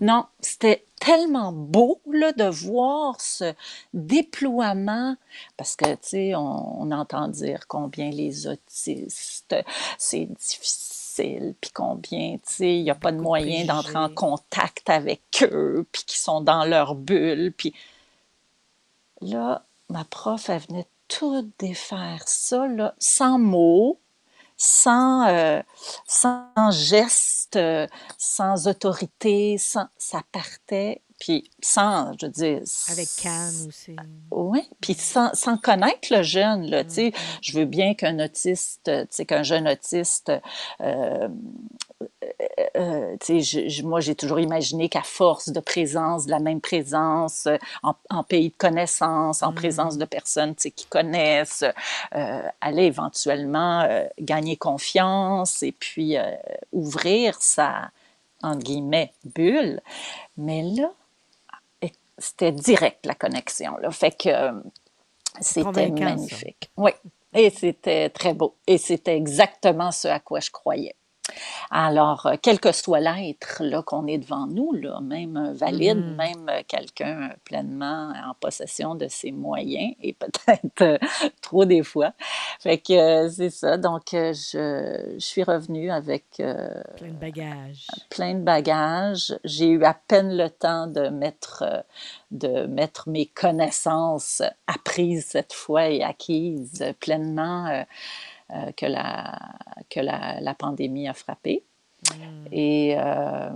Non, 0.00 0.26
c'était 0.40 0.84
tellement 1.04 1.52
beau 1.52 2.00
là, 2.10 2.32
de 2.32 2.44
voir 2.44 3.20
ce 3.20 3.52
déploiement, 3.92 5.16
parce 5.56 5.76
que, 5.76 5.92
tu 5.94 5.98
sais, 6.02 6.34
on, 6.34 6.82
on 6.82 6.90
entend 6.92 7.28
dire 7.28 7.66
combien 7.68 8.10
les 8.10 8.46
autistes, 8.46 9.56
c'est 9.98 10.26
difficile 10.26 11.54
puis 11.60 11.70
combien, 11.72 12.36
tu 12.38 12.42
sais, 12.44 12.76
il 12.76 12.82
n'y 12.82 12.90
a 12.90 12.94
pas 12.94 13.12
de 13.12 13.20
moyen 13.20 13.64
d'entrer 13.64 13.96
en 13.96 14.08
contact 14.08 14.90
avec 14.90 15.22
eux, 15.42 15.86
puis 15.92 16.04
qui 16.04 16.18
sont 16.18 16.40
dans 16.40 16.64
leur 16.64 16.94
bulle, 16.94 17.52
puis 17.56 17.74
là, 19.20 19.64
ma 19.90 20.04
prof, 20.04 20.48
elle 20.48 20.60
venait 20.60 20.86
tout 21.08 21.48
défaire 21.58 22.22
ça, 22.26 22.66
là, 22.66 22.94
sans 22.98 23.38
mots, 23.38 23.98
sans, 24.64 25.28
euh, 25.28 25.62
sans 26.06 26.70
geste, 26.70 27.58
sans 28.18 28.66
autorité, 28.66 29.58
sans, 29.58 29.86
ça 29.98 30.22
partait 30.32 31.02
puis 31.20 31.50
sans, 31.62 32.12
je 32.20 32.26
veux 32.26 32.32
dire... 32.32 32.60
Avec 32.90 33.08
Cannes 33.22 33.68
aussi. 33.68 33.96
Oui, 34.30 34.68
puis 34.80 34.94
sans, 34.94 35.32
sans, 35.32 35.56
connaître 35.56 36.08
le 36.10 36.22
jeune, 36.22 36.68
là, 36.68 36.84
tu 36.84 36.90
sais. 36.90 37.08
Mm-hmm. 37.08 37.38
Je 37.40 37.58
veux 37.58 37.64
bien 37.64 37.94
qu'un 37.94 38.18
autiste, 38.18 38.82
tu 38.84 39.06
sais, 39.10 39.24
qu'un 39.24 39.42
jeune 39.42 39.68
autiste... 39.68 40.32
Euh, 40.80 41.28
euh, 42.76 43.16
moi, 43.84 44.00
j'ai 44.00 44.14
toujours 44.14 44.40
imaginé 44.40 44.88
qu'à 44.88 45.02
force 45.02 45.50
de 45.50 45.60
présence, 45.60 46.26
de 46.26 46.30
la 46.30 46.40
même 46.40 46.60
présence, 46.60 47.48
en, 47.82 48.22
pays 48.24 48.48
de 48.48 48.54
connaissance, 48.56 49.42
en 49.42 49.52
présence 49.52 49.94
mm-hmm. 49.94 50.00
de 50.00 50.04
personnes, 50.04 50.54
qui 50.54 50.86
connaissent, 50.86 51.64
euh, 52.14 52.42
allait 52.60 52.86
éventuellement 52.86 53.88
gagner 54.20 54.56
confiance 54.56 55.62
et 55.62 55.72
puis 55.72 56.16
ouvrir 56.72 57.36
sa, 57.40 57.90
entre 58.42 58.64
guillemets, 58.64 59.12
bulle. 59.24 59.80
Mais 60.36 60.62
là, 60.62 60.90
c'était 62.18 62.52
direct 62.52 63.06
la 63.06 63.14
connexion. 63.14 63.76
Là. 63.78 63.90
Fait 63.90 64.16
que 64.16 64.28
euh, 64.28 64.52
c'était 65.40 65.90
magnifique. 65.90 66.70
Oui, 66.76 66.92
et 67.32 67.50
c'était 67.50 68.10
très 68.10 68.34
beau. 68.34 68.54
Et 68.66 68.78
c'était 68.78 69.16
exactement 69.16 69.92
ce 69.92 70.08
à 70.08 70.20
quoi 70.20 70.40
je 70.40 70.50
croyais. 70.50 70.94
Alors, 71.70 72.26
euh, 72.26 72.34
quel 72.40 72.60
que 72.60 72.72
soit 72.72 73.00
l'être 73.00 73.62
là 73.62 73.82
qu'on 73.82 74.06
est 74.06 74.18
devant 74.18 74.46
nous, 74.46 74.72
là, 74.72 75.00
même 75.00 75.52
valide, 75.54 75.98
mm. 75.98 76.16
même 76.16 76.50
quelqu'un 76.68 77.30
pleinement 77.44 78.12
en 78.24 78.34
possession 78.34 78.94
de 78.94 79.08
ses 79.08 79.32
moyens, 79.32 79.94
et 80.02 80.12
peut-être 80.18 80.82
euh, 80.82 80.98
trop 81.40 81.64
des 81.64 81.82
fois. 81.82 82.12
Fait 82.60 82.78
que 82.78 82.92
euh, 82.92 83.28
c'est 83.28 83.50
ça. 83.50 83.76
Donc, 83.76 84.02
je, 84.12 85.14
je, 85.14 85.18
suis 85.18 85.42
revenue 85.42 85.90
avec 85.90 86.24
plein 86.36 87.08
de 87.08 87.18
bagages. 87.18 87.86
Plein 88.10 88.34
de 88.34 88.42
bagages. 88.42 89.36
J'ai 89.44 89.68
eu 89.68 89.84
à 89.84 89.94
peine 89.94 90.36
le 90.36 90.50
temps 90.50 90.86
de 90.86 91.08
mettre 91.08 91.84
de 92.30 92.66
mettre 92.66 93.08
mes 93.08 93.26
connaissances 93.26 94.42
apprises 94.66 95.26
cette 95.26 95.52
fois 95.52 95.88
et 95.88 96.02
acquises 96.02 96.84
pleinement 97.00 97.84
euh, 98.50 98.72
que, 98.72 98.86
la, 98.86 99.38
que 99.90 100.00
la, 100.00 100.40
la, 100.40 100.54
pandémie 100.54 101.08
a 101.08 101.14
frappé. 101.14 101.64
Mm. 102.10 102.46
Et, 102.52 102.94
euh, 102.98 103.50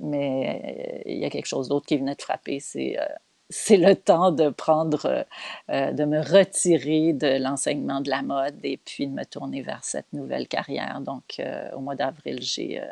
mais 0.00 1.02
il 1.06 1.18
y 1.18 1.24
a 1.24 1.30
quelque 1.30 1.46
chose 1.46 1.68
d'autre 1.68 1.86
qui 1.86 1.96
venait 1.96 2.14
de 2.14 2.22
frapper, 2.22 2.60
c'est 2.60 2.98
euh, 2.98 3.04
c'est 3.52 3.76
le 3.76 3.94
temps 3.94 4.32
de 4.32 4.48
prendre, 4.48 5.26
euh, 5.70 5.92
de 5.92 6.04
me 6.04 6.20
retirer 6.20 7.12
de 7.12 7.38
l'enseignement 7.38 8.00
de 8.00 8.10
la 8.10 8.22
mode 8.22 8.58
et 8.64 8.78
puis 8.78 9.06
de 9.06 9.12
me 9.12 9.24
tourner 9.24 9.62
vers 9.62 9.84
cette 9.84 10.12
nouvelle 10.12 10.48
carrière. 10.48 11.00
Donc, 11.00 11.34
euh, 11.38 11.70
au 11.72 11.80
mois 11.80 11.94
d'avril, 11.94 12.38
j'ai, 12.40 12.80
euh, 12.80 12.86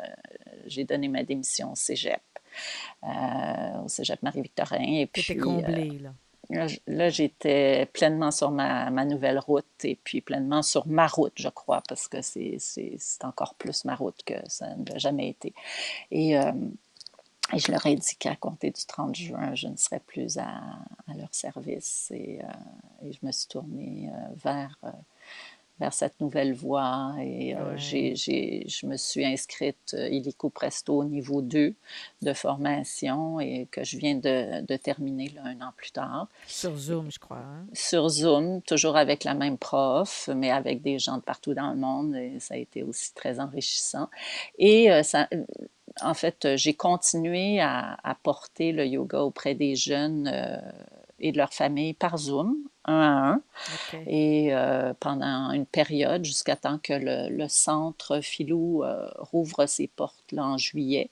j'ai 0.67 0.85
donné 0.85 1.07
ma 1.07 1.23
démission 1.23 1.71
au 1.71 1.75
cégep, 1.75 2.21
au 3.03 3.87
cégep 3.87 4.21
Marie-Victorin. 4.21 4.99
Et 4.99 5.07
puis, 5.07 5.35
comblée, 5.35 5.99
là. 5.99 6.13
Là, 6.87 7.09
j'étais 7.09 7.87
pleinement 7.93 8.31
sur 8.31 8.51
ma, 8.51 8.89
nouvelle 9.05 9.39
route 9.39 9.65
et 9.83 9.97
puis 10.03 10.21
pleinement 10.21 10.61
sur 10.61 10.87
ma 10.87 11.07
route, 11.07 11.33
je 11.35 11.49
crois, 11.49 11.81
parce 11.87 12.07
que 12.07 12.21
c'est, 12.21 12.57
encore 13.23 13.55
plus 13.55 13.85
ma 13.85 13.95
route 13.95 14.21
que 14.25 14.35
ça 14.47 14.67
n'a 14.75 14.97
jamais 14.97 15.29
été. 15.29 15.53
Et 16.11 16.35
et 17.53 17.59
je 17.59 17.71
leur 17.71 17.85
ai 17.85 17.95
dit 17.95 18.15
qu'à 18.17 18.35
compter 18.35 18.71
du 18.71 18.85
30 18.85 19.15
juin, 19.15 19.55
je 19.55 19.67
ne 19.67 19.75
serais 19.75 19.99
plus 19.99 20.37
à, 20.37 20.61
leur 21.15 21.33
service. 21.33 22.11
Et, 22.11 22.39
euh, 22.41 23.07
et, 23.07 23.11
je 23.11 23.19
me 23.23 23.31
suis 23.31 23.47
tournée 23.47 24.09
euh, 24.09 24.33
vers, 24.35 24.77
euh, 24.85 24.89
vers 25.81 25.93
cette 25.93 26.19
nouvelle 26.21 26.53
voie. 26.53 27.13
Et 27.19 27.55
j'ai, 27.75 28.15
j'ai, 28.15 28.63
je 28.67 28.85
me 28.85 28.95
suis 28.95 29.25
inscrite 29.25 29.95
illico 30.09 30.49
presto 30.49 30.99
au 30.99 31.03
niveau 31.03 31.41
2 31.41 31.73
de 32.21 32.33
formation 32.33 33.39
et 33.39 33.67
que 33.71 33.83
je 33.83 33.97
viens 33.97 34.15
de, 34.15 34.65
de 34.65 34.75
terminer 34.77 35.29
là, 35.35 35.41
un 35.45 35.61
an 35.61 35.73
plus 35.75 35.91
tard. 35.91 36.27
Sur 36.47 36.77
Zoom, 36.77 37.11
je 37.11 37.19
crois. 37.19 37.37
Hein? 37.37 37.65
Sur 37.73 38.07
Zoom, 38.07 38.61
toujours 38.61 38.95
avec 38.95 39.23
la 39.25 39.33
même 39.33 39.57
prof, 39.57 40.29
mais 40.33 40.51
avec 40.51 40.81
des 40.81 40.99
gens 40.99 41.17
de 41.17 41.23
partout 41.23 41.53
dans 41.53 41.71
le 41.71 41.77
monde. 41.77 42.15
Et 42.15 42.39
ça 42.39 42.53
a 42.53 42.57
été 42.57 42.83
aussi 42.83 43.13
très 43.13 43.39
enrichissant. 43.39 44.07
Et 44.57 44.89
ça 45.03 45.27
en 46.01 46.13
fait, 46.13 46.45
euh, 46.45 46.57
j'ai 46.57 46.73
continué 46.73 47.59
à, 47.59 47.97
porter 48.23 48.71
le 48.71 48.85
yoga 48.85 49.21
auprès 49.21 49.55
des 49.55 49.75
jeunes 49.75 50.29
euh, 50.31 50.57
et 51.19 51.31
de 51.31 51.37
leurs 51.37 51.53
familles 51.53 51.93
par 51.93 52.17
Zoom, 52.17 52.55
un 52.85 52.99
à 52.99 53.31
un. 53.33 53.41
Et 54.07 54.53
euh, 54.53 54.93
pendant 54.99 55.51
une 55.51 55.65
période, 55.65 56.25
jusqu'à 56.25 56.55
temps 56.55 56.79
que 56.81 56.93
le, 56.93 57.47
centre 57.47 58.21
Filou 58.21 58.83
rouvre 59.17 59.65
ses 59.65 59.87
portes 59.87 60.31
là, 60.31 60.45
en 60.45 60.57
juillet. 60.57 61.09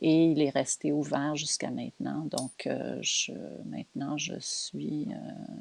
Et 0.00 0.26
il 0.26 0.42
est 0.42 0.50
resté 0.50 0.92
ouvert 0.92 1.36
jusqu'à 1.36 1.70
maintenant. 1.70 2.26
Donc, 2.30 2.68
je, 3.00 3.32
maintenant, 3.66 4.18
je 4.18 4.34
suis, 4.40 5.08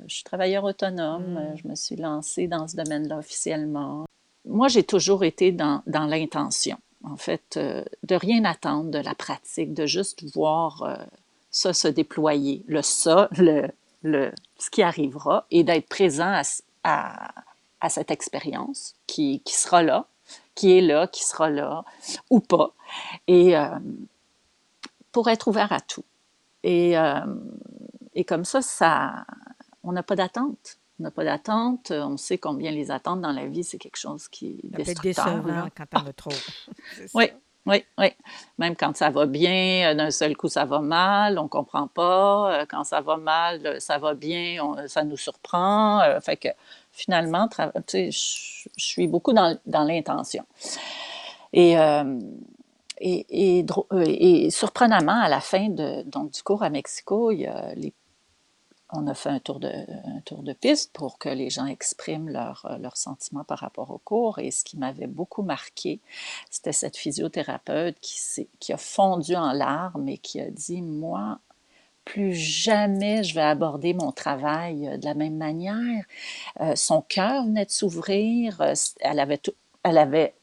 je 0.08 0.14
suis 0.16 0.24
travailleur 0.24 0.64
autonome. 0.64 1.34
Hmm. 1.34 1.58
Je 1.58 1.68
me 1.68 1.76
suis 1.76 1.96
lancée 1.96 2.48
dans 2.48 2.68
ce 2.68 2.76
domaine-là 2.76 3.18
officiellement. 3.18 4.06
Moi, 4.46 4.68
j'ai 4.68 4.84
toujours 4.84 5.24
été 5.24 5.52
dans, 5.52 5.82
dans 5.88 6.06
l'intention 6.06 6.78
en 7.06 7.18
fait, 7.18 7.58
euh, 7.58 7.84
de 8.04 8.16
rien 8.16 8.44
attendre 8.46 8.90
de 8.90 9.00
la 9.00 9.16
pratique, 9.16 9.74
de 9.74 9.86
juste 9.86 10.24
voir 10.34 10.84
euh, 10.84 10.96
ça 11.52 11.74
se 11.74 11.88
déployer, 11.88 12.64
le 12.68 12.82
ça, 12.82 13.30
le, 13.38 13.68
le, 14.06 14.32
ce 14.58 14.70
qui 14.70 14.82
arrivera, 14.84 15.46
et 15.52 15.64
d'être 15.64 15.90
présent 15.90 16.42
à, 16.84 17.34
à, 17.82 17.90
cette 17.90 18.12
expérience 18.12 18.96
qui, 19.08 19.42
qui, 19.42 19.56
sera 19.56 19.84
là, 19.84 20.06
qui 20.56 20.78
est 20.78 20.82
là, 20.82 21.08
qui 21.08 21.24
sera 21.24 21.50
là, 21.50 21.84
ou 22.30 22.40
pas, 22.40 22.72
et 23.28 23.58
euh, 23.58 23.68
pour 25.12 25.30
être 25.30 25.48
ouvert 25.48 25.72
à 25.72 25.82
tout. 25.82 26.06
Et, 26.64 26.96
et 28.16 28.24
comme 28.24 28.44
ça, 28.44 28.64
ça 28.64 29.26
on 29.86 29.92
n'a 29.92 30.04
pas 30.04 30.16
d'attente. 30.16 30.80
On 31.00 31.04
n'a 31.04 31.12
pas 31.12 31.24
d'attente. 31.24 31.92
On 31.92 32.18
sait 32.18 32.38
combien 32.38 32.72
les 32.72 32.92
attentes 32.92 33.22
dans 33.22 33.32
la 33.32 33.48
vie, 33.48 33.64
c'est 33.64 33.78
quelque 33.78 33.98
chose 33.98 34.28
qui 34.28 34.60
est 34.64 34.76
destructeur. 34.76 35.44
quand 35.76 35.86
on 35.94 36.08
a 36.08 36.14
trop. 36.14 36.32
oui, 37.14 37.26
oui, 37.66 37.84
oui. 37.98 38.08
Même 38.60 38.76
quand 38.76 38.96
ça 38.96 39.10
va 39.10 39.26
bien, 39.26 39.92
euh, 39.92 39.96
d'un 39.96 40.12
seul 40.12 40.38
coup, 40.38 40.48
ça 40.48 40.66
va 40.66 40.80
mal, 40.80 41.40
on 41.40 41.44
ne 41.44 41.48
comprend 41.48 41.88
pas. 41.88 42.62
Euh, 42.62 42.66
quand 42.70 42.84
ça 42.84 43.02
va 43.02 43.18
mal, 43.18 43.66
euh, 43.66 43.80
ça 43.80 43.98
va 43.98 44.14
bien, 44.14 44.76
ça 44.88 45.04
nous 45.04 45.18
surprend. 45.18 46.02
Fait 46.22 46.38
que 46.38 46.50
finalement, 46.92 47.50
je 47.88 48.10
suis 48.78 49.08
beaucoup 49.08 49.34
dans, 49.34 49.58
dans 49.66 49.84
l'intention. 49.84 50.46
Et, 51.54 51.76
et, 53.00 53.26
et, 53.30 53.66
et, 54.46 54.50
surprenamment, 54.52 55.22
à 55.22 55.30
la 55.30 55.42
fin 55.42 55.70
de, 55.70 56.04
donc, 56.04 56.32
du 56.32 56.44
cours 56.44 56.64
à 56.64 56.70
Mexico, 56.70 57.32
il 57.32 57.42
y 57.42 57.48
a 57.48 57.74
les 57.76 57.94
on 58.92 59.08
a 59.08 59.14
fait 59.14 59.30
un 59.30 59.40
tour, 59.40 59.60
de, 59.60 59.72
tour 60.26 60.44
de 60.44 60.54
piste 60.54 60.94
pour 60.94 61.18
que 61.18 61.30
les 61.30 61.50
gens 61.50 61.66
expriment 61.66 62.30
leurs 62.30 62.68
leur 62.80 62.94
euh, 62.94 62.96
sentiments 62.96 63.44
par 63.44 63.60
rapport 63.60 63.92
au 63.92 63.98
cours. 63.98 64.40
Et 64.40 64.52
ce 64.52 64.64
qui 64.64 64.78
m'avait 64.78 65.08
beaucoup 65.08 65.42
marqué, 65.42 66.00
c'était 66.52 66.72
cette 66.72 66.98
physiothérapeute 66.98 67.98
qui, 68.00 68.48
qui 68.60 68.74
a 68.74 68.78
fondu 68.78 69.36
en 69.36 69.54
larmes 69.54 70.08
et 70.08 70.18
qui 70.18 70.40
a 70.40 70.50
dit, 70.50 70.82
moi, 70.82 71.40
plus 72.04 72.34
jamais 72.34 73.24
je 73.24 73.34
vais 73.34 73.42
aborder 73.42 73.96
mon 73.96 74.12
travail 74.12 74.88
euh, 74.88 74.98
de 74.98 75.06
la 75.06 75.16
même 75.16 75.38
manière. 75.38 76.06
Euh, 76.62 76.76
son 76.76 77.02
cœur 77.02 77.46
venait 77.46 77.66
de 77.66 77.72
s'ouvrir. 77.72 78.62
Elle 79.00 79.20
avait, 79.20 79.42
elle 79.84 79.98
avait 79.98 80.36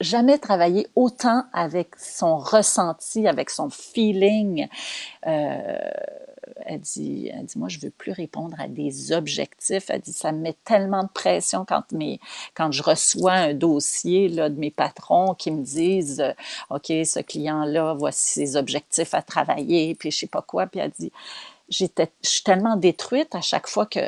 jamais 0.00 0.38
travaillé 0.38 0.86
autant 0.94 1.42
avec 1.52 1.96
son 1.96 2.38
ressenti, 2.38 3.26
avec 3.26 3.50
son 3.50 3.68
feeling. 3.68 4.68
Elle 6.64 6.80
dit, 6.80 7.30
elle 7.32 7.44
dit, 7.44 7.58
moi, 7.58 7.68
je 7.68 7.78
veux 7.78 7.90
plus 7.90 8.12
répondre 8.12 8.56
à 8.60 8.68
des 8.68 9.12
objectifs. 9.12 9.90
Elle 9.90 10.00
dit, 10.00 10.12
ça 10.12 10.32
me 10.32 10.38
met 10.38 10.56
tellement 10.64 11.02
de 11.02 11.08
pression 11.08 11.64
quand, 11.66 11.82
quand 12.54 12.72
je 12.72 12.82
reçois 12.82 13.32
un 13.32 13.54
dossier 13.54 14.28
là, 14.28 14.48
de 14.48 14.58
mes 14.58 14.70
patrons 14.70 15.34
qui 15.34 15.50
me 15.50 15.62
disent, 15.62 16.20
euh, 16.20 16.32
OK, 16.70 16.86
ce 16.86 17.20
client-là, 17.20 17.94
voici 17.94 18.32
ses 18.32 18.56
objectifs 18.56 19.14
à 19.14 19.22
travailler, 19.22 19.94
puis 19.94 20.10
je 20.10 20.18
sais 20.18 20.26
pas 20.26 20.42
quoi. 20.42 20.66
Puis 20.66 20.80
elle 20.80 20.92
dit, 20.98 21.12
je 21.70 21.86
suis 22.22 22.42
tellement 22.42 22.76
détruite 22.76 23.34
à 23.34 23.40
chaque 23.40 23.66
fois 23.66 23.86
que 23.86 24.00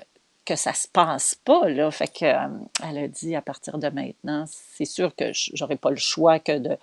que 0.51 0.57
ça 0.57 0.75
se 0.75 0.89
passe 0.89 1.37
pas. 1.37 1.69
Là. 1.69 1.93
Fait 1.93 2.09
que, 2.09 2.25
euh, 2.25 2.49
elle 2.85 2.99
a 2.99 3.07
dit 3.07 3.37
à 3.37 3.43
partir 3.43 3.79
de 3.79 3.89
maintenant, 3.89 4.47
c'est 4.49 4.85
sûr 4.85 5.15
que 5.15 5.31
j'aurais 5.55 5.77
pas 5.77 5.91
le 5.91 5.97
choix 5.97 6.41
que 6.41 6.59
de, 6.59 6.77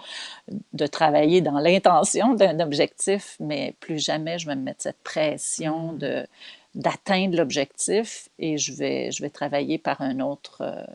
de 0.72 0.88
travailler 0.88 1.42
dans 1.42 1.60
l'intention 1.60 2.34
d'un 2.34 2.62
objectif, 2.62 3.36
mais 3.42 3.74
plus 3.82 4.00
jamais 4.00 4.40
je 4.40 4.48
vais 4.48 4.56
me 4.56 4.62
mettre 4.62 4.84
cette 4.84 5.04
pression 5.04 5.94
mm. 5.94 5.98
de 5.98 6.28
d'atteindre 6.76 7.36
l'objectif 7.36 8.30
et 8.38 8.60
je 8.60 8.72
vais, 8.72 9.12
je 9.12 9.24
vais 9.24 9.32
travailler 9.32 9.80
par 9.80 10.02
un 10.02 10.20
autre, 10.20 10.62
euh, 10.62 10.86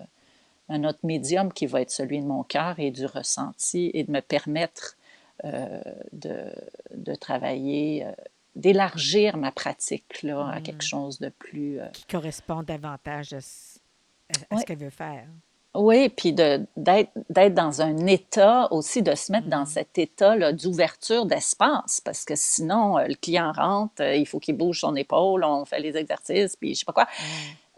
un 0.68 0.84
autre 0.84 1.00
médium 1.02 1.52
qui 1.52 1.66
va 1.66 1.80
être 1.80 1.90
celui 1.90 2.20
de 2.20 2.24
mon 2.24 2.44
cœur 2.44 2.78
et 2.78 2.92
du 2.92 3.04
ressenti 3.04 3.90
et 3.92 4.04
de 4.04 4.12
me 4.12 4.20
permettre 4.20 4.96
euh, 5.44 5.82
de, 6.12 6.52
de, 6.94 7.14
travailler 7.16 8.06
d'élargir 8.54 9.36
ma 9.36 9.52
pratique 9.52 10.22
là, 10.22 10.48
à 10.48 10.60
quelque 10.60 10.84
mm. 10.84 10.88
chose 10.88 11.18
de 11.18 11.28
plus... 11.28 11.80
Euh, 11.80 11.88
qui 11.88 12.04
correspond 12.04 12.62
davantage 12.62 13.32
à, 13.32 13.40
ce 13.40 14.64
qu'elle 14.64 14.78
veut 14.78 14.90
faire. 14.90 15.26
Oui, 15.74 16.10
puis 16.10 16.34
d'être 16.34 17.54
dans 17.54 17.80
un 17.80 18.06
état 18.06 18.70
aussi, 18.72 19.02
de 19.02 19.14
se 19.14 19.32
mettre 19.32 19.48
dans 19.48 19.62
mm. 19.62 19.66
cet 19.66 19.98
état 19.98 20.52
d'ouverture 20.52 21.24
d'espace, 21.24 22.00
parce 22.04 22.24
que 22.24 22.34
sinon, 22.36 22.98
euh, 22.98 23.06
le 23.08 23.14
client 23.14 23.52
rentre, 23.52 24.02
euh, 24.02 24.16
il 24.16 24.26
faut 24.26 24.38
qu'il 24.38 24.56
bouge 24.56 24.80
son 24.80 24.94
épaule, 24.96 25.44
on 25.44 25.64
fait 25.64 25.80
les 25.80 25.96
exercices, 25.96 26.56
puis 26.56 26.74
je 26.74 26.80
sais 26.80 26.84
pas 26.84 26.92
quoi. 26.92 27.08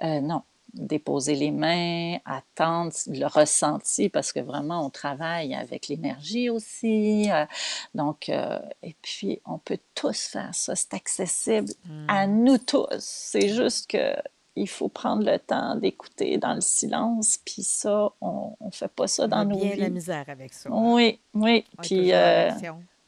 Non, 0.03 0.43
déposer 0.75 1.35
les 1.35 1.51
mains, 1.51 2.18
attendre 2.25 2.93
le 3.07 3.27
ressenti, 3.27 4.09
parce 4.09 4.33
que 4.33 4.41
vraiment, 4.41 4.87
on 4.87 4.91
travaille 4.91 5.55
avec 5.55 5.89
l'énergie 5.89 6.51
aussi. 6.51 7.31
Euh, 7.31 7.47
donc, 7.95 8.29
euh, 8.29 8.59
et 8.83 8.95
puis, 9.03 9.41
on 9.47 9.59
peut 9.59 9.79
tous 9.95 10.27
faire 10.27 10.55
ça. 10.55 10.75
C'est 10.75 10.95
accessible 10.95 11.72
à 12.09 12.27
hmm. 12.27 12.45
nous 12.45 12.59
tous. 12.59 12.87
C'est 12.99 13.49
juste 13.49 13.91
que 13.91 14.14
il 14.57 14.68
faut 14.68 14.89
prendre 14.89 15.25
le 15.25 15.39
temps 15.39 15.75
d'écouter 15.75 16.39
dans 16.39 16.55
le 16.55 16.61
silence, 16.61 17.41
puis 17.45 17.64
ça, 17.64 18.12
on 18.20 18.55
ne 18.61 18.70
fait 18.70 18.89
pas 18.89 19.09
ça 19.09 19.27
dans 19.27 19.45
nos 19.45 19.59
bien 19.59 19.75
la 19.75 19.89
misère 19.89 20.25
avec 20.29 20.53
ça. 20.55 20.70
Oui, 20.70 21.18
oui. 21.35 21.64
puis, 21.83 22.12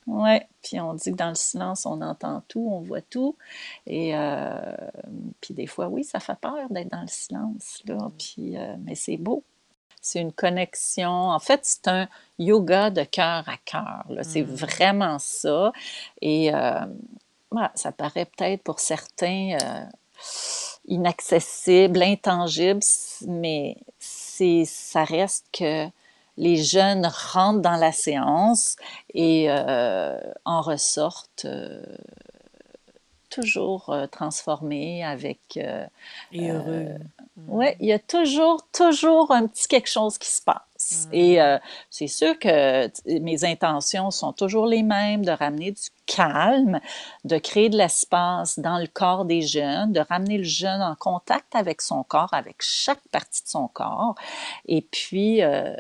oui, 0.07 0.39
puis 0.63 0.81
on 0.81 0.95
dit 0.95 1.11
que 1.11 1.17
dans 1.17 1.31
le 1.31 1.35
silence, 1.35 1.85
on 1.85 2.01
entend 2.01 2.43
tout, 2.49 2.69
on 2.71 2.81
voit 2.81 3.03
tout. 3.03 3.37
Et 3.87 4.17
euh, 4.17 4.77
puis 5.41 5.53
des 5.53 5.67
fois, 5.67 5.89
oui, 5.89 6.05
ça 6.05 6.21
fait 6.21 6.39
peur 6.41 6.69
d'être 6.71 6.91
dans 6.91 7.01
le 7.01 7.09
silence, 7.09 7.83
là. 7.87 7.99
Puis, 8.17 8.57
euh, 8.57 8.77
mais 8.85 8.95
c'est 8.95 9.17
beau. 9.17 9.43
C'est 10.01 10.21
une 10.21 10.33
connexion. 10.33 11.11
En 11.11 11.41
fait, 11.41 11.61
c'est 11.65 11.89
un 11.89 12.09
yoga 12.39 12.91
de 12.91 13.03
cœur 13.03 13.49
à 13.49 13.57
cœur. 13.65 14.07
C'est 14.23 14.43
mm. 14.43 14.55
vraiment 14.55 15.19
ça. 15.19 15.73
Et 16.23 16.55
euh, 16.55 16.87
ça 17.75 17.91
paraît 17.91 18.27
peut-être 18.27 18.63
pour 18.63 18.79
certains 18.79 19.59
inaccessible, 20.87 22.03
intangible, 22.03 22.81
mais 23.27 23.77
ça 23.99 25.05
reste 25.05 25.47
que 25.53 25.89
les 26.37 26.57
jeunes 26.57 27.07
rentrent 27.07 27.63
dans 27.63 27.77
la 27.77 27.93
séance 27.93 28.77
et 29.15 29.47
euh, 29.49 30.19
en 30.45 30.61
ressortent 30.61 31.47
euh, 31.47 31.83
toujours 33.31 33.91
euh, 33.91 34.07
transformés 34.07 35.05
avec... 35.05 35.57
et 36.33 36.51
heureux. 36.51 36.97
Oui, 37.49 37.67
il 37.81 37.87
y 37.89 37.93
a 37.93 37.99
toujours, 37.99 38.67
toujours 38.73 39.31
un 39.31 39.47
petit 39.47 39.69
quelque 39.69 39.91
chose 39.91 40.17
qui 40.19 40.29
se 40.29 40.41
passe. 40.43 40.67
place. 40.77 41.09
Et 41.13 41.41
euh, 41.41 41.59
c'est 41.91 42.07
sûr 42.07 42.39
que 42.39 42.91
mes 43.21 43.45
intentions 43.45 44.11
sont 44.11 44.33
toujours 44.33 44.67
les 44.67 44.83
mêmes, 44.83 45.25
de 45.25 45.31
ramener 45.31 45.73
du 45.73 45.89
calme, 46.07 46.81
de 47.25 47.39
créer 47.39 47.69
de 47.69 47.77
l'espace 47.77 48.59
dans 48.59 48.79
le 48.79 48.87
corps 48.87 49.25
des 49.25 49.43
jeunes, 49.43 49.93
de 49.93 50.01
ramener 50.01 50.39
le 50.39 50.45
jeune 50.45 50.83
en 50.83 50.95
contact 50.95 51.55
avec 51.55 51.83
son 51.83 52.03
corps, 52.03 52.33
avec 52.33 52.57
chaque 52.61 53.07
partie 53.11 53.43
de 53.43 53.49
son 53.49 53.69
corps, 53.69 54.15
et 54.67 54.83
puis 54.83 55.43
euh, 55.43 55.75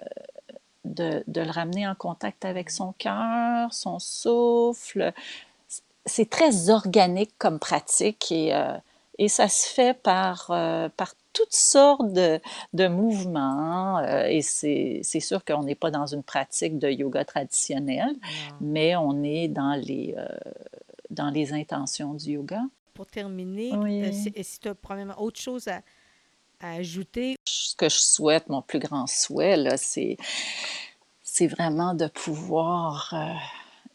de, 0.95 1.25
de, 1.27 1.41
le 1.41 1.51
ramener 1.51 1.87
en 1.87 1.95
contact 1.95 2.45
avec 2.45 2.71
son 2.71 2.93
cœur, 2.93 3.73
son 3.73 3.99
souffle. 3.99 5.13
C'est 6.05 6.31
très 6.31 6.71
organique 6.71 7.33
comme 7.39 7.59
pratique 7.59 8.31
et, 8.31 8.55
euh, 8.55 8.77
et 9.19 9.29
ça 9.29 9.49
se 9.49 9.69
fait 9.69 10.01
par, 10.01 10.49
euh, 10.51 10.89
par 10.97 11.15
toutes 11.33 11.55
sortes 11.55 12.13
de, 12.13 12.41
de 12.73 12.89
mouvements. 12.89 14.01
et 14.27 14.41
c'est 14.41 15.03
sûr 15.21 15.45
qu'on 15.45 15.65
n'est 15.65 15.75
pas 15.75 15.91
dans 15.91 16.07
une 16.07 16.23
pratique 16.23 16.79
de 16.79 16.89
yoga 16.89 17.25
traditionnelle, 17.25 18.15
mais 18.61 18.97
on 18.97 19.23
est 19.23 19.49
dans 19.49 19.75
les, 19.75 20.15
dans 21.11 21.29
les 21.29 21.53
intentions 21.53 22.15
du 22.15 22.33
yoga. 22.33 22.63
Pour 22.95 23.07
terminer, 23.07 23.73
si 24.13 24.61
tu 24.61 24.69
as 24.69 24.75
probablement 24.75 25.21
autre 25.21 25.39
chose 25.39 25.69
à, 25.69 25.83
ajouter? 26.61 27.37
Ce 27.47 27.75
que 27.75 27.89
je 27.89 27.99
souhaite, 27.99 28.49
mon 28.49 28.63
plus 28.63 28.79
grand 28.79 29.07
souhait, 29.07 29.77
c'est, 29.77 30.17
c'est 31.23 31.47
vraiment 31.47 31.95
de 31.95 32.07
pouvoir 32.07 33.13
euh, 33.13 33.33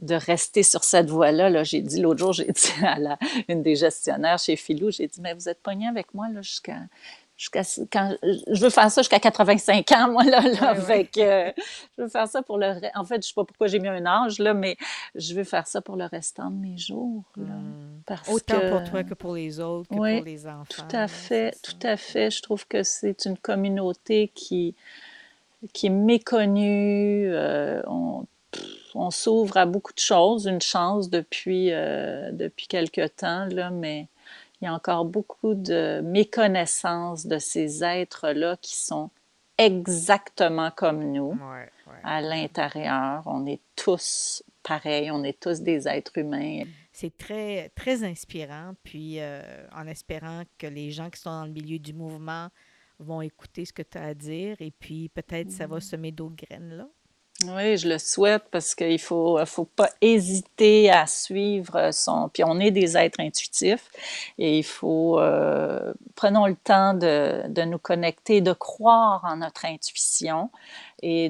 de 0.01 0.15
rester 0.15 0.63
sur 0.63 0.83
cette 0.83 1.09
voie-là. 1.09 1.49
-là, 1.49 1.63
j'ai 1.63 1.81
dit 1.81 2.01
l'autre 2.01 2.19
jour, 2.19 2.33
j'ai 2.33 2.51
dit 2.51 2.73
à 2.83 2.99
la, 2.99 3.17
une 3.47 3.61
des 3.61 3.75
gestionnaires 3.75 4.39
chez 4.39 4.55
Philou, 4.55 4.91
j'ai 4.91 5.07
dit, 5.07 5.21
mais 5.21 5.33
vous 5.33 5.47
êtes 5.49 5.61
pogné 5.61 5.87
avec 5.87 6.13
moi 6.13 6.27
là, 6.29 6.41
jusqu'à 7.41 7.63
quand 7.91 8.15
je 8.21 8.61
veux 8.61 8.69
faire 8.69 8.91
ça 8.91 9.01
jusqu'à 9.01 9.19
85 9.19 9.91
ans 9.93 10.11
moi 10.11 10.23
là, 10.23 10.41
là 10.41 10.75
je 10.75 11.51
veux 11.97 12.07
faire 12.07 12.27
ça 12.27 12.43
pour 12.43 12.59
le 12.59 12.75
en 12.93 13.03
fait 13.03 13.23
je 13.23 13.29
sais 13.29 13.33
pas 13.33 13.45
pourquoi 13.45 13.65
j'ai 13.65 13.79
mis 13.79 13.87
un 13.87 14.05
âge 14.05 14.37
là 14.37 14.53
mais 14.53 14.77
je 15.15 15.33
veux 15.33 15.43
faire 15.43 15.65
ça 15.65 15.81
pour 15.81 15.95
le 15.95 16.05
restant 16.05 16.51
de 16.51 16.57
mes 16.57 16.77
jours 16.77 17.23
hmm. 17.35 18.03
autant 18.31 18.59
pour 18.69 18.83
toi 18.83 19.03
que 19.03 19.15
pour 19.15 19.33
les 19.33 19.59
autres 19.59 19.89
que 19.89 19.95
pour 19.95 20.05
les 20.05 20.45
enfants 20.45 20.65
tout 20.69 20.95
à 20.95 21.07
fait 21.07 21.57
tout 21.63 21.79
à 21.81 21.97
fait. 21.97 22.29
Je 22.29 22.43
trouve 22.43 22.67
que 22.67 22.83
c'est 22.83 23.25
une 23.25 23.37
communauté 23.37 24.31
qui 24.35 24.75
qui 25.73 25.87
est 25.87 25.89
méconnue 25.89 27.27
euh, 27.27 27.81
on, 27.87 28.27
on 28.93 29.09
s'ouvre 29.09 29.57
à 29.57 29.65
beaucoup 29.65 29.93
de 29.93 29.99
choses 29.99 30.45
une 30.45 30.61
chance 30.61 31.09
depuis 31.09 31.71
euh, 31.71 32.31
depuis 32.33 32.67
quelque 32.67 33.07
temps 33.07 33.45
là 33.45 33.71
mais 33.71 34.09
il 34.61 34.65
y 34.65 34.67
a 34.67 34.73
encore 34.73 35.05
beaucoup 35.05 35.55
de 35.55 36.01
méconnaissance 36.03 37.25
de 37.25 37.39
ces 37.39 37.83
êtres-là 37.83 38.57
qui 38.61 38.75
sont 38.75 39.09
exactement 39.57 40.71
comme 40.71 41.11
nous 41.11 41.37
à 42.03 42.21
l'intérieur. 42.21 43.23
On 43.25 43.45
est 43.45 43.61
tous 43.75 44.43
pareils, 44.63 45.11
on 45.11 45.23
est 45.23 45.39
tous 45.39 45.61
des 45.61 45.87
êtres 45.87 46.17
humains. 46.17 46.63
C'est 46.91 47.17
très, 47.17 47.69
très 47.69 48.03
inspirant, 48.03 48.73
puis 48.83 49.19
euh, 49.19 49.41
en 49.75 49.87
espérant 49.87 50.43
que 50.57 50.67
les 50.67 50.91
gens 50.91 51.09
qui 51.09 51.19
sont 51.19 51.31
dans 51.31 51.45
le 51.45 51.51
milieu 51.51 51.79
du 51.79 51.93
mouvement 51.93 52.49
vont 52.99 53.21
écouter 53.21 53.65
ce 53.65 53.73
que 53.73 53.81
tu 53.81 53.97
as 53.97 54.05
à 54.07 54.13
dire, 54.13 54.57
et 54.59 54.71
puis 54.71 55.09
peut-être 55.09 55.51
ça 55.51 55.65
va 55.65 55.77
mm. 55.77 55.81
semer 55.81 56.11
d'autres 56.11 56.35
graines 56.35 56.77
là. 56.77 56.87
Oui, 57.47 57.77
je 57.77 57.87
le 57.87 57.97
souhaite 57.97 58.43
parce 58.51 58.75
qu'il 58.75 58.91
ne 58.91 58.97
faut, 58.97 59.43
faut 59.45 59.65
pas 59.65 59.89
hésiter 60.01 60.91
à 60.91 61.07
suivre 61.07 61.91
son... 61.91 62.29
Puis 62.31 62.43
on 62.45 62.59
est 62.59 62.71
des 62.71 62.97
êtres 62.97 63.19
intuitifs 63.19 63.89
et 64.37 64.59
il 64.59 64.63
faut... 64.63 65.19
Euh, 65.19 65.93
prenons 66.15 66.45
le 66.45 66.55
temps 66.55 66.93
de, 66.93 67.47
de, 67.47 67.63
nous 67.63 67.79
connecter, 67.79 68.41
de 68.41 68.53
croire 68.53 69.23
en 69.25 69.37
notre 69.37 69.65
intuition 69.65 70.49
et 71.03 71.29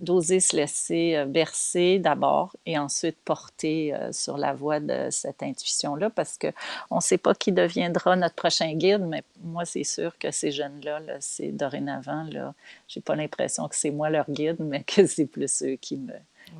d'oser 0.00 0.40
se 0.40 0.56
laisser 0.56 1.16
euh, 1.16 1.26
bercer 1.26 1.98
d'abord 1.98 2.56
et 2.64 2.78
ensuite 2.78 3.16
porter 3.24 3.94
euh, 3.94 4.10
sur 4.12 4.38
la 4.38 4.54
voie 4.54 4.80
de 4.80 5.08
cette 5.10 5.42
intuition-là 5.42 6.08
parce 6.10 6.38
qu'on 6.38 6.96
ne 6.96 7.00
sait 7.00 7.18
pas 7.18 7.34
qui 7.34 7.52
deviendra 7.52 8.16
notre 8.16 8.34
prochain 8.34 8.72
guide, 8.74 9.02
mais 9.06 9.22
moi, 9.42 9.64
c'est 9.64 9.84
sûr 9.84 10.16
que 10.18 10.30
ces 10.30 10.50
jeunes-là, 10.50 11.00
-là, 11.00 11.16
c'est 11.20 11.52
dorénavant, 11.52 12.24
là, 12.32 12.54
j'ai 12.88 13.00
pas 13.00 13.14
l'impression 13.14 13.68
que 13.68 13.76
c'est 13.76 13.90
moi 13.90 14.08
leur 14.08 14.30
guide, 14.30 14.56
mais 14.60 14.82
que 14.82 15.06
c'est 15.06 15.26
plus 15.26 15.62
eux 15.62 15.76
qui 15.76 15.98
me, 15.98 16.14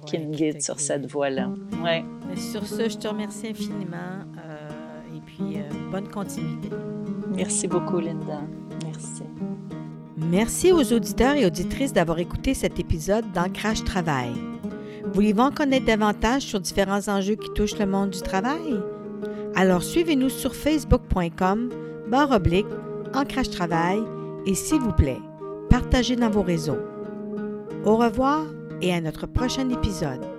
qui 0.06 0.18
me 0.18 0.34
guident 0.34 0.62
sur 0.62 0.78
cette 0.78 1.06
voie-là. 1.06 1.50
Ouais. 1.82 2.04
sur 2.36 2.66
ce, 2.66 2.88
je 2.88 2.98
te 2.98 3.08
remercie 3.08 3.48
infiniment 3.48 4.24
euh, 4.44 5.16
et 5.16 5.20
puis 5.20 5.58
bonne 5.90 6.08
continuité. 6.08 6.68
Merci 7.34 7.66
beaucoup, 7.66 7.98
Linda. 7.98 8.42
Merci. 10.30 10.72
Aux 10.72 10.92
auditeurs 10.92 11.34
et 11.34 11.46
auditrices 11.46 11.92
d'avoir 11.92 12.18
écouté 12.18 12.54
cet 12.54 12.78
épisode 12.78 13.30
d'Ancrage 13.32 13.84
Travail. 13.84 14.32
Voulez-vous 15.12 15.40
en 15.40 15.50
connaître 15.50 15.86
davantage 15.86 16.42
sur 16.42 16.60
différents 16.60 17.08
enjeux 17.08 17.34
qui 17.34 17.50
touchent 17.54 17.78
le 17.78 17.86
monde 17.86 18.10
du 18.10 18.22
travail? 18.22 18.80
Alors 19.54 19.82
suivez-nous 19.82 20.30
sur 20.30 20.54
facebook.com 20.54 21.70
barre 22.08 22.30
oblique 22.30 22.66
Ancrage 23.14 23.50
Travail 23.50 24.00
et 24.46 24.54
s'il 24.54 24.80
vous 24.80 24.92
plaît, 24.92 25.20
partagez 25.68 26.16
dans 26.16 26.30
vos 26.30 26.42
réseaux. 26.42 26.78
Au 27.84 27.96
revoir 27.96 28.44
et 28.80 28.92
à 28.92 29.00
notre 29.00 29.26
prochain 29.26 29.68
épisode. 29.68 30.31